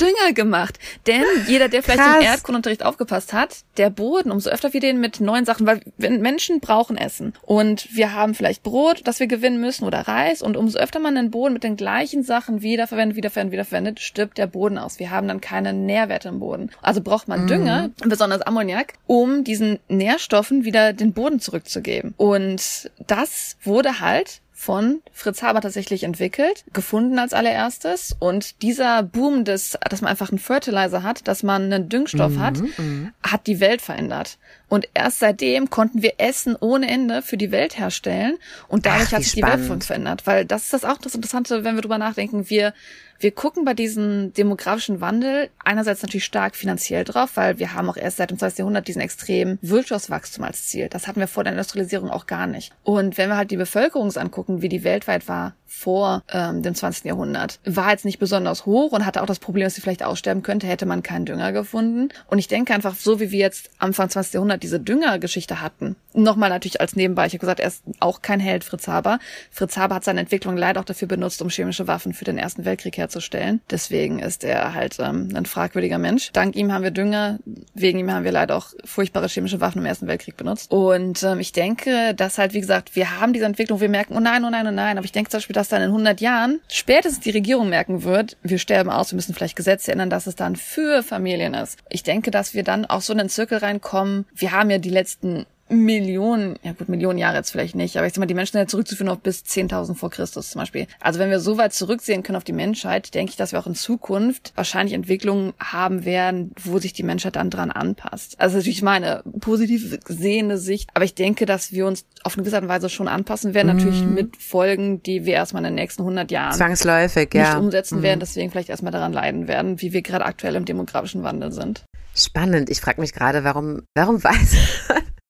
Dünger 0.00 0.32
gemacht. 0.32 0.78
Denn 1.06 1.24
jeder, 1.46 1.68
der 1.68 1.82
vielleicht 1.82 2.00
Krass. 2.00 2.16
im 2.16 2.22
Erdkundunterricht 2.22 2.84
aufgepasst 2.84 3.32
hat, 3.32 3.58
der 3.76 3.90
Boden, 3.90 4.30
umso 4.30 4.50
öfter 4.50 4.72
wir 4.72 4.80
den 4.80 5.00
mit 5.00 5.20
neuen 5.20 5.44
Sachen, 5.44 5.66
weil 5.66 5.80
Menschen 5.98 6.60
brauchen 6.60 6.96
Essen. 6.96 7.34
Und 7.42 7.94
wir 7.94 8.12
haben 8.12 8.34
vielleicht 8.34 8.62
Brot, 8.62 9.02
das 9.04 9.20
wir 9.20 9.26
gewinnen 9.26 9.60
müssen 9.60 9.84
oder 9.84 10.00
Reis. 10.00 10.42
Und 10.42 10.56
umso 10.56 10.78
öfter 10.78 11.00
man 11.00 11.14
den 11.14 11.30
Boden 11.30 11.52
mit 11.52 11.64
den 11.64 11.76
gleichen 11.76 12.22
Sachen 12.22 12.62
wiederverwendet, 12.62 13.16
wiederverwendet, 13.16 13.52
wiederverwendet, 13.52 14.00
stirbt 14.00 14.38
der 14.38 14.46
Boden 14.46 14.78
aus. 14.78 14.98
Wir 14.98 15.10
haben 15.10 15.28
dann 15.28 15.40
keine 15.40 15.72
Nährwerte 15.72 16.28
im 16.28 16.40
Boden. 16.40 16.70
Also 16.82 17.00
braucht 17.00 17.28
man 17.28 17.42
mhm. 17.42 17.46
Dünger, 17.48 17.90
besonders 18.04 18.42
Ammoniak, 18.42 18.94
um 19.06 19.44
diesen 19.44 19.78
Nährstoffen 19.88 20.64
wieder 20.64 20.92
den 20.92 21.12
Boden 21.12 21.40
zurückzugeben. 21.40 22.14
Und 22.16 22.90
das 23.06 23.56
wurde 23.62 24.00
halt 24.00 24.40
von 24.60 25.00
Fritz 25.14 25.42
Haber 25.42 25.62
tatsächlich 25.62 26.02
entwickelt, 26.02 26.66
gefunden 26.74 27.18
als 27.18 27.32
allererstes. 27.32 28.14
Und 28.18 28.60
dieser 28.60 29.02
Boom 29.02 29.46
des, 29.46 29.78
dass 29.88 30.02
man 30.02 30.10
einfach 30.10 30.28
einen 30.28 30.38
Fertilizer 30.38 31.02
hat, 31.02 31.26
dass 31.26 31.42
man 31.42 31.72
einen 31.72 31.88
Düngstoff 31.88 32.32
mhm, 32.32 32.40
hat, 32.40 32.58
mhm. 32.58 33.10
hat 33.22 33.46
die 33.46 33.58
Welt 33.58 33.80
verändert. 33.80 34.36
Und 34.68 34.86
erst 34.92 35.20
seitdem 35.20 35.70
konnten 35.70 36.02
wir 36.02 36.12
Essen 36.18 36.56
ohne 36.60 36.90
Ende 36.90 37.22
für 37.22 37.38
die 37.38 37.52
Welt 37.52 37.78
herstellen. 37.78 38.36
Und 38.68 38.84
dadurch 38.84 39.08
Ach, 39.08 39.12
hat 39.12 39.22
sich 39.22 39.32
spannend. 39.32 39.46
die 39.54 39.58
Welt 39.60 39.66
für 39.66 39.72
uns 39.72 39.86
verändert. 39.86 40.26
Weil 40.26 40.44
das 40.44 40.64
ist 40.64 40.74
das 40.74 40.84
auch 40.84 40.98
das 40.98 41.14
Interessante, 41.14 41.64
wenn 41.64 41.76
wir 41.76 41.82
drüber 41.82 41.96
nachdenken. 41.96 42.50
Wir 42.50 42.74
wir 43.20 43.32
gucken 43.32 43.64
bei 43.64 43.74
diesem 43.74 44.32
demografischen 44.32 45.00
Wandel 45.00 45.50
einerseits 45.62 46.02
natürlich 46.02 46.24
stark 46.24 46.56
finanziell 46.56 47.04
drauf, 47.04 47.32
weil 47.34 47.58
wir 47.58 47.74
haben 47.74 47.88
auch 47.90 47.96
erst 47.96 48.16
seit 48.16 48.30
dem 48.30 48.38
20. 48.38 48.60
Jahrhundert 48.60 48.88
diesen 48.88 49.02
extremen 49.02 49.58
Wirtschaftswachstum 49.60 50.44
als 50.44 50.66
Ziel. 50.66 50.88
Das 50.88 51.06
hatten 51.06 51.20
wir 51.20 51.28
vor 51.28 51.44
der 51.44 51.52
Industrialisierung 51.52 52.10
auch 52.10 52.26
gar 52.26 52.46
nicht. 52.46 52.72
Und 52.82 53.18
wenn 53.18 53.28
wir 53.28 53.36
halt 53.36 53.50
die 53.50 53.56
Bevölkerung 53.56 54.10
angucken, 54.16 54.62
wie 54.62 54.70
die 54.70 54.82
weltweit 54.82 55.28
war 55.28 55.54
vor 55.66 56.24
ähm, 56.32 56.62
dem 56.62 56.74
20. 56.74 57.04
Jahrhundert, 57.04 57.60
war 57.64 57.90
jetzt 57.90 58.04
nicht 58.04 58.18
besonders 58.18 58.66
hoch 58.66 58.92
und 58.92 59.06
hatte 59.06 59.22
auch 59.22 59.26
das 59.26 59.38
Problem, 59.38 59.64
dass 59.64 59.74
sie 59.74 59.80
vielleicht 59.80 60.02
aussterben 60.02 60.42
könnte, 60.42 60.66
hätte 60.66 60.86
man 60.86 61.02
keinen 61.02 61.26
Dünger 61.26 61.52
gefunden. 61.52 62.08
Und 62.26 62.38
ich 62.38 62.48
denke 62.48 62.74
einfach, 62.74 62.96
so 62.96 63.20
wie 63.20 63.30
wir 63.30 63.38
jetzt 63.38 63.70
Anfang 63.78 64.08
20. 64.08 64.34
Jahrhundert 64.34 64.62
diese 64.62 64.80
Düngergeschichte 64.80 65.60
hatten, 65.60 65.94
nochmal 66.14 66.50
natürlich 66.50 66.80
als 66.80 66.96
Nebenbei, 66.96 67.26
ich 67.26 67.32
habe 67.32 67.40
gesagt, 67.40 67.60
er 67.60 67.68
ist 67.68 67.82
auch 68.00 68.22
kein 68.22 68.40
Held, 68.40 68.64
Fritz 68.64 68.88
Haber. 68.88 69.18
Fritz 69.50 69.76
Haber 69.76 69.96
hat 69.96 70.04
seine 70.04 70.20
Entwicklung 70.20 70.56
leider 70.56 70.80
auch 70.80 70.84
dafür 70.84 71.08
benutzt, 71.08 71.42
um 71.42 71.48
chemische 71.48 71.86
Waffen 71.86 72.12
für 72.12 72.24
den 72.24 72.38
Ersten 72.38 72.64
Weltkrieg 72.64 72.96
herzustellen. 72.96 73.60
Deswegen 73.70 74.18
ist 74.18 74.44
er 74.44 74.74
halt 74.74 74.98
ähm, 75.00 75.30
ein 75.34 75.46
fragwürdiger 75.46 75.98
Mensch. 75.98 76.32
Dank 76.32 76.56
ihm 76.56 76.72
haben 76.72 76.82
wir 76.82 76.90
Dünger, 76.90 77.38
wegen 77.74 77.98
ihm 77.98 78.10
haben 78.10 78.24
wir 78.24 78.32
leider 78.32 78.56
auch 78.56 78.68
furchtbare 78.84 79.28
chemische 79.28 79.60
Waffen 79.60 79.78
im 79.78 79.86
Ersten 79.86 80.06
Weltkrieg 80.06 80.36
benutzt. 80.36 80.70
Und 80.70 81.22
ähm, 81.22 81.40
ich 81.40 81.52
denke, 81.52 82.14
dass 82.14 82.38
halt, 82.38 82.54
wie 82.54 82.60
gesagt, 82.60 82.96
wir 82.96 83.20
haben 83.20 83.32
diese 83.32 83.46
Entwicklung, 83.46 83.80
wir 83.80 83.88
merken, 83.88 84.16
oh 84.16 84.20
nein, 84.20 84.44
oh 84.44 84.50
nein, 84.50 84.66
oh 84.66 84.72
nein. 84.72 84.98
Aber 84.98 85.04
ich 85.04 85.12
denke 85.12 85.30
zum 85.30 85.38
Beispiel, 85.38 85.54
dass 85.54 85.68
dann 85.68 85.82
in 85.82 85.88
100 85.88 86.20
Jahren 86.20 86.60
spätestens 86.68 87.20
die 87.20 87.30
Regierung 87.30 87.68
merken 87.68 88.02
wird, 88.02 88.36
wir 88.42 88.58
sterben 88.58 88.90
aus, 88.90 89.12
wir 89.12 89.16
müssen 89.16 89.34
vielleicht 89.34 89.56
Gesetze 89.56 89.92
ändern, 89.92 90.10
dass 90.10 90.26
es 90.26 90.36
dann 90.36 90.56
für 90.56 91.02
Familien 91.02 91.54
ist. 91.54 91.78
Ich 91.88 92.02
denke, 92.02 92.30
dass 92.30 92.54
wir 92.54 92.62
dann 92.62 92.84
auch 92.86 93.00
so 93.00 93.12
in 93.12 93.18
den 93.18 93.28
Zirkel 93.28 93.58
reinkommen. 93.58 94.26
Wir 94.34 94.52
haben 94.52 94.70
ja 94.70 94.78
die 94.78 94.90
letzten 94.90 95.46
Millionen, 95.70 96.58
ja 96.62 96.72
gut, 96.72 96.88
Millionen 96.88 97.18
Jahre 97.18 97.36
jetzt 97.36 97.50
vielleicht 97.50 97.74
nicht, 97.74 97.96
aber 97.96 98.06
ich 98.06 98.12
sag 98.12 98.20
mal, 98.20 98.26
die 98.26 98.34
Menschen 98.34 98.52
sind 98.52 98.60
ja 98.62 98.66
zurückzuführen 98.66 99.08
auf 99.08 99.20
bis 99.20 99.42
10.000 99.42 99.94
vor 99.94 100.10
Christus 100.10 100.50
zum 100.50 100.60
Beispiel. 100.60 100.86
Also 101.00 101.18
wenn 101.18 101.30
wir 101.30 101.40
so 101.40 101.58
weit 101.58 101.72
zurücksehen 101.72 102.22
können 102.22 102.36
auf 102.36 102.44
die 102.44 102.52
Menschheit, 102.52 103.14
denke 103.14 103.30
ich, 103.30 103.36
dass 103.36 103.52
wir 103.52 103.58
auch 103.58 103.66
in 103.66 103.74
Zukunft 103.74 104.52
wahrscheinlich 104.56 104.94
Entwicklungen 104.94 105.52
haben 105.58 106.04
werden, 106.04 106.52
wo 106.62 106.78
sich 106.78 106.92
die 106.92 107.02
Menschheit 107.02 107.36
dann 107.36 107.50
dran 107.50 107.70
anpasst. 107.70 108.34
Also 108.38 108.56
natürlich 108.56 108.82
meine 108.82 109.22
positiv 109.40 109.98
sehende 110.06 110.58
Sicht, 110.58 110.90
aber 110.94 111.04
ich 111.04 111.14
denke, 111.14 111.46
dass 111.46 111.72
wir 111.72 111.86
uns 111.86 112.04
auf 112.24 112.34
eine 112.34 112.42
gewisse 112.42 112.56
Art 112.56 112.64
und 112.64 112.68
Weise 112.68 112.88
schon 112.88 113.08
anpassen 113.08 113.54
werden, 113.54 113.68
mhm. 113.68 113.76
natürlich 113.76 114.04
mit 114.04 114.36
Folgen, 114.36 115.02
die 115.02 115.24
wir 115.24 115.34
erstmal 115.34 115.62
in 115.62 115.70
den 115.70 115.74
nächsten 115.76 116.02
100 116.02 116.30
Jahren 116.30 116.52
zwangsläufig 116.52 117.32
nicht 117.32 117.34
ja. 117.34 117.58
umsetzen 117.58 117.98
mhm. 117.98 118.02
werden, 118.02 118.20
deswegen 118.20 118.50
vielleicht 118.50 118.70
erstmal 118.70 118.92
daran 118.92 119.12
leiden 119.12 119.48
werden, 119.48 119.80
wie 119.80 119.92
wir 119.92 120.02
gerade 120.02 120.24
aktuell 120.24 120.56
im 120.56 120.64
demografischen 120.64 121.22
Wandel 121.22 121.52
sind. 121.52 121.84
Spannend. 122.14 122.70
Ich 122.70 122.80
frage 122.80 123.00
mich 123.00 123.12
gerade, 123.12 123.44
warum, 123.44 123.82
warum 123.94 124.22
weiß 124.24 124.56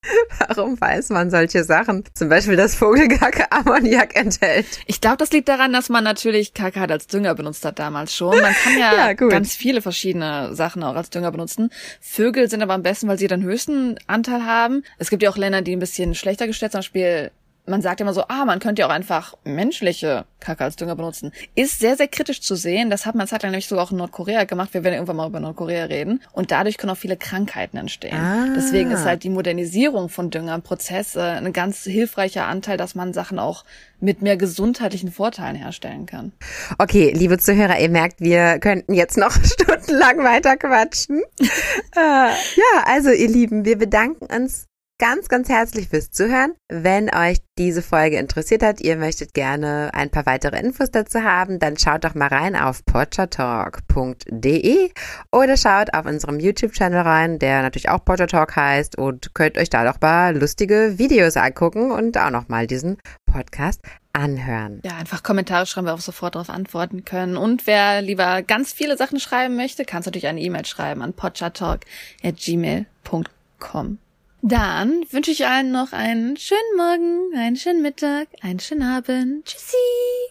Warum 0.49 0.81
weiß 0.81 1.11
man 1.11 1.31
solche 1.31 1.65
Sachen? 1.65 2.05
Zum 2.15 2.29
Beispiel, 2.29 2.57
dass 2.57 2.75
Vogelkacke 2.75 3.53
Ammoniak 3.53 4.17
enthält. 4.17 4.67
Ich 4.87 5.01
glaube, 5.01 5.19
das 5.19 5.31
liegt 5.31 5.49
daran, 5.49 5.73
dass 5.73 5.89
man 5.89 6.05
natürlich 6.05 6.55
Kacke 6.55 6.81
halt 6.81 6.91
als 6.91 7.07
Dünger 7.07 7.35
benutzt 7.35 7.65
hat 7.65 7.79
damals 7.79 8.15
schon. 8.15 8.41
Man 8.41 8.55
kann 8.55 8.79
ja, 8.79 8.95
ja 9.09 9.13
ganz 9.13 9.55
viele 9.55 9.83
verschiedene 9.83 10.55
Sachen 10.55 10.83
auch 10.83 10.95
als 10.95 11.11
Dünger 11.11 11.31
benutzen. 11.33 11.71
Vögel 12.01 12.49
sind 12.49 12.63
aber 12.63 12.75
am 12.75 12.83
besten, 12.83 13.09
weil 13.09 13.19
sie 13.19 13.27
den 13.27 13.43
höchsten 13.43 13.97
Anteil 14.07 14.45
haben. 14.45 14.83
Es 14.99 15.11
gibt 15.11 15.23
ja 15.23 15.31
auch 15.31 15.37
Länder, 15.37 15.63
die 15.63 15.77
ein 15.77 15.81
bisschen 15.81 16.15
schlechter 16.15 16.47
gestellt, 16.47 16.73
zum 16.73 16.79
Beispiel 16.81 17.31
man 17.67 17.83
sagt 17.83 18.01
immer 18.01 18.13
so, 18.13 18.25
ah, 18.29 18.45
man 18.45 18.59
könnte 18.59 18.81
ja 18.81 18.87
auch 18.87 18.93
einfach 18.93 19.35
menschliche 19.45 20.25
Kacke 20.41 20.65
als 20.65 20.77
Dünger 20.77 20.97
benutzen. 20.97 21.33
Ist 21.55 21.79
sehr, 21.79 21.97
sehr 21.97 22.09
kritisch 22.09 22.41
zu 22.41 22.57
sehen. 22.57 22.91
Das 22.91 23.07
hat 23.07 23.15
man 23.15 23.27
zeitlang 23.27 23.53
nämlich 23.53 23.69
sogar 23.69 23.85
auch 23.85 23.93
in 23.93 23.99
Nordkorea 23.99 24.45
gemacht. 24.45 24.73
Wir 24.73 24.83
werden 24.83 24.95
irgendwann 24.95 25.17
mal 25.17 25.29
über 25.29 25.41
Nordkorea 25.41 25.85
reden. 25.85 26.23
Und 26.33 26.51
dadurch 26.51 26.79
können 26.79 26.91
auch 26.91 26.97
viele 26.97 27.17
Krankheiten 27.17 27.77
entstehen. 27.77 28.17
Ah. 28.17 28.47
Deswegen 28.57 28.91
ist 28.91 29.05
halt 29.05 29.23
die 29.23 29.31
Modernisierung 29.31 30.09
von 30.09 30.31
Dünger 30.31 30.55
ein 30.55 30.63
Prozess 30.63 31.17
äh, 31.17 31.21
ein 31.21 31.53
ganz 31.53 31.85
hilfreicher 31.85 32.47
Anteil, 32.47 32.77
dass 32.77 32.95
man 32.95 33.13
Sachen 33.13 33.39
auch 33.39 33.65
mit 34.01 34.23
mehr 34.23 34.37
gesundheitlichen 34.37 35.13
Vorteilen 35.13 35.57
herstellen 35.57 36.07
kann. 36.07 36.33
Okay, 36.79 37.13
liebe 37.15 37.39
Zuhörer, 37.39 37.79
ihr 37.79 37.91
merkt, 37.91 38.21
wir 38.21 38.59
könnten 38.59 38.95
jetzt 38.95 39.19
noch 39.19 39.33
stundenlang 39.45 40.19
weiter 40.25 40.57
quatschen. 40.57 41.23
äh, 41.41 42.01
ja, 42.01 42.85
also 42.85 43.11
ihr 43.11 43.29
Lieben, 43.29 43.65
wir 43.65 43.77
bedanken 43.77 44.27
uns 44.35 44.70
ganz, 45.01 45.29
ganz 45.29 45.49
herzlich 45.49 45.89
fürs 45.89 46.11
Zuhören. 46.11 46.53
Wenn 46.69 47.09
euch 47.13 47.39
diese 47.57 47.81
Folge 47.81 48.19
interessiert 48.19 48.63
hat, 48.63 48.83
ihr 48.83 48.97
möchtet 48.97 49.33
gerne 49.33 49.89
ein 49.95 50.11
paar 50.11 50.27
weitere 50.27 50.61
Infos 50.61 50.91
dazu 50.91 51.23
haben, 51.23 51.59
dann 51.59 51.79
schaut 51.79 52.05
doch 52.05 52.15
mal 52.15 52.29
rein 52.29 52.55
auf 52.55 52.85
pottertalk.de 52.85 54.91
oder 55.33 55.57
schaut 55.57 55.95
auf 55.95 56.05
unserem 56.05 56.39
YouTube-Channel 56.39 57.01
rein, 57.01 57.39
der 57.39 57.63
natürlich 57.63 57.89
auch 57.89 58.05
Pottertalk 58.05 58.55
heißt 58.55 58.99
und 58.99 59.33
könnt 59.33 59.57
euch 59.57 59.71
da 59.71 59.91
doch 59.91 59.99
mal 60.03 60.37
lustige 60.37 60.99
Videos 60.99 61.39
angucken 61.39 61.93
und 61.93 62.19
auch 62.19 62.31
noch 62.31 62.49
mal 62.49 62.67
diesen 62.67 62.99
Podcast 63.25 63.81
anhören. 64.13 64.83
Ja, 64.85 64.99
einfach 64.99 65.23
Kommentare 65.23 65.65
schreiben, 65.65 65.87
wir 65.87 65.95
auch 65.95 66.01
sofort 66.01 66.35
darauf 66.35 66.51
antworten 66.51 67.07
können. 67.07 67.39
Und 67.39 67.67
wer 67.67 68.03
lieber 68.03 68.43
ganz 68.43 68.75
viele 68.75 68.99
Sachen 68.99 69.19
schreiben 69.19 69.57
möchte, 69.57 69.87
kannst 69.87 70.07
natürlich 70.07 70.27
eine 70.27 70.43
E-Mail 70.43 70.67
schreiben 70.67 71.01
an 71.01 71.15
pottertalk.gmail.com. 71.15 73.99
Dann 74.43 75.05
wünsche 75.11 75.31
ich 75.31 75.47
allen 75.47 75.71
noch 75.71 75.93
einen 75.93 76.37
schönen 76.37 76.77
Morgen, 76.77 77.37
einen 77.37 77.57
schönen 77.57 77.83
Mittag, 77.83 78.29
einen 78.41 78.59
schönen 78.59 78.83
Abend. 78.83 79.45
Tschüssi. 79.45 79.77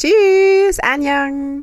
Tschüss, 0.01 0.80
Anjang. 0.80 1.57